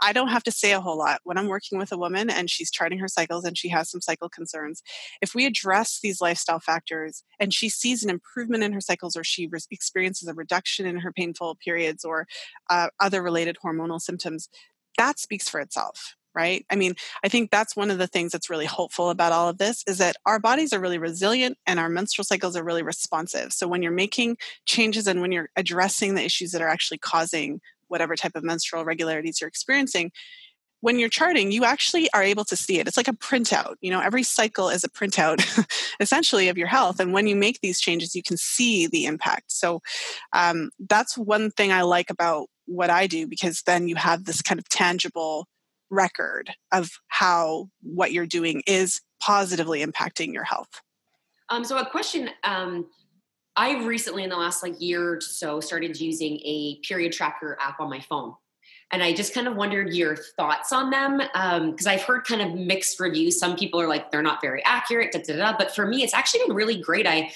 I 0.00 0.12
don't 0.12 0.28
have 0.28 0.42
to 0.44 0.52
say 0.52 0.72
a 0.72 0.80
whole 0.80 0.98
lot 0.98 1.20
when 1.24 1.38
I'm 1.38 1.46
working 1.46 1.78
with 1.78 1.92
a 1.92 1.98
woman 1.98 2.30
and 2.30 2.50
she's 2.50 2.70
charting 2.70 2.98
her 2.98 3.08
cycles 3.08 3.44
and 3.44 3.56
she 3.56 3.68
has 3.68 3.90
some 3.90 4.00
cycle 4.00 4.28
concerns. 4.28 4.82
If 5.22 5.34
we 5.34 5.46
address 5.46 6.00
these 6.02 6.20
lifestyle 6.20 6.60
factors 6.60 7.22
and 7.38 7.54
she 7.54 7.68
sees 7.68 8.02
an 8.02 8.10
improvement 8.10 8.64
in 8.64 8.72
her 8.72 8.80
cycles 8.80 9.16
or 9.16 9.24
she 9.24 9.46
re- 9.46 9.60
experiences 9.70 10.28
a 10.28 10.34
reduction 10.34 10.86
in 10.86 10.98
her 10.98 11.12
painful 11.12 11.56
periods 11.64 12.04
or 12.04 12.26
uh, 12.70 12.88
other 13.00 13.22
related 13.22 13.56
hormonal 13.64 14.00
symptoms, 14.00 14.48
that 14.96 15.18
speaks 15.18 15.48
for 15.48 15.60
itself 15.60 16.16
right 16.34 16.64
i 16.70 16.76
mean 16.76 16.94
i 17.24 17.28
think 17.28 17.50
that's 17.50 17.76
one 17.76 17.90
of 17.90 17.98
the 17.98 18.06
things 18.06 18.32
that's 18.32 18.50
really 18.50 18.66
hopeful 18.66 19.10
about 19.10 19.32
all 19.32 19.48
of 19.48 19.58
this 19.58 19.82
is 19.86 19.98
that 19.98 20.16
our 20.26 20.38
bodies 20.38 20.72
are 20.72 20.80
really 20.80 20.98
resilient 20.98 21.56
and 21.66 21.78
our 21.78 21.88
menstrual 21.88 22.24
cycles 22.24 22.56
are 22.56 22.64
really 22.64 22.82
responsive 22.82 23.52
so 23.52 23.68
when 23.68 23.82
you're 23.82 23.92
making 23.92 24.36
changes 24.66 25.06
and 25.06 25.20
when 25.20 25.32
you're 25.32 25.50
addressing 25.56 26.14
the 26.14 26.24
issues 26.24 26.50
that 26.50 26.62
are 26.62 26.68
actually 26.68 26.98
causing 26.98 27.60
whatever 27.88 28.16
type 28.16 28.34
of 28.34 28.44
menstrual 28.44 28.82
irregularities 28.82 29.40
you're 29.40 29.48
experiencing 29.48 30.10
when 30.80 30.98
you're 30.98 31.08
charting 31.08 31.50
you 31.50 31.64
actually 31.64 32.10
are 32.12 32.22
able 32.22 32.44
to 32.44 32.56
see 32.56 32.78
it. 32.78 32.86
It's 32.86 32.96
like 32.96 33.08
a 33.08 33.12
printout 33.12 33.74
you 33.80 33.90
know 33.90 34.00
every 34.00 34.22
cycle 34.22 34.68
is 34.68 34.84
a 34.84 34.88
printout 34.88 35.42
essentially 36.00 36.48
of 36.48 36.58
your 36.58 36.68
health 36.68 37.00
and 37.00 37.12
when 37.12 37.26
you 37.26 37.36
make 37.36 37.60
these 37.60 37.80
changes 37.80 38.14
you 38.14 38.22
can 38.22 38.36
see 38.36 38.86
the 38.86 39.06
impact. 39.06 39.52
So 39.52 39.80
um, 40.32 40.70
that's 40.88 41.16
one 41.16 41.50
thing 41.50 41.72
i 41.72 41.82
like 41.82 42.10
about 42.10 42.48
what 42.66 42.88
i 42.88 43.06
do 43.06 43.26
because 43.26 43.62
then 43.66 43.88
you 43.88 43.96
have 43.96 44.24
this 44.24 44.40
kind 44.40 44.58
of 44.58 44.68
tangible 44.68 45.46
record 45.90 46.50
of 46.72 46.90
how 47.08 47.68
what 47.82 48.12
you're 48.12 48.26
doing 48.26 48.62
is 48.66 49.00
positively 49.20 49.84
impacting 49.84 50.32
your 50.32 50.44
health. 50.44 50.82
Um, 51.48 51.64
so 51.64 51.78
a 51.78 51.86
question 51.86 52.30
um, 52.42 52.86
I 53.56 53.84
recently, 53.84 54.24
in 54.24 54.30
the 54.30 54.36
last 54.36 54.62
like 54.62 54.80
year 54.80 55.14
or 55.14 55.20
so, 55.20 55.60
started 55.60 56.00
using 56.00 56.40
a 56.44 56.78
period 56.86 57.12
tracker 57.12 57.56
app 57.60 57.80
on 57.80 57.88
my 57.88 58.00
phone. 58.00 58.34
And 58.90 59.02
I 59.02 59.12
just 59.12 59.34
kind 59.34 59.48
of 59.48 59.56
wondered 59.56 59.94
your 59.94 60.16
thoughts 60.16 60.72
on 60.72 60.90
them 60.90 61.18
because 61.18 61.86
um, 61.86 61.92
I've 61.92 62.02
heard 62.02 62.24
kind 62.24 62.42
of 62.42 62.54
mixed 62.54 63.00
reviews. 63.00 63.38
Some 63.38 63.56
people 63.56 63.80
are 63.80 63.88
like, 63.88 64.10
they're 64.10 64.22
not 64.22 64.40
very 64.40 64.62
accurate, 64.64 65.12
da, 65.12 65.20
da, 65.20 65.36
da. 65.36 65.56
but 65.56 65.74
for 65.74 65.86
me, 65.86 66.02
it's 66.02 66.14
actually 66.14 66.40
been 66.46 66.54
really 66.54 66.80
great. 66.80 67.06
I 67.06 67.32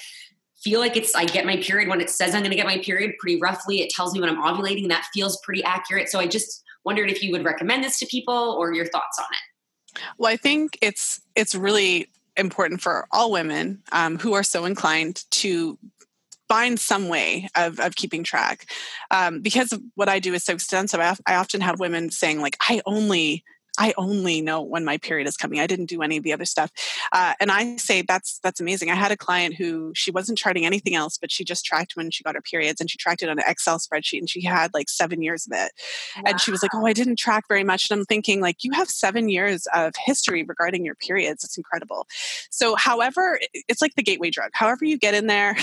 feel 0.63 0.79
like 0.79 0.95
it's, 0.95 1.15
I 1.15 1.25
get 1.25 1.45
my 1.45 1.57
period 1.57 1.89
when 1.89 2.01
it 2.01 2.09
says 2.09 2.33
I'm 2.33 2.41
going 2.41 2.51
to 2.51 2.57
get 2.57 2.65
my 2.65 2.77
period 2.79 3.15
pretty 3.19 3.41
roughly. 3.41 3.81
It 3.81 3.89
tells 3.89 4.13
me 4.13 4.21
when 4.21 4.29
I'm 4.29 4.41
ovulating. 4.41 4.87
That 4.89 5.05
feels 5.13 5.39
pretty 5.41 5.63
accurate. 5.63 6.09
So 6.09 6.19
I 6.19 6.27
just 6.27 6.63
wondered 6.85 7.09
if 7.09 7.23
you 7.23 7.31
would 7.31 7.43
recommend 7.43 7.83
this 7.83 7.99
to 7.99 8.05
people 8.05 8.55
or 8.57 8.73
your 8.73 8.85
thoughts 8.85 9.19
on 9.19 9.25
it. 9.25 10.01
Well, 10.17 10.31
I 10.31 10.37
think 10.37 10.77
it's 10.81 11.21
it's 11.35 11.55
really 11.55 12.07
important 12.37 12.81
for 12.81 13.07
all 13.11 13.31
women 13.31 13.81
um, 13.91 14.17
who 14.17 14.33
are 14.33 14.43
so 14.43 14.65
inclined 14.65 15.25
to 15.31 15.77
find 16.49 16.79
some 16.79 17.07
way 17.07 17.47
of, 17.55 17.79
of 17.79 17.95
keeping 17.95 18.23
track. 18.23 18.65
Um, 19.11 19.39
because 19.41 19.73
what 19.95 20.09
i 20.09 20.19
do 20.19 20.33
is 20.33 20.43
so 20.43 20.53
extensive 20.53 20.99
I, 20.99 21.15
I 21.25 21.35
often 21.35 21.61
have 21.61 21.79
women 21.79 22.11
saying 22.11 22.41
like 22.41 22.57
i 22.61 22.81
only 22.85 23.43
I 23.77 23.93
only 23.97 24.41
know 24.41 24.61
when 24.61 24.83
my 24.83 24.97
period 24.97 25.27
is 25.27 25.37
coming. 25.37 25.59
I 25.59 25.67
didn't 25.67 25.85
do 25.85 26.01
any 26.01 26.17
of 26.17 26.23
the 26.23 26.33
other 26.33 26.45
stuff. 26.45 26.71
Uh, 27.11 27.33
and 27.39 27.51
I 27.51 27.77
say 27.77 28.01
that's 28.01 28.39
that's 28.39 28.59
amazing. 28.59 28.89
I 28.89 28.95
had 28.95 29.11
a 29.11 29.17
client 29.17 29.55
who 29.55 29.91
she 29.95 30.11
wasn't 30.11 30.37
charting 30.37 30.65
anything 30.65 30.95
else, 30.95 31.17
but 31.17 31.31
she 31.31 31.43
just 31.43 31.65
tracked 31.65 31.95
when 31.95 32.11
she 32.11 32.23
got 32.23 32.35
her 32.35 32.41
periods 32.41 32.81
and 32.81 32.89
she 32.89 32.97
tracked 32.97 33.21
it 33.21 33.29
on 33.29 33.39
an 33.39 33.45
Excel 33.47 33.79
spreadsheet 33.79 34.19
and 34.19 34.29
she 34.29 34.43
had 34.43 34.73
like 34.73 34.89
seven 34.89 35.21
years 35.21 35.47
of 35.47 35.53
it. 35.53 35.71
Wow. 36.17 36.23
And 36.25 36.41
she 36.41 36.51
was 36.51 36.61
like, 36.61 36.73
Oh, 36.73 36.85
I 36.85 36.93
didn't 36.93 37.17
track 37.17 37.45
very 37.47 37.63
much. 37.63 37.89
And 37.89 37.99
I'm 37.99 38.05
thinking, 38.05 38.41
like, 38.41 38.63
you 38.63 38.71
have 38.73 38.89
seven 38.89 39.29
years 39.29 39.67
of 39.73 39.93
history 40.05 40.43
regarding 40.43 40.85
your 40.85 40.95
periods. 40.95 41.43
It's 41.43 41.57
incredible. 41.57 42.07
So, 42.49 42.75
however, 42.75 43.39
it's 43.53 43.81
like 43.81 43.95
the 43.95 44.03
gateway 44.03 44.29
drug. 44.29 44.51
However, 44.53 44.85
you 44.85 44.97
get 44.97 45.13
in 45.13 45.27
there, 45.27 45.55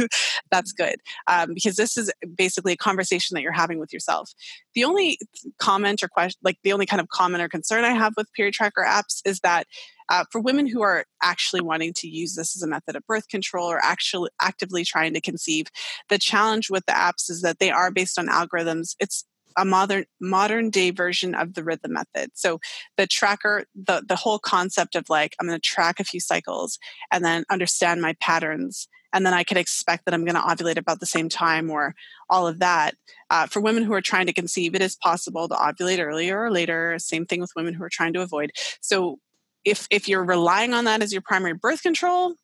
that's 0.50 0.72
good. 0.72 0.96
Um, 1.26 1.54
because 1.54 1.76
this 1.76 1.96
is 1.96 2.12
basically 2.36 2.72
a 2.72 2.76
conversation 2.76 3.34
that 3.34 3.42
you're 3.42 3.52
having 3.52 3.78
with 3.78 3.92
yourself. 3.92 4.32
The 4.74 4.84
only 4.84 5.18
comment 5.58 6.02
or 6.02 6.08
question, 6.08 6.38
like 6.42 6.58
the 6.62 6.72
only 6.72 6.86
kind 6.86 7.00
of 7.00 7.08
comment 7.08 7.42
or 7.42 7.48
concern 7.54 7.84
I 7.84 7.92
have 7.92 8.14
with 8.16 8.32
period 8.32 8.52
tracker 8.52 8.84
apps 8.84 9.22
is 9.24 9.38
that 9.40 9.68
uh, 10.08 10.24
for 10.32 10.40
women 10.40 10.66
who 10.66 10.82
are 10.82 11.04
actually 11.22 11.60
wanting 11.60 11.92
to 11.94 12.08
use 12.08 12.34
this 12.34 12.56
as 12.56 12.62
a 12.62 12.66
method 12.66 12.96
of 12.96 13.06
birth 13.06 13.28
control 13.28 13.70
or 13.70 13.78
actually 13.80 14.28
actively 14.40 14.84
trying 14.84 15.14
to 15.14 15.20
conceive, 15.20 15.68
the 16.08 16.18
challenge 16.18 16.68
with 16.68 16.84
the 16.86 16.92
apps 16.92 17.30
is 17.30 17.42
that 17.42 17.60
they 17.60 17.70
are 17.70 17.92
based 17.92 18.18
on 18.18 18.26
algorithms. 18.26 18.96
It's 18.98 19.24
a 19.56 19.64
modern 19.64 20.04
modern 20.20 20.68
day 20.68 20.90
version 20.90 21.32
of 21.36 21.54
the 21.54 21.62
rhythm 21.62 21.92
method. 21.92 22.30
So 22.34 22.58
the 22.96 23.06
tracker, 23.06 23.66
the 23.76 24.02
the 24.04 24.16
whole 24.16 24.40
concept 24.40 24.96
of 24.96 25.08
like 25.08 25.36
I'm 25.38 25.46
going 25.46 25.56
to 25.56 25.62
track 25.62 26.00
a 26.00 26.04
few 26.04 26.18
cycles 26.18 26.76
and 27.12 27.24
then 27.24 27.44
understand 27.50 28.02
my 28.02 28.16
patterns 28.20 28.88
and 29.14 29.24
then 29.24 29.32
I 29.32 29.44
could 29.44 29.56
expect 29.56 30.04
that 30.04 30.12
I'm 30.12 30.24
going 30.24 30.34
to 30.34 30.40
ovulate 30.40 30.76
about 30.76 31.00
the 31.00 31.06
same 31.06 31.28
time 31.28 31.70
or 31.70 31.94
all 32.28 32.46
of 32.46 32.58
that. 32.58 32.94
Uh, 33.30 33.46
for 33.46 33.60
women 33.60 33.84
who 33.84 33.94
are 33.94 34.00
trying 34.00 34.26
to 34.26 34.32
conceive, 34.32 34.74
it 34.74 34.82
is 34.82 34.96
possible 34.96 35.48
to 35.48 35.54
ovulate 35.54 36.04
earlier 36.04 36.42
or 36.42 36.50
later. 36.50 36.98
Same 36.98 37.24
thing 37.24 37.40
with 37.40 37.52
women 37.56 37.72
who 37.72 37.84
are 37.84 37.90
trying 37.90 38.12
to 38.12 38.20
avoid. 38.20 38.50
So 38.80 39.18
if 39.64 39.86
if 39.90 40.08
you're 40.08 40.24
relying 40.24 40.74
on 40.74 40.84
that 40.84 41.00
as 41.00 41.12
your 41.12 41.22
primary 41.22 41.54
birth 41.54 41.82
control, 41.82 42.34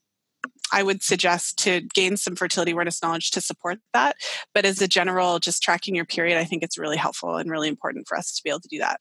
I 0.72 0.82
would 0.82 1.02
suggest 1.02 1.58
to 1.64 1.82
gain 1.92 2.16
some 2.16 2.36
fertility 2.36 2.70
awareness 2.70 3.02
knowledge 3.02 3.32
to 3.32 3.40
support 3.40 3.80
that. 3.92 4.16
But 4.54 4.64
as 4.64 4.80
a 4.80 4.88
general, 4.88 5.40
just 5.40 5.62
tracking 5.62 5.94
your 5.94 6.06
period, 6.06 6.38
I 6.38 6.44
think 6.44 6.62
it's 6.62 6.78
really 6.78 6.96
helpful 6.96 7.36
and 7.36 7.50
really 7.50 7.68
important 7.68 8.06
for 8.08 8.16
us 8.16 8.32
to 8.34 8.42
be 8.42 8.50
able 8.50 8.60
to 8.60 8.68
do 8.68 8.78
that. 8.78 9.00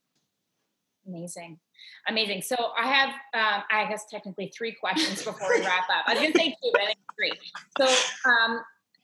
Amazing. 1.07 1.59
Amazing. 2.09 2.41
So 2.41 2.55
I 2.75 2.87
have, 2.87 3.09
um, 3.09 3.63
I 3.71 3.87
guess, 3.87 4.05
technically 4.09 4.51
three 4.55 4.73
questions 4.73 5.23
before 5.23 5.47
we 5.49 5.61
wrap 5.61 5.87
up. 5.89 6.05
I 6.07 6.13
was 6.13 6.21
going 6.21 6.33
to 6.33 6.39
say 6.39 6.49
two, 6.49 6.69
but 6.73 6.81
I 6.81 6.85
think 6.85 6.99
three. 7.15 7.31
So 7.77 8.29
um, 8.29 8.61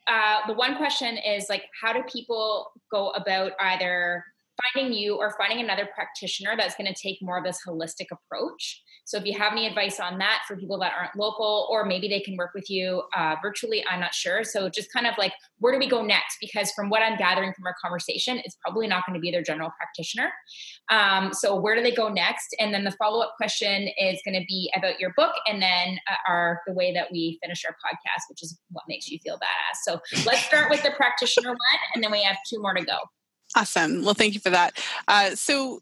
uh, 0.07 0.47
the 0.47 0.53
one 0.53 0.75
question 0.75 1.17
is 1.17 1.47
like, 1.47 1.65
how 1.79 1.93
do 1.93 2.01
people 2.03 2.71
go 2.91 3.11
about 3.11 3.51
either 3.59 4.25
finding 4.73 4.93
you 4.93 5.15
or 5.15 5.35
finding 5.37 5.63
another 5.63 5.87
practitioner 5.93 6.55
that's 6.57 6.75
going 6.75 6.91
to 6.91 6.99
take 6.99 7.17
more 7.21 7.37
of 7.37 7.43
this 7.43 7.59
holistic 7.67 8.07
approach? 8.11 8.81
So 9.05 9.17
if 9.17 9.25
you 9.25 9.37
have 9.37 9.51
any 9.51 9.67
advice 9.67 9.99
on 9.99 10.17
that 10.17 10.41
for 10.47 10.57
people 10.57 10.79
that 10.79 10.91
aren't 10.97 11.15
local, 11.15 11.67
or 11.69 11.85
maybe 11.85 12.07
they 12.07 12.21
can 12.21 12.35
work 12.37 12.51
with 12.55 12.69
you 12.69 13.03
uh, 13.15 13.35
virtually, 13.41 13.85
I'm 13.87 13.99
not 13.99 14.15
sure. 14.15 14.43
So 14.43 14.67
just 14.67 14.91
kind 14.91 15.05
of 15.05 15.13
like, 15.19 15.31
where 15.59 15.71
do 15.71 15.77
we 15.77 15.87
go 15.87 16.01
next? 16.03 16.37
Because 16.41 16.71
from 16.71 16.89
what 16.89 17.03
I'm 17.03 17.15
gathering 17.15 17.53
from 17.53 17.67
our 17.67 17.75
conversation, 17.83 18.39
it's 18.43 18.57
probably 18.65 18.87
not 18.87 19.05
going 19.05 19.13
to 19.13 19.19
be 19.19 19.29
their 19.29 19.43
general 19.43 19.71
practitioner. 19.77 20.31
Um, 20.89 21.33
so 21.33 21.55
where 21.55 21.75
do 21.75 21.83
they 21.83 21.93
go 21.93 22.09
next? 22.09 22.55
And 22.59 22.73
then 22.73 22.83
the 22.83 22.91
follow 22.91 23.21
up 23.21 23.33
question 23.37 23.89
is 23.99 24.19
going 24.25 24.39
to 24.39 24.45
be 24.47 24.71
about 24.75 24.99
your 24.99 25.13
book, 25.15 25.35
and 25.47 25.61
then 25.61 25.99
uh, 26.09 26.15
our 26.27 26.61
the 26.65 26.73
way 26.73 26.91
that 26.93 27.11
we 27.11 27.37
finish 27.43 27.63
our 27.65 27.73
podcast, 27.73 28.23
which 28.29 28.41
is 28.41 28.57
what 28.71 28.85
makes 28.87 29.07
you 29.07 29.19
feel 29.23 29.35
badass. 29.35 29.77
So 29.83 29.99
let's 30.25 30.43
start 30.45 30.69
with 30.71 30.81
the 30.81 30.91
practitioner 30.91 31.49
one, 31.49 31.79
and 31.93 32.03
then 32.03 32.11
we 32.11 32.23
have 32.23 32.37
two 32.49 32.59
more 32.59 32.73
to 32.73 32.83
go. 32.83 32.97
Awesome. 33.55 34.03
Well, 34.03 34.13
thank 34.13 34.33
you 34.33 34.39
for 34.39 34.49
that. 34.49 34.77
Uh, 35.07 35.31
so 35.35 35.81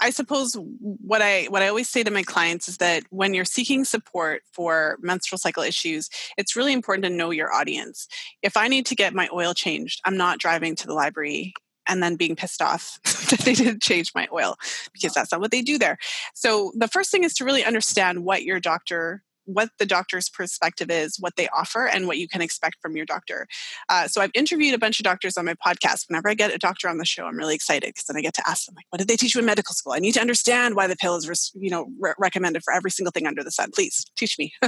I 0.00 0.10
suppose 0.10 0.56
what 0.80 1.22
I 1.22 1.44
what 1.44 1.62
I 1.62 1.68
always 1.68 1.88
say 1.88 2.02
to 2.02 2.10
my 2.10 2.22
clients 2.22 2.68
is 2.68 2.78
that 2.78 3.04
when 3.10 3.34
you're 3.34 3.44
seeking 3.44 3.84
support 3.84 4.42
for 4.52 4.98
menstrual 5.00 5.38
cycle 5.38 5.62
issues, 5.62 6.08
it's 6.36 6.56
really 6.56 6.72
important 6.72 7.04
to 7.04 7.10
know 7.10 7.30
your 7.30 7.52
audience. 7.52 8.08
If 8.42 8.56
I 8.56 8.66
need 8.68 8.86
to 8.86 8.96
get 8.96 9.14
my 9.14 9.28
oil 9.32 9.54
changed, 9.54 10.00
I'm 10.04 10.16
not 10.16 10.38
driving 10.38 10.74
to 10.76 10.86
the 10.86 10.94
library 10.94 11.54
and 11.86 12.02
then 12.02 12.16
being 12.16 12.36
pissed 12.36 12.62
off 12.62 12.98
that 13.30 13.40
they 13.44 13.54
didn't 13.54 13.82
change 13.82 14.12
my 14.14 14.26
oil 14.32 14.56
because 14.92 15.12
that's 15.12 15.30
not 15.30 15.40
what 15.40 15.50
they 15.50 15.62
do 15.62 15.78
there. 15.78 15.98
So 16.34 16.72
the 16.74 16.88
first 16.88 17.10
thing 17.10 17.24
is 17.24 17.34
to 17.34 17.44
really 17.44 17.64
understand 17.64 18.24
what 18.24 18.42
your 18.42 18.60
doctor 18.60 19.22
what 19.52 19.70
the 19.78 19.86
doctor's 19.86 20.28
perspective 20.28 20.90
is, 20.90 21.16
what 21.18 21.36
they 21.36 21.48
offer, 21.48 21.86
and 21.86 22.06
what 22.06 22.18
you 22.18 22.28
can 22.28 22.40
expect 22.40 22.76
from 22.82 22.96
your 22.96 23.06
doctor. 23.06 23.46
Uh, 23.88 24.08
so 24.08 24.20
I've 24.20 24.30
interviewed 24.34 24.74
a 24.74 24.78
bunch 24.78 25.00
of 25.00 25.04
doctors 25.04 25.36
on 25.36 25.44
my 25.44 25.54
podcast. 25.54 26.08
Whenever 26.08 26.28
I 26.28 26.34
get 26.34 26.54
a 26.54 26.58
doctor 26.58 26.88
on 26.88 26.98
the 26.98 27.04
show, 27.04 27.26
I'm 27.26 27.36
really 27.36 27.54
excited 27.54 27.88
because 27.88 28.04
then 28.04 28.16
I 28.16 28.20
get 28.20 28.34
to 28.34 28.48
ask 28.48 28.66
them, 28.66 28.74
like, 28.76 28.86
what 28.90 28.98
did 28.98 29.08
they 29.08 29.16
teach 29.16 29.34
you 29.34 29.40
in 29.40 29.46
medical 29.46 29.74
school? 29.74 29.92
I 29.92 29.98
need 29.98 30.12
to 30.12 30.20
understand 30.20 30.76
why 30.76 30.86
the 30.86 30.96
pill 30.96 31.16
is, 31.16 31.52
you 31.54 31.70
know, 31.70 31.88
re- 31.98 32.14
recommended 32.18 32.62
for 32.62 32.72
every 32.72 32.90
single 32.90 33.12
thing 33.12 33.26
under 33.26 33.42
the 33.42 33.50
sun. 33.50 33.70
Please 33.74 34.04
teach 34.16 34.38
me. 34.38 34.52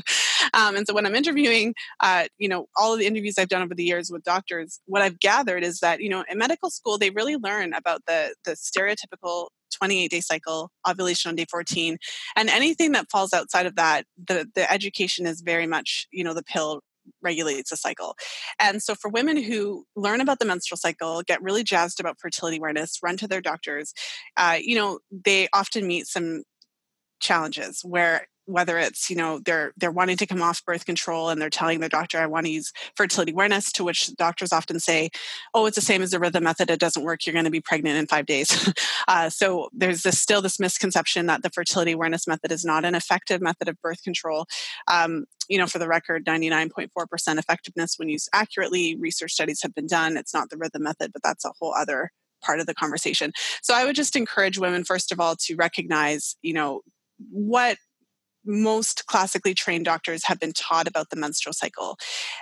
um, 0.55 0.76
and 0.76 0.87
so 0.87 0.95
when 0.95 1.07
I'm 1.07 1.14
interviewing, 1.14 1.74
uh, 2.01 2.24
you 2.39 2.49
know, 2.49 2.66
all 2.76 2.93
of 2.93 2.99
the 2.99 3.07
interviews 3.07 3.39
I've 3.39 3.49
done 3.49 3.62
over 3.62 3.74
the 3.74 3.85
years 3.85 4.11
with 4.11 4.24
doctors, 4.24 4.80
what 4.87 5.03
I've 5.03 5.20
gathered 5.20 5.64
is 5.64 5.80
that, 5.80 6.01
you 6.01 6.09
know, 6.09 6.24
in 6.30 6.39
medical 6.39 6.70
school, 6.70 6.99
they 6.99 7.11
really 7.11 7.37
learn 7.37 7.72
about 7.72 8.03
the 8.07 8.35
the 8.45 8.53
stereotypical 8.53 9.49
28 9.72 10.10
day 10.10 10.20
cycle, 10.20 10.70
ovulation 10.88 11.28
on 11.28 11.34
day 11.34 11.46
14. 11.50 11.98
And 12.36 12.48
anything 12.48 12.92
that 12.92 13.10
falls 13.10 13.32
outside 13.32 13.66
of 13.66 13.76
that, 13.76 14.06
the, 14.26 14.48
the 14.54 14.70
education 14.70 15.26
is 15.26 15.40
very 15.40 15.66
much, 15.66 16.06
you 16.12 16.24
know, 16.24 16.34
the 16.34 16.42
pill 16.42 16.80
regulates 17.20 17.70
the 17.70 17.76
cycle. 17.76 18.14
And 18.58 18.82
so 18.82 18.94
for 18.94 19.08
women 19.08 19.36
who 19.36 19.84
learn 19.96 20.20
about 20.20 20.38
the 20.38 20.44
menstrual 20.44 20.76
cycle, 20.76 21.22
get 21.22 21.42
really 21.42 21.64
jazzed 21.64 22.00
about 22.00 22.20
fertility 22.20 22.58
awareness, 22.58 22.98
run 23.02 23.16
to 23.18 23.28
their 23.28 23.40
doctors, 23.40 23.92
uh, 24.36 24.58
you 24.60 24.76
know, 24.76 25.00
they 25.10 25.48
often 25.52 25.86
meet 25.86 26.06
some 26.06 26.44
challenges 27.20 27.80
where 27.84 28.26
whether 28.47 28.78
it's 28.78 29.11
you 29.11 29.16
know 29.16 29.40
they're 29.45 29.72
they're 29.76 29.90
wanting 29.90 30.16
to 30.16 30.26
come 30.26 30.43
off 30.43 30.64
birth 30.64 30.84
control 30.84 31.28
and 31.28 31.40
they're 31.40 31.51
telling 31.51 31.80
their 31.80 31.88
doctor 31.88 32.18
i 32.18 32.26
want 32.26 32.47
to 32.47 32.53
use 32.53 32.72
fertility 32.97 33.32
awareness 33.32 33.70
to 33.72 33.84
which 33.84 34.14
doctors 34.16 34.53
often 34.53 34.80
say 34.80 35.11
oh 35.55 35.66
it's 35.66 35.76
the 35.76 35.82
same 35.82 36.03
as 36.03 36.11
the 36.11 36.18
rhythm 36.20 36.45
method. 36.45 36.70
It 36.70 36.80
doesn't 36.80 37.03
work. 37.03 37.26
You're 37.26 37.32
going 37.32 37.45
to 37.45 37.51
be 37.51 37.61
pregnant 37.61 37.97
in 37.99 38.07
five 38.07 38.26
days. 38.26 38.72
Uh, 39.09 39.28
so 39.28 39.68
there's 39.72 40.03
this, 40.03 40.18
still 40.20 40.40
this 40.40 40.61
misconception 40.61 41.26
that 41.26 41.43
the 41.43 41.51
fertility 41.51 41.90
awareness 41.90 42.28
method 42.28 42.53
is 42.53 42.64
not 42.64 42.84
an 42.84 42.95
effective 42.95 43.43
method 43.43 43.68
of 43.68 43.76
birth 43.82 44.01
control. 44.05 44.47
Um, 44.86 45.24
you 45.49 45.59
know 45.59 45.66
for 45.66 45.80
the 45.80 45.88
record 45.88 46.24
99.4% 46.24 47.38
effectiveness 47.38 47.95
when 47.99 48.09
used 48.09 48.28
accurately. 48.32 48.97
Research 48.97 49.32
studies 49.32 49.61
have 49.62 49.74
been 49.74 49.88
done. 49.88 50.16
It's 50.16 50.32
not 50.32 50.51
the 50.51 50.57
rhythm 50.57 50.84
method 50.84 51.12
but 51.12 51.22
that's 51.22 51.45
a 51.45 51.53
whole 51.59 51.74
other 51.74 52.11
part 52.43 52.61
of 52.61 52.66
the 52.66 52.74
conversation. 52.74 53.32
So 53.61 53.74
i 53.74 53.84
would 53.84 53.97
just 53.97 54.14
encourage 54.14 54.59
women 54.59 54.84
first 54.84 55.11
of 55.11 55.18
all 55.18 55.34
to 55.40 55.57
recognize 55.57 56.36
you 56.43 56.55
know 56.55 56.82
what 57.30 57.76
most 58.45 59.07
classically 59.07 59.55
trained 59.55 59.84
doctors 59.84 60.24
have 60.24 60.40
been 60.40 60.53
taught 60.53 60.88
about 60.88 61.11
the 61.11 61.16
menstrual 61.16 61.53
cycle. 61.53 61.99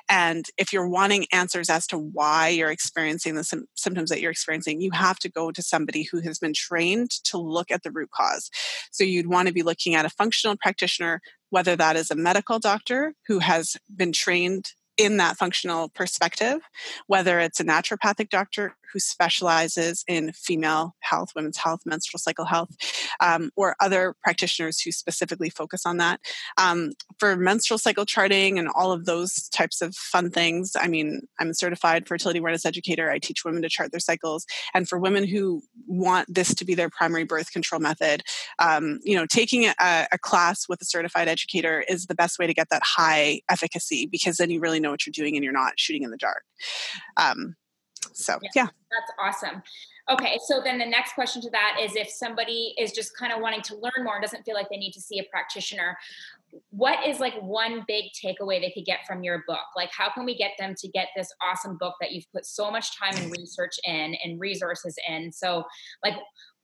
And 0.09 0.47
if 0.57 0.73
you're 0.73 0.89
wanting 0.89 1.27
answers 1.33 1.69
as 1.69 1.87
to 1.89 1.99
why 1.99 2.49
you're 2.49 2.71
experiencing 2.71 3.35
the 3.35 3.45
sim- 3.45 3.67
symptoms 3.75 4.11
that 4.11 4.21
you're 4.21 4.31
experiencing, 4.31 4.81
you 4.81 4.91
have 4.93 5.19
to 5.21 5.29
go 5.31 5.51
to 5.51 5.63
somebody 5.63 6.05
who 6.11 6.21
has 6.21 6.39
been 6.39 6.55
trained 6.55 7.11
to 7.25 7.39
look 7.39 7.71
at 7.71 7.83
the 7.83 7.91
root 7.91 8.11
cause. 8.11 8.51
So 8.91 9.05
you'd 9.05 9.29
want 9.29 9.49
to 9.49 9.55
be 9.55 9.63
looking 9.63 9.95
at 9.95 10.05
a 10.05 10.11
functional 10.11 10.57
practitioner, 10.57 11.21
whether 11.51 11.77
that 11.77 11.97
is 11.97 12.11
a 12.11 12.17
medical 12.17 12.59
doctor 12.59 13.15
who 13.27 13.41
has 13.41 13.77
been 13.95 14.13
trained 14.13 14.73
in 14.97 15.17
that 15.17 15.39
functional 15.39 15.89
perspective, 15.89 16.59
whether 17.07 17.39
it's 17.41 17.61
a 17.61 17.65
naturopathic 17.65 18.29
doctor 18.29 18.75
who 18.93 18.99
specializes 18.99 20.05
in 20.09 20.33
female 20.33 20.95
health, 21.01 21.31
women's 21.35 21.57
health, 21.57 21.81
menstrual 21.85 22.19
cycle 22.19 22.45
health, 22.45 22.71
um, 23.21 23.51
or 23.57 23.77
other 23.81 24.15
practitioners 24.23 24.81
who 24.81 24.93
specifically 24.93 25.51
focus 25.51 25.87
on 25.87 25.97
that. 25.99 26.21
Um, 26.59 26.93
for 27.19 27.37
menstrual 27.37 27.79
cycle 27.79 28.05
charting 28.05 28.59
and 28.59 28.69
all 28.75 28.93
of 28.93 29.05
those 29.05 29.49
types 29.49 29.81
of 29.83 29.95
fun 29.95 30.31
things, 30.31 30.73
I 30.79 30.89
mean, 30.89 31.23
I'm 31.39 31.51
a 31.51 31.55
certified 31.55 32.07
fertility 32.07 32.39
awareness 32.39 32.67
educator. 32.67 33.11
I 33.11 33.19
teach 33.19 33.45
women 33.45 33.63
to 33.63 33.69
chart 33.69 33.91
their 33.91 34.01
cycles. 34.01 34.47
And 34.75 34.89
for 34.89 34.99
women 34.99 35.27
who 35.27 35.63
want 35.87 36.33
this 36.33 36.55
to 36.55 36.65
be 36.65 36.75
their 36.75 36.91
primary 36.91 37.25
birth 37.25 37.53
control 37.53 37.81
method, 37.81 38.23
um, 38.59 39.01
you 39.03 39.17
know, 39.17 39.27
taking 39.27 39.67
a, 39.67 39.75
a 40.13 40.19
class 40.19 40.69
with 40.69 40.81
a 40.83 40.85
certified 40.85 41.29
educator 41.29 41.85
is 41.89 42.07
the 42.07 42.15
best 42.15 42.39
way 42.39 42.47
to 42.47 42.55
get 42.55 42.69
that 42.71 42.83
high 42.85 43.41
efficacy 43.51 44.07
because 44.07 44.37
then 44.37 44.51
you 44.51 44.61
really 44.61 44.81
know 44.81 44.91
what 44.91 45.07
you're 45.07 45.13
doing 45.13 45.37
and 45.37 45.45
you're 45.45 45.53
not 45.53 45.75
shooting 45.77 46.03
in 46.03 46.11
the 46.11 46.17
dark. 46.17 46.43
Um, 47.17 47.57
so 48.13 48.39
yeah, 48.43 48.51
yeah. 48.55 48.67
That's 48.91 49.13
awesome. 49.19 49.63
Okay, 50.11 50.39
so 50.47 50.61
then 50.63 50.79
the 50.79 50.87
next 50.87 51.15
question 51.15 51.41
to 51.43 51.51
that 51.51 51.77
is 51.81 51.95
if 51.95 52.09
somebody 52.09 52.75
is 52.79 52.91
just 52.91 53.17
kind 53.17 53.33
of 53.33 53.41
wanting 53.41 53.63
to 53.63 53.77
learn 53.77 54.05
more 54.05 54.15
and 54.17 54.23
doesn't 54.23 54.43
feel 54.43 54.55
like 54.55 54.69
they 54.69 54.77
need 54.77 54.93
to 54.93 55.01
see 55.01 55.21
a 55.21 55.25
practitioner, 55.31 55.97
what 56.71 57.07
is 57.07 57.21
like 57.21 57.35
one 57.41 57.85
big 57.87 58.07
takeaway 58.13 58.61
they 58.61 58.73
could 58.75 58.85
get 58.85 59.01
from 59.07 59.23
your 59.23 59.45
book? 59.47 59.67
Like, 59.77 59.91
how 59.93 60.11
can 60.11 60.25
we 60.25 60.37
get 60.37 60.53
them 60.59 60.75
to 60.79 60.89
get 60.89 61.09
this 61.17 61.33
awesome 61.43 61.77
book 61.79 61.95
that 62.01 62.11
you've 62.11 62.31
put 62.33 62.45
so 62.45 62.71
much 62.71 62.99
time 62.99 63.17
and 63.17 63.31
research 63.31 63.79
in 63.85 64.17
and 64.25 64.41
resources 64.41 64.97
in? 65.09 65.31
So, 65.33 65.65
like, 66.03 66.17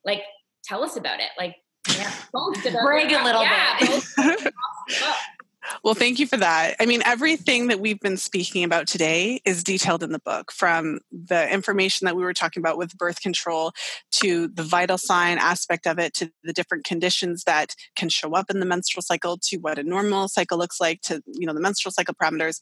like, 0.04 0.22
tell 0.64 0.82
us 0.82 0.96
about 0.96 1.20
it. 1.20 1.30
Like, 1.38 1.54
yeah, 1.96 2.12
Brag 2.82 3.12
a 3.12 3.22
little 3.22 3.42
yeah, 3.42 3.78
bit. 3.78 4.52
Well, 5.82 5.94
thank 5.94 6.18
you 6.18 6.26
for 6.26 6.36
that. 6.36 6.76
I 6.80 6.86
mean, 6.86 7.02
everything 7.04 7.68
that 7.68 7.80
we've 7.80 8.00
been 8.00 8.16
speaking 8.16 8.64
about 8.64 8.86
today 8.86 9.40
is 9.44 9.64
detailed 9.64 10.02
in 10.02 10.12
the 10.12 10.18
book 10.18 10.52
from 10.52 11.00
the 11.10 11.52
information 11.52 12.04
that 12.04 12.16
we 12.16 12.22
were 12.22 12.32
talking 12.32 12.60
about 12.60 12.78
with 12.78 12.96
birth 12.96 13.20
control 13.20 13.72
to 14.12 14.48
the 14.48 14.62
vital 14.62 14.98
sign 14.98 15.38
aspect 15.38 15.86
of 15.86 15.98
it 15.98 16.14
to 16.14 16.30
the 16.44 16.52
different 16.52 16.84
conditions 16.84 17.44
that 17.44 17.74
can 17.96 18.08
show 18.08 18.34
up 18.34 18.50
in 18.50 18.60
the 18.60 18.66
menstrual 18.66 19.02
cycle 19.02 19.38
to 19.42 19.56
what 19.58 19.78
a 19.78 19.82
normal 19.82 20.28
cycle 20.28 20.58
looks 20.58 20.80
like 20.80 21.00
to, 21.02 21.22
you 21.26 21.46
know, 21.46 21.54
the 21.54 21.60
menstrual 21.60 21.92
cycle 21.92 22.14
parameters 22.14 22.58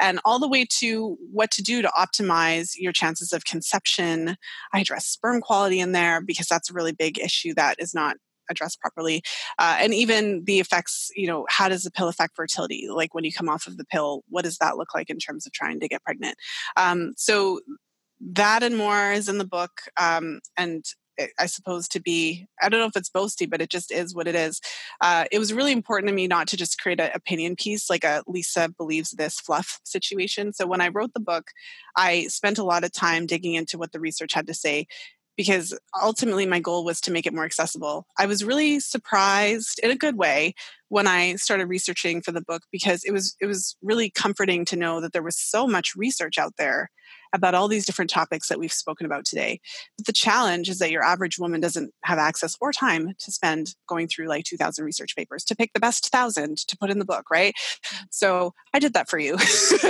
and 0.00 0.20
all 0.24 0.38
the 0.38 0.48
way 0.48 0.66
to 0.78 1.16
what 1.32 1.50
to 1.50 1.62
do 1.62 1.82
to 1.82 1.88
optimize 1.88 2.72
your 2.76 2.92
chances 2.92 3.32
of 3.32 3.44
conception. 3.44 4.36
I 4.72 4.80
address 4.80 5.06
sperm 5.06 5.40
quality 5.40 5.80
in 5.80 5.92
there 5.92 6.20
because 6.20 6.46
that's 6.46 6.70
a 6.70 6.74
really 6.74 6.92
big 6.92 7.18
issue 7.18 7.54
that 7.54 7.76
is 7.78 7.94
not 7.94 8.16
addressed 8.50 8.80
properly 8.80 9.22
uh, 9.58 9.76
and 9.80 9.94
even 9.94 10.44
the 10.44 10.60
effects 10.60 11.10
you 11.14 11.26
know 11.26 11.46
how 11.48 11.68
does 11.68 11.82
the 11.82 11.90
pill 11.90 12.08
affect 12.08 12.36
fertility 12.36 12.88
like 12.90 13.14
when 13.14 13.24
you 13.24 13.32
come 13.32 13.48
off 13.48 13.66
of 13.66 13.76
the 13.76 13.84
pill 13.84 14.22
what 14.28 14.44
does 14.44 14.58
that 14.58 14.76
look 14.76 14.94
like 14.94 15.10
in 15.10 15.18
terms 15.18 15.46
of 15.46 15.52
trying 15.52 15.80
to 15.80 15.88
get 15.88 16.02
pregnant 16.02 16.36
um, 16.76 17.12
so 17.16 17.60
that 18.20 18.62
and 18.62 18.76
more 18.76 19.12
is 19.12 19.28
in 19.28 19.38
the 19.38 19.46
book 19.46 19.82
um, 19.96 20.40
and 20.56 20.84
I 21.38 21.46
suppose 21.46 21.88
to 21.88 22.00
be, 22.00 22.46
I 22.62 22.68
don't 22.68 22.80
know 22.80 22.86
if 22.86 22.96
it's 22.96 23.10
boasty, 23.10 23.48
but 23.48 23.60
it 23.60 23.70
just 23.70 23.90
is 23.90 24.14
what 24.14 24.28
it 24.28 24.34
is. 24.34 24.60
Uh, 25.00 25.24
it 25.32 25.38
was 25.38 25.52
really 25.52 25.72
important 25.72 26.08
to 26.08 26.14
me 26.14 26.26
not 26.26 26.46
to 26.48 26.56
just 26.56 26.80
create 26.80 27.00
an 27.00 27.10
opinion 27.14 27.56
piece 27.56 27.90
like 27.90 28.04
a 28.04 28.22
Lisa 28.26 28.68
believes 28.76 29.10
this 29.10 29.40
fluff 29.40 29.80
situation. 29.84 30.52
So 30.52 30.66
when 30.66 30.80
I 30.80 30.88
wrote 30.88 31.14
the 31.14 31.20
book, 31.20 31.50
I 31.96 32.24
spent 32.24 32.58
a 32.58 32.64
lot 32.64 32.84
of 32.84 32.92
time 32.92 33.26
digging 33.26 33.54
into 33.54 33.78
what 33.78 33.92
the 33.92 34.00
research 34.00 34.32
had 34.32 34.46
to 34.46 34.54
say 34.54 34.86
because 35.38 35.72
ultimately 36.02 36.44
my 36.44 36.58
goal 36.58 36.84
was 36.84 37.00
to 37.00 37.12
make 37.12 37.24
it 37.24 37.32
more 37.32 37.44
accessible. 37.44 38.06
I 38.18 38.26
was 38.26 38.44
really 38.44 38.80
surprised 38.80 39.78
in 39.82 39.90
a 39.90 39.96
good 39.96 40.18
way 40.18 40.52
when 40.88 41.06
I 41.06 41.36
started 41.36 41.66
researching 41.66 42.20
for 42.20 42.32
the 42.32 42.42
book 42.42 42.64
because 42.72 43.04
it 43.04 43.12
was 43.12 43.36
it 43.40 43.46
was 43.46 43.76
really 43.80 44.10
comforting 44.10 44.66
to 44.66 44.76
know 44.76 45.00
that 45.00 45.12
there 45.12 45.22
was 45.22 45.38
so 45.38 45.66
much 45.66 45.94
research 45.96 46.38
out 46.38 46.54
there 46.58 46.90
about 47.32 47.54
all 47.54 47.68
these 47.68 47.86
different 47.86 48.10
topics 48.10 48.48
that 48.48 48.58
we've 48.58 48.72
spoken 48.72 49.06
about 49.06 49.24
today. 49.24 49.60
But 49.96 50.06
the 50.06 50.12
challenge 50.12 50.68
is 50.68 50.78
that 50.78 50.90
your 50.90 51.02
average 51.02 51.38
woman 51.38 51.60
doesn't 51.60 51.92
have 52.04 52.18
access 52.18 52.56
or 52.60 52.72
time 52.72 53.14
to 53.18 53.32
spend 53.32 53.74
going 53.88 54.08
through 54.08 54.28
like 54.28 54.44
2000 54.44 54.84
research 54.84 55.16
papers 55.16 55.44
to 55.44 55.56
pick 55.56 55.72
the 55.72 55.80
best 55.80 56.08
1000 56.12 56.56
to 56.58 56.76
put 56.76 56.90
in 56.90 56.98
the 56.98 57.04
book, 57.04 57.30
right? 57.30 57.54
So 58.10 58.52
I 58.74 58.78
did 58.78 58.94
that 58.94 59.08
for 59.08 59.18
you. 59.18 59.32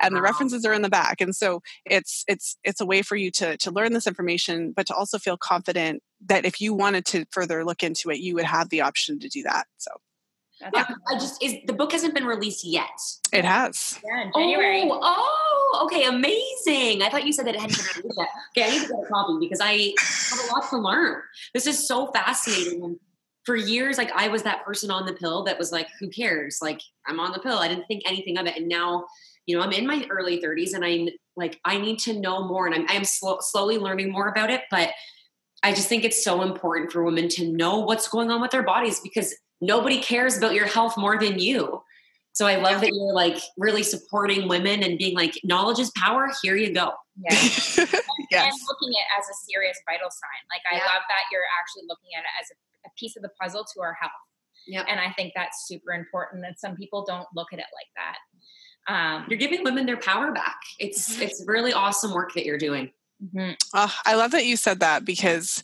and 0.00 0.14
wow. 0.14 0.18
the 0.18 0.22
references 0.22 0.64
are 0.64 0.72
in 0.72 0.82
the 0.82 0.88
back. 0.88 1.20
And 1.20 1.34
so 1.34 1.60
it's 1.84 2.24
it's 2.28 2.56
it's 2.64 2.80
a 2.80 2.86
way 2.86 3.02
for 3.02 3.16
you 3.16 3.30
to 3.32 3.56
to 3.58 3.70
learn 3.70 3.92
this 3.92 4.06
information 4.06 4.72
but 4.74 4.86
to 4.86 4.94
also 4.94 5.18
feel 5.18 5.36
confident 5.36 6.02
that 6.26 6.44
if 6.44 6.60
you 6.60 6.74
wanted 6.74 7.04
to 7.06 7.24
further 7.30 7.64
look 7.64 7.82
into 7.82 8.10
it, 8.10 8.18
you 8.18 8.34
would 8.34 8.44
have 8.44 8.70
the 8.70 8.80
option 8.80 9.18
to 9.20 9.28
do 9.28 9.42
that. 9.42 9.66
So 9.76 9.90
yeah, 10.60 10.86
I 11.08 11.14
just 11.14 11.42
is 11.42 11.56
the 11.66 11.72
book 11.72 11.92
hasn't 11.92 12.14
been 12.14 12.24
released 12.24 12.64
yet. 12.64 12.88
It 13.32 13.44
has. 13.44 13.98
Yeah, 14.04 14.22
in 14.22 14.32
January. 14.34 14.82
Oh, 14.84 15.00
oh, 15.02 15.82
okay, 15.84 16.04
amazing. 16.04 17.02
I 17.02 17.08
thought 17.10 17.26
you 17.26 17.32
said 17.32 17.46
that 17.46 17.54
it 17.54 17.60
hadn't 17.60 17.76
been 17.76 18.02
released 18.02 18.18
yet. 18.18 18.28
Okay, 18.56 18.64
I 18.66 18.70
need 18.70 18.86
to 18.86 18.88
get 18.88 19.04
a 19.04 19.06
copy 19.06 19.36
because 19.40 19.60
I 19.60 19.94
have 19.98 20.50
a 20.50 20.52
lot 20.54 20.70
to 20.70 20.78
learn. 20.78 21.22
This 21.52 21.66
is 21.66 21.86
so 21.86 22.10
fascinating. 22.12 22.82
And 22.82 22.98
for 23.44 23.54
years, 23.56 23.98
like 23.98 24.10
I 24.12 24.28
was 24.28 24.42
that 24.42 24.64
person 24.64 24.90
on 24.90 25.06
the 25.06 25.12
pill 25.12 25.44
that 25.44 25.58
was 25.58 25.72
like, 25.72 25.88
who 26.00 26.08
cares? 26.08 26.58
Like 26.62 26.80
I'm 27.06 27.20
on 27.20 27.32
the 27.32 27.38
pill. 27.38 27.58
I 27.58 27.68
didn't 27.68 27.86
think 27.86 28.02
anything 28.06 28.38
of 28.38 28.46
it. 28.46 28.56
And 28.56 28.68
now, 28.68 29.04
you 29.46 29.56
know, 29.56 29.62
I'm 29.62 29.72
in 29.72 29.86
my 29.86 30.06
early 30.10 30.40
30s 30.40 30.74
and 30.74 30.84
I'm 30.84 31.08
like, 31.36 31.60
I 31.64 31.78
need 31.78 31.98
to 32.00 32.18
know 32.18 32.46
more 32.46 32.66
and 32.66 32.74
I'm 32.74 32.86
I'm 32.88 33.04
slow, 33.04 33.38
slowly 33.40 33.78
learning 33.78 34.10
more 34.10 34.28
about 34.28 34.50
it. 34.50 34.62
But 34.70 34.90
I 35.62 35.72
just 35.72 35.88
think 35.88 36.04
it's 36.04 36.24
so 36.24 36.42
important 36.42 36.92
for 36.92 37.02
women 37.02 37.28
to 37.30 37.52
know 37.52 37.80
what's 37.80 38.08
going 38.08 38.30
on 38.30 38.40
with 38.40 38.50
their 38.50 38.62
bodies 38.62 39.00
because 39.00 39.34
nobody 39.60 40.00
cares 40.00 40.36
about 40.36 40.54
your 40.54 40.66
health 40.66 40.96
more 40.96 41.18
than 41.18 41.38
you. 41.38 41.82
So 42.32 42.46
I 42.46 42.56
love 42.56 42.82
that 42.82 42.92
you're 42.92 43.14
like 43.14 43.38
really 43.56 43.82
supporting 43.82 44.46
women 44.46 44.82
and 44.82 44.98
being 44.98 45.16
like, 45.16 45.40
knowledge 45.42 45.78
is 45.78 45.90
power. 45.96 46.30
Here 46.42 46.54
you 46.54 46.70
go. 46.70 46.92
Yeah. 47.16 47.30
yes. 47.32 47.80
And 47.80 47.88
looking 48.68 48.92
at 48.92 49.06
it 49.06 49.18
as 49.18 49.24
a 49.24 49.36
serious 49.50 49.78
vital 49.86 50.10
sign. 50.10 50.42
Like 50.50 50.60
I 50.70 50.76
yeah. 50.76 50.84
love 50.84 51.02
that 51.08 51.24
you're 51.32 51.48
actually 51.58 51.84
looking 51.88 52.10
at 52.14 52.20
it 52.20 52.34
as 52.38 52.50
a, 52.50 52.88
a 52.88 52.90
piece 52.98 53.16
of 53.16 53.22
the 53.22 53.30
puzzle 53.40 53.64
to 53.74 53.80
our 53.80 53.94
health. 53.94 54.12
Yeah. 54.66 54.84
And 54.86 55.00
I 55.00 55.12
think 55.12 55.32
that's 55.34 55.66
super 55.66 55.92
important. 55.92 56.44
And 56.44 56.58
some 56.58 56.76
people 56.76 57.06
don't 57.06 57.26
look 57.34 57.54
at 57.54 57.58
it 57.58 57.66
like 57.72 57.88
that. 57.96 58.18
Um, 58.88 59.26
you're 59.30 59.38
giving 59.38 59.64
women 59.64 59.86
their 59.86 59.96
power 59.96 60.30
back. 60.30 60.60
It's 60.78 61.14
mm-hmm. 61.14 61.22
it's 61.22 61.42
really 61.46 61.72
awesome 61.72 62.12
work 62.12 62.34
that 62.34 62.44
you're 62.44 62.58
doing. 62.58 62.90
Mm-hmm. 63.24 63.52
Oh, 63.74 63.94
I 64.04 64.14
love 64.14 64.32
that 64.32 64.44
you 64.44 64.56
said 64.56 64.80
that 64.80 65.04
because 65.04 65.62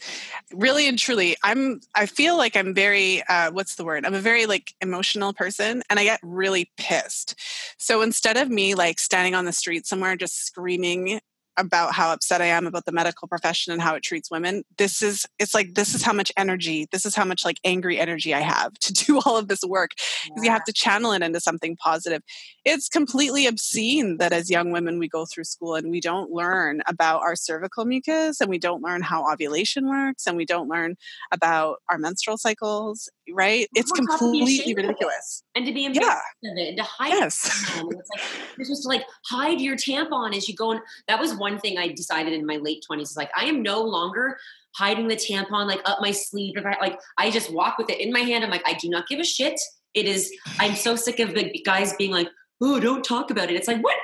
really 0.54 0.88
and 0.88 0.98
truly, 0.98 1.36
I'm, 1.42 1.80
I 1.94 2.06
feel 2.06 2.36
like 2.36 2.56
I'm 2.56 2.74
very, 2.74 3.22
uh, 3.28 3.50
what's 3.50 3.76
the 3.76 3.84
word? 3.84 4.04
I'm 4.04 4.14
a 4.14 4.20
very 4.20 4.46
like 4.46 4.74
emotional 4.80 5.32
person 5.32 5.82
and 5.88 5.98
I 5.98 6.04
get 6.04 6.20
really 6.22 6.70
pissed. 6.76 7.34
So 7.78 8.02
instead 8.02 8.36
of 8.36 8.50
me 8.50 8.74
like 8.74 8.98
standing 8.98 9.34
on 9.34 9.44
the 9.44 9.52
street 9.52 9.86
somewhere 9.86 10.16
just 10.16 10.44
screaming 10.44 11.20
about 11.56 11.94
how 11.94 12.12
upset 12.12 12.40
I 12.40 12.46
am 12.46 12.66
about 12.66 12.84
the 12.84 12.92
medical 12.92 13.28
profession 13.28 13.72
and 13.72 13.82
how 13.82 13.94
it 13.94 14.02
treats 14.02 14.30
women. 14.30 14.64
This 14.78 15.02
is 15.02 15.26
it's 15.38 15.54
like 15.54 15.74
this 15.74 15.94
is 15.94 16.02
how 16.02 16.12
much 16.12 16.32
energy, 16.36 16.86
this 16.92 17.04
is 17.06 17.14
how 17.14 17.24
much 17.24 17.44
like 17.44 17.58
angry 17.64 17.98
energy 17.98 18.34
I 18.34 18.40
have 18.40 18.72
to 18.74 18.92
do 19.04 19.20
all 19.24 19.36
of 19.36 19.48
this 19.48 19.62
work 19.62 19.92
yeah. 20.24 20.42
you 20.42 20.50
have 20.50 20.64
to 20.64 20.72
channel 20.72 21.12
it 21.12 21.22
into 21.22 21.40
something 21.40 21.76
positive. 21.76 22.22
It's 22.64 22.88
completely 22.88 23.46
obscene 23.46 24.18
that 24.18 24.32
as 24.32 24.50
young 24.50 24.72
women 24.72 24.98
we 24.98 25.08
go 25.08 25.26
through 25.26 25.44
school 25.44 25.74
and 25.74 25.90
we 25.90 26.00
don't 26.00 26.30
learn 26.30 26.82
about 26.86 27.22
our 27.22 27.36
cervical 27.36 27.84
mucus 27.84 28.40
and 28.40 28.48
we 28.48 28.58
don't 28.58 28.82
learn 28.82 29.02
how 29.02 29.30
ovulation 29.30 29.88
works 29.88 30.26
and 30.26 30.36
we 30.36 30.44
don't 30.44 30.68
learn 30.68 30.96
about 31.32 31.78
our 31.88 31.98
menstrual 31.98 32.38
cycles 32.38 33.08
right? 33.30 33.68
It's 33.74 33.90
completely 33.92 34.74
ridiculous. 34.74 35.42
And 35.54 35.66
to 35.66 35.72
be 35.72 35.84
embarrassed 35.84 36.22
yeah. 36.42 36.50
of 36.50 36.58
it 36.58 36.68
and 36.68 36.76
to 36.78 36.82
hide 36.82 37.08
yes. 37.08 37.44
it. 37.76 37.84
It's 37.98 38.10
like 38.14 38.22
you're 38.56 38.64
supposed 38.64 38.82
to 38.82 38.88
like 38.88 39.04
hide 39.26 39.60
your 39.60 39.76
tampon 39.76 40.36
as 40.36 40.48
you 40.48 40.54
go. 40.54 40.72
And 40.72 40.80
that 41.08 41.20
was 41.20 41.34
one 41.42 41.58
thing 41.58 41.76
I 41.76 41.88
decided 41.88 42.32
in 42.32 42.46
my 42.46 42.56
late 42.56 42.84
20s 42.90 43.02
is 43.02 43.16
like 43.16 43.30
I 43.36 43.44
am 43.44 43.62
no 43.62 43.82
longer 43.82 44.38
hiding 44.74 45.08
the 45.08 45.16
tampon 45.16 45.66
like 45.66 45.82
up 45.84 45.98
my 46.00 46.12
sleeve. 46.12 46.56
If 46.56 46.64
I 46.64 46.78
like 46.80 46.98
I 47.18 47.30
just 47.30 47.52
walk 47.52 47.76
with 47.76 47.90
it 47.90 48.00
in 48.00 48.12
my 48.12 48.20
hand. 48.20 48.44
I'm 48.44 48.50
like, 48.50 48.66
I 48.66 48.74
do 48.74 48.88
not 48.88 49.08
give 49.08 49.20
a 49.20 49.24
shit. 49.24 49.60
It 49.92 50.06
is 50.06 50.32
I'm 50.58 50.74
so 50.74 50.96
sick 50.96 51.18
of 51.18 51.34
the 51.34 51.52
guys 51.66 51.92
being 51.94 52.12
like, 52.12 52.28
oh, 52.62 52.80
don't 52.80 53.04
talk 53.04 53.30
about 53.30 53.50
it. 53.50 53.56
It's 53.56 53.68
like, 53.68 53.82
what 53.82 53.96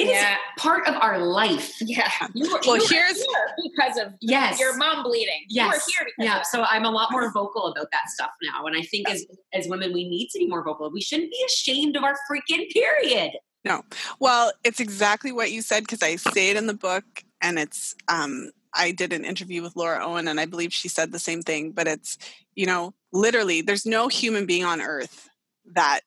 it 0.00 0.08
yeah. 0.08 0.32
is 0.32 0.38
part 0.58 0.88
of 0.88 0.94
our 0.94 1.18
life. 1.18 1.74
Yeah. 1.82 2.10
You 2.34 2.50
were, 2.50 2.60
well, 2.66 2.76
you 2.76 2.86
here's 2.88 3.22
because 3.62 3.98
of 3.98 4.14
yes. 4.20 4.58
your 4.58 4.76
mom 4.76 5.02
bleeding. 5.02 5.44
Yes. 5.48 5.86
yeah. 6.18 6.42
So 6.42 6.62
I'm 6.62 6.84
a 6.84 6.90
lot 6.90 7.10
more 7.10 7.30
vocal 7.32 7.66
about 7.66 7.88
that 7.92 8.08
stuff 8.08 8.30
now. 8.42 8.64
And 8.66 8.76
I 8.76 8.82
think 8.82 9.10
as 9.10 9.26
as 9.52 9.66
women, 9.68 9.92
we 9.92 10.08
need 10.08 10.28
to 10.28 10.38
be 10.38 10.46
more 10.46 10.64
vocal. 10.64 10.90
We 10.90 11.02
shouldn't 11.02 11.30
be 11.30 11.44
ashamed 11.46 11.96
of 11.96 12.04
our 12.04 12.16
freaking 12.30 12.70
period. 12.70 13.32
No. 13.64 13.82
Well, 14.18 14.52
it's 14.64 14.80
exactly 14.80 15.32
what 15.32 15.50
you 15.50 15.62
said 15.62 15.82
because 15.82 16.02
I 16.02 16.16
say 16.16 16.50
it 16.50 16.56
in 16.56 16.66
the 16.66 16.74
book 16.74 17.04
and 17.42 17.58
it's 17.58 17.94
um 18.08 18.50
I 18.74 18.92
did 18.92 19.12
an 19.12 19.24
interview 19.24 19.62
with 19.62 19.76
Lara 19.76 20.04
Owen 20.04 20.28
and 20.28 20.40
I 20.40 20.46
believe 20.46 20.72
she 20.72 20.88
said 20.88 21.10
the 21.12 21.18
same 21.18 21.42
thing, 21.42 21.72
but 21.72 21.88
it's, 21.88 22.16
you 22.54 22.66
know, 22.66 22.94
literally 23.12 23.62
there's 23.62 23.84
no 23.84 24.08
human 24.08 24.46
being 24.46 24.64
on 24.64 24.80
earth 24.80 25.28
that 25.74 26.00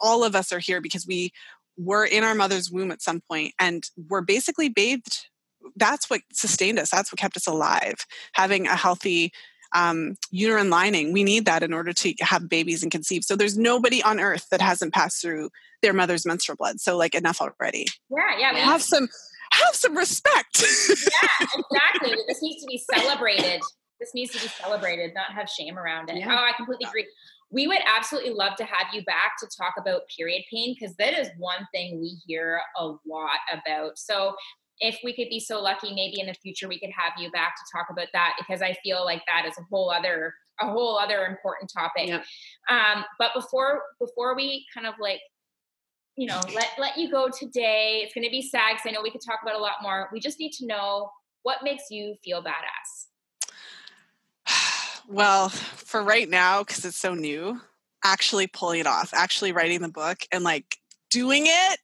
all 0.00 0.24
of 0.24 0.34
us 0.34 0.52
are 0.52 0.58
here 0.58 0.80
because 0.80 1.06
we 1.06 1.32
were 1.76 2.04
in 2.04 2.22
our 2.22 2.34
mother's 2.34 2.70
womb 2.70 2.92
at 2.92 3.02
some 3.02 3.20
point 3.28 3.54
and 3.58 3.90
we're 4.08 4.20
basically 4.20 4.68
bathed. 4.68 5.26
That's 5.76 6.08
what 6.08 6.20
sustained 6.32 6.78
us. 6.78 6.90
That's 6.90 7.10
what 7.10 7.18
kept 7.18 7.36
us 7.36 7.46
alive. 7.46 8.06
Having 8.34 8.66
a 8.68 8.76
healthy 8.76 9.32
um, 9.74 10.16
uterine 10.30 10.70
lining. 10.70 11.12
We 11.12 11.24
need 11.24 11.44
that 11.46 11.62
in 11.62 11.74
order 11.74 11.92
to 11.92 12.14
have 12.20 12.48
babies 12.48 12.82
and 12.82 12.90
conceive. 12.90 13.24
So 13.24 13.36
there's 13.36 13.58
nobody 13.58 14.02
on 14.02 14.20
earth 14.20 14.46
that 14.50 14.60
hasn't 14.60 14.94
passed 14.94 15.20
through 15.20 15.50
their 15.82 15.92
mother's 15.92 16.24
menstrual 16.24 16.56
blood. 16.56 16.80
So 16.80 16.96
like 16.96 17.14
enough 17.14 17.40
already. 17.40 17.86
Yeah 18.10 18.38
yeah 18.38 18.54
we 18.54 18.60
have 18.60 18.82
some 18.82 19.08
have 19.52 19.74
some 19.74 19.96
respect. 19.96 20.62
Yeah 20.62 21.46
exactly. 21.58 22.16
This 22.26 22.40
needs 22.40 22.62
to 22.62 22.66
be 22.66 22.82
celebrated. 22.92 23.60
This 24.00 24.14
needs 24.14 24.32
to 24.32 24.40
be 24.40 24.48
celebrated. 24.48 25.12
Not 25.14 25.32
have 25.32 25.48
shame 25.48 25.76
around 25.76 26.08
it. 26.08 26.16
Yeah. 26.16 26.32
oh 26.32 26.44
i 26.44 26.52
completely 26.56 26.86
agree. 26.88 27.06
We 27.50 27.68
would 27.68 27.80
absolutely 27.86 28.32
love 28.32 28.56
to 28.56 28.64
have 28.64 28.86
you 28.92 29.04
back 29.04 29.34
to 29.40 29.48
talk 29.56 29.74
about 29.78 30.02
period 30.16 30.42
pain 30.50 30.74
because 30.78 30.96
that 30.96 31.18
is 31.18 31.28
one 31.38 31.66
thing 31.72 32.00
we 32.00 32.16
hear 32.26 32.60
a 32.76 32.86
lot 33.06 33.38
about. 33.52 33.98
So 33.98 34.34
if 34.80 34.98
we 35.04 35.14
could 35.14 35.28
be 35.28 35.40
so 35.40 35.60
lucky 35.60 35.94
maybe 35.94 36.20
in 36.20 36.26
the 36.26 36.34
future 36.34 36.68
we 36.68 36.78
could 36.78 36.90
have 36.90 37.12
you 37.18 37.30
back 37.30 37.54
to 37.56 37.62
talk 37.76 37.86
about 37.90 38.08
that 38.12 38.34
because 38.38 38.62
i 38.62 38.74
feel 38.82 39.04
like 39.04 39.22
that 39.26 39.46
is 39.46 39.56
a 39.58 39.62
whole 39.70 39.90
other 39.90 40.34
a 40.60 40.68
whole 40.68 40.98
other 40.98 41.24
important 41.26 41.70
topic 41.72 42.10
um, 42.68 43.04
but 43.18 43.30
before 43.34 43.82
before 43.98 44.36
we 44.36 44.64
kind 44.72 44.86
of 44.86 44.94
like 45.00 45.20
you 46.16 46.26
know 46.26 46.40
let 46.54 46.70
let 46.78 46.96
you 46.96 47.10
go 47.10 47.28
today 47.28 48.02
it's 48.04 48.14
going 48.14 48.24
to 48.24 48.30
be 48.30 48.42
sad 48.42 48.74
because 48.74 48.88
i 48.88 48.90
know 48.90 49.02
we 49.02 49.10
could 49.10 49.24
talk 49.24 49.40
about 49.42 49.54
a 49.54 49.58
lot 49.58 49.74
more 49.82 50.08
we 50.12 50.20
just 50.20 50.38
need 50.38 50.52
to 50.52 50.66
know 50.66 51.10
what 51.42 51.58
makes 51.62 51.84
you 51.90 52.14
feel 52.24 52.42
badass 52.42 53.08
well, 55.08 55.48
for 55.48 56.02
right 56.02 56.28
now, 56.28 56.60
because 56.60 56.84
it's 56.84 56.98
so 56.98 57.14
new, 57.14 57.60
actually 58.04 58.46
pulling 58.46 58.80
it 58.80 58.86
off, 58.86 59.12
actually 59.14 59.52
writing 59.52 59.80
the 59.80 59.88
book 59.88 60.18
and 60.32 60.44
like 60.44 60.78
doing 61.10 61.44
it, 61.46 61.78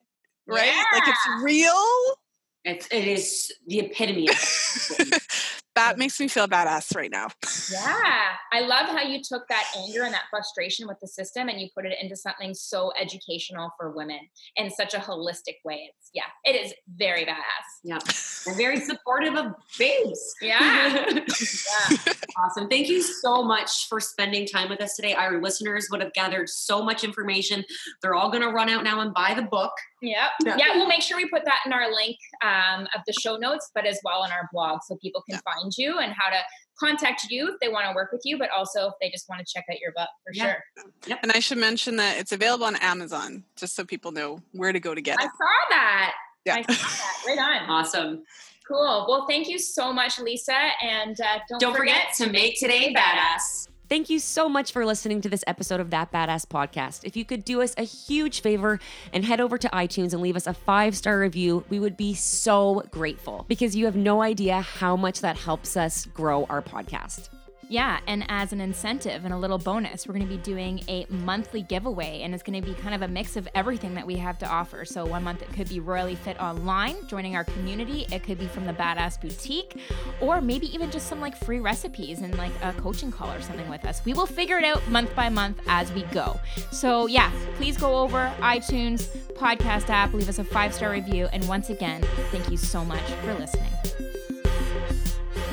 right? 0.46 0.66
Yeah. 0.66 0.84
Like 0.92 1.08
it's 1.08 1.42
real. 1.42 2.18
It's, 2.64 2.86
it 2.90 3.06
is 3.06 3.52
the 3.66 3.80
epitome 3.80 4.28
of 4.28 4.36
that 5.80 5.98
makes 5.98 6.20
me 6.20 6.28
feel 6.28 6.46
badass 6.46 6.94
right 6.94 7.10
now. 7.10 7.28
Yeah. 7.72 8.32
I 8.52 8.60
love 8.60 8.86
how 8.86 9.02
you 9.02 9.20
took 9.22 9.48
that 9.48 9.64
anger 9.78 10.02
and 10.02 10.12
that 10.12 10.24
frustration 10.30 10.86
with 10.86 10.98
the 11.00 11.08
system 11.08 11.48
and 11.48 11.60
you 11.60 11.68
put 11.74 11.86
it 11.86 11.96
into 12.00 12.16
something 12.16 12.52
so 12.52 12.92
educational 13.00 13.70
for 13.78 13.92
women 13.92 14.20
in 14.56 14.70
such 14.70 14.94
a 14.94 14.98
holistic 14.98 15.56
way. 15.64 15.90
It's 15.90 16.10
yeah, 16.12 16.24
it 16.44 16.56
is 16.56 16.74
very 16.96 17.24
badass. 17.24 17.66
Yeah. 17.82 17.98
I'm 18.46 18.56
very 18.56 18.80
supportive 18.80 19.34
of 19.34 19.54
babes. 19.78 20.34
Yeah. 20.42 21.06
yeah. 21.06 21.96
Awesome. 22.38 22.68
Thank 22.68 22.88
you 22.88 23.02
so 23.02 23.42
much 23.42 23.88
for 23.88 24.00
spending 24.00 24.46
time 24.46 24.68
with 24.68 24.80
us 24.80 24.96
today. 24.96 25.14
Our 25.14 25.40
listeners 25.40 25.88
would 25.90 26.00
have 26.00 26.12
gathered 26.12 26.48
so 26.48 26.82
much 26.82 27.04
information. 27.04 27.64
They're 28.02 28.14
all 28.14 28.30
going 28.30 28.42
to 28.42 28.48
run 28.48 28.68
out 28.68 28.82
now 28.82 29.00
and 29.00 29.12
buy 29.14 29.34
the 29.34 29.42
book. 29.42 29.72
Yep. 30.02 30.16
Yeah. 30.44 30.56
yeah, 30.58 30.76
we'll 30.76 30.88
make 30.88 31.02
sure 31.02 31.16
we 31.16 31.28
put 31.28 31.44
that 31.44 31.58
in 31.66 31.72
our 31.72 31.92
link 31.92 32.16
um, 32.42 32.88
of 32.94 33.02
the 33.06 33.12
show 33.12 33.36
notes, 33.36 33.70
but 33.74 33.86
as 33.86 34.00
well 34.02 34.24
in 34.24 34.30
our 34.32 34.48
blog 34.52 34.80
so 34.82 34.96
people 34.96 35.22
can 35.28 35.38
yeah. 35.44 35.52
find 35.52 35.69
you 35.76 35.98
and 35.98 36.12
how 36.12 36.30
to 36.30 36.38
contact 36.78 37.26
you 37.30 37.48
if 37.48 37.60
they 37.60 37.68
want 37.68 37.86
to 37.86 37.94
work 37.94 38.10
with 38.10 38.22
you, 38.24 38.38
but 38.38 38.48
also 38.50 38.88
if 38.88 38.94
they 39.00 39.10
just 39.10 39.28
want 39.28 39.44
to 39.44 39.52
check 39.52 39.64
out 39.70 39.78
your 39.80 39.92
book 39.92 40.08
for 40.24 40.32
yeah. 40.32 40.44
sure. 40.44 40.64
Yep. 41.06 41.18
And 41.22 41.32
I 41.32 41.40
should 41.40 41.58
mention 41.58 41.96
that 41.96 42.18
it's 42.18 42.32
available 42.32 42.64
on 42.64 42.76
Amazon, 42.76 43.44
just 43.56 43.76
so 43.76 43.84
people 43.84 44.12
know 44.12 44.40
where 44.52 44.72
to 44.72 44.80
go 44.80 44.94
to 44.94 45.00
get 45.00 45.20
it. 45.20 45.24
I 45.24 45.26
saw 45.26 45.68
that. 45.70 46.12
Yeah. 46.44 46.56
I 46.56 46.62
saw 46.62 46.88
that. 46.88 47.22
Right 47.26 47.38
on. 47.38 47.68
Awesome. 47.70 48.22
Cool. 48.66 49.06
Well, 49.08 49.26
thank 49.28 49.48
you 49.48 49.58
so 49.58 49.92
much, 49.92 50.20
Lisa. 50.20 50.56
And 50.80 51.20
uh, 51.20 51.40
don't, 51.48 51.60
don't 51.60 51.76
forget, 51.76 52.14
forget, 52.14 52.28
to 52.28 52.32
make 52.32 52.58
today 52.58 52.94
badass. 52.94 53.66
Thank 53.90 54.08
you 54.08 54.20
so 54.20 54.48
much 54.48 54.70
for 54.70 54.86
listening 54.86 55.20
to 55.22 55.28
this 55.28 55.42
episode 55.48 55.80
of 55.80 55.90
That 55.90 56.12
Badass 56.12 56.46
Podcast. 56.46 57.00
If 57.02 57.16
you 57.16 57.24
could 57.24 57.44
do 57.44 57.60
us 57.60 57.74
a 57.76 57.82
huge 57.82 58.40
favor 58.40 58.78
and 59.12 59.24
head 59.24 59.40
over 59.40 59.58
to 59.58 59.68
iTunes 59.70 60.12
and 60.12 60.22
leave 60.22 60.36
us 60.36 60.46
a 60.46 60.54
five 60.54 60.96
star 60.96 61.18
review, 61.18 61.64
we 61.68 61.80
would 61.80 61.96
be 61.96 62.14
so 62.14 62.84
grateful 62.92 63.44
because 63.48 63.74
you 63.74 63.86
have 63.86 63.96
no 63.96 64.22
idea 64.22 64.60
how 64.60 64.94
much 64.94 65.22
that 65.22 65.36
helps 65.36 65.76
us 65.76 66.06
grow 66.06 66.44
our 66.44 66.62
podcast. 66.62 67.30
Yeah, 67.70 68.00
and 68.08 68.24
as 68.26 68.52
an 68.52 68.60
incentive 68.60 69.24
and 69.24 69.32
a 69.32 69.36
little 69.36 69.56
bonus, 69.56 70.08
we're 70.08 70.14
going 70.14 70.26
to 70.26 70.36
be 70.36 70.42
doing 70.42 70.82
a 70.88 71.06
monthly 71.08 71.62
giveaway, 71.62 72.22
and 72.22 72.34
it's 72.34 72.42
going 72.42 72.60
to 72.60 72.66
be 72.68 72.74
kind 72.74 72.96
of 72.96 73.02
a 73.02 73.06
mix 73.06 73.36
of 73.36 73.46
everything 73.54 73.94
that 73.94 74.04
we 74.04 74.16
have 74.16 74.38
to 74.38 74.46
offer. 74.46 74.84
So, 74.84 75.06
one 75.06 75.22
month 75.22 75.40
it 75.40 75.52
could 75.52 75.68
be 75.68 75.78
Royally 75.78 76.16
Fit 76.16 76.40
Online, 76.40 76.96
joining 77.06 77.36
our 77.36 77.44
community. 77.44 78.08
It 78.10 78.24
could 78.24 78.40
be 78.40 78.48
from 78.48 78.66
the 78.66 78.72
Badass 78.72 79.20
Boutique, 79.20 79.76
or 80.20 80.40
maybe 80.40 80.66
even 80.74 80.90
just 80.90 81.06
some 81.06 81.20
like 81.20 81.36
free 81.36 81.60
recipes 81.60 82.22
and 82.22 82.36
like 82.36 82.50
a 82.60 82.72
coaching 82.72 83.12
call 83.12 83.30
or 83.30 83.40
something 83.40 83.68
with 83.68 83.84
us. 83.84 84.04
We 84.04 84.14
will 84.14 84.26
figure 84.26 84.58
it 84.58 84.64
out 84.64 84.84
month 84.88 85.14
by 85.14 85.28
month 85.28 85.60
as 85.68 85.92
we 85.92 86.02
go. 86.06 86.40
So, 86.72 87.06
yeah, 87.06 87.30
please 87.54 87.76
go 87.76 87.98
over 87.98 88.34
iTunes, 88.40 89.06
podcast 89.34 89.90
app, 89.90 90.12
leave 90.12 90.28
us 90.28 90.40
a 90.40 90.44
five 90.44 90.74
star 90.74 90.90
review. 90.90 91.28
And 91.32 91.46
once 91.46 91.70
again, 91.70 92.02
thank 92.32 92.50
you 92.50 92.56
so 92.56 92.84
much 92.84 93.08
for 93.22 93.32
listening. 93.34 93.70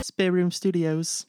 Spare 0.01 0.31
Room 0.31 0.49
Studios. 0.49 1.27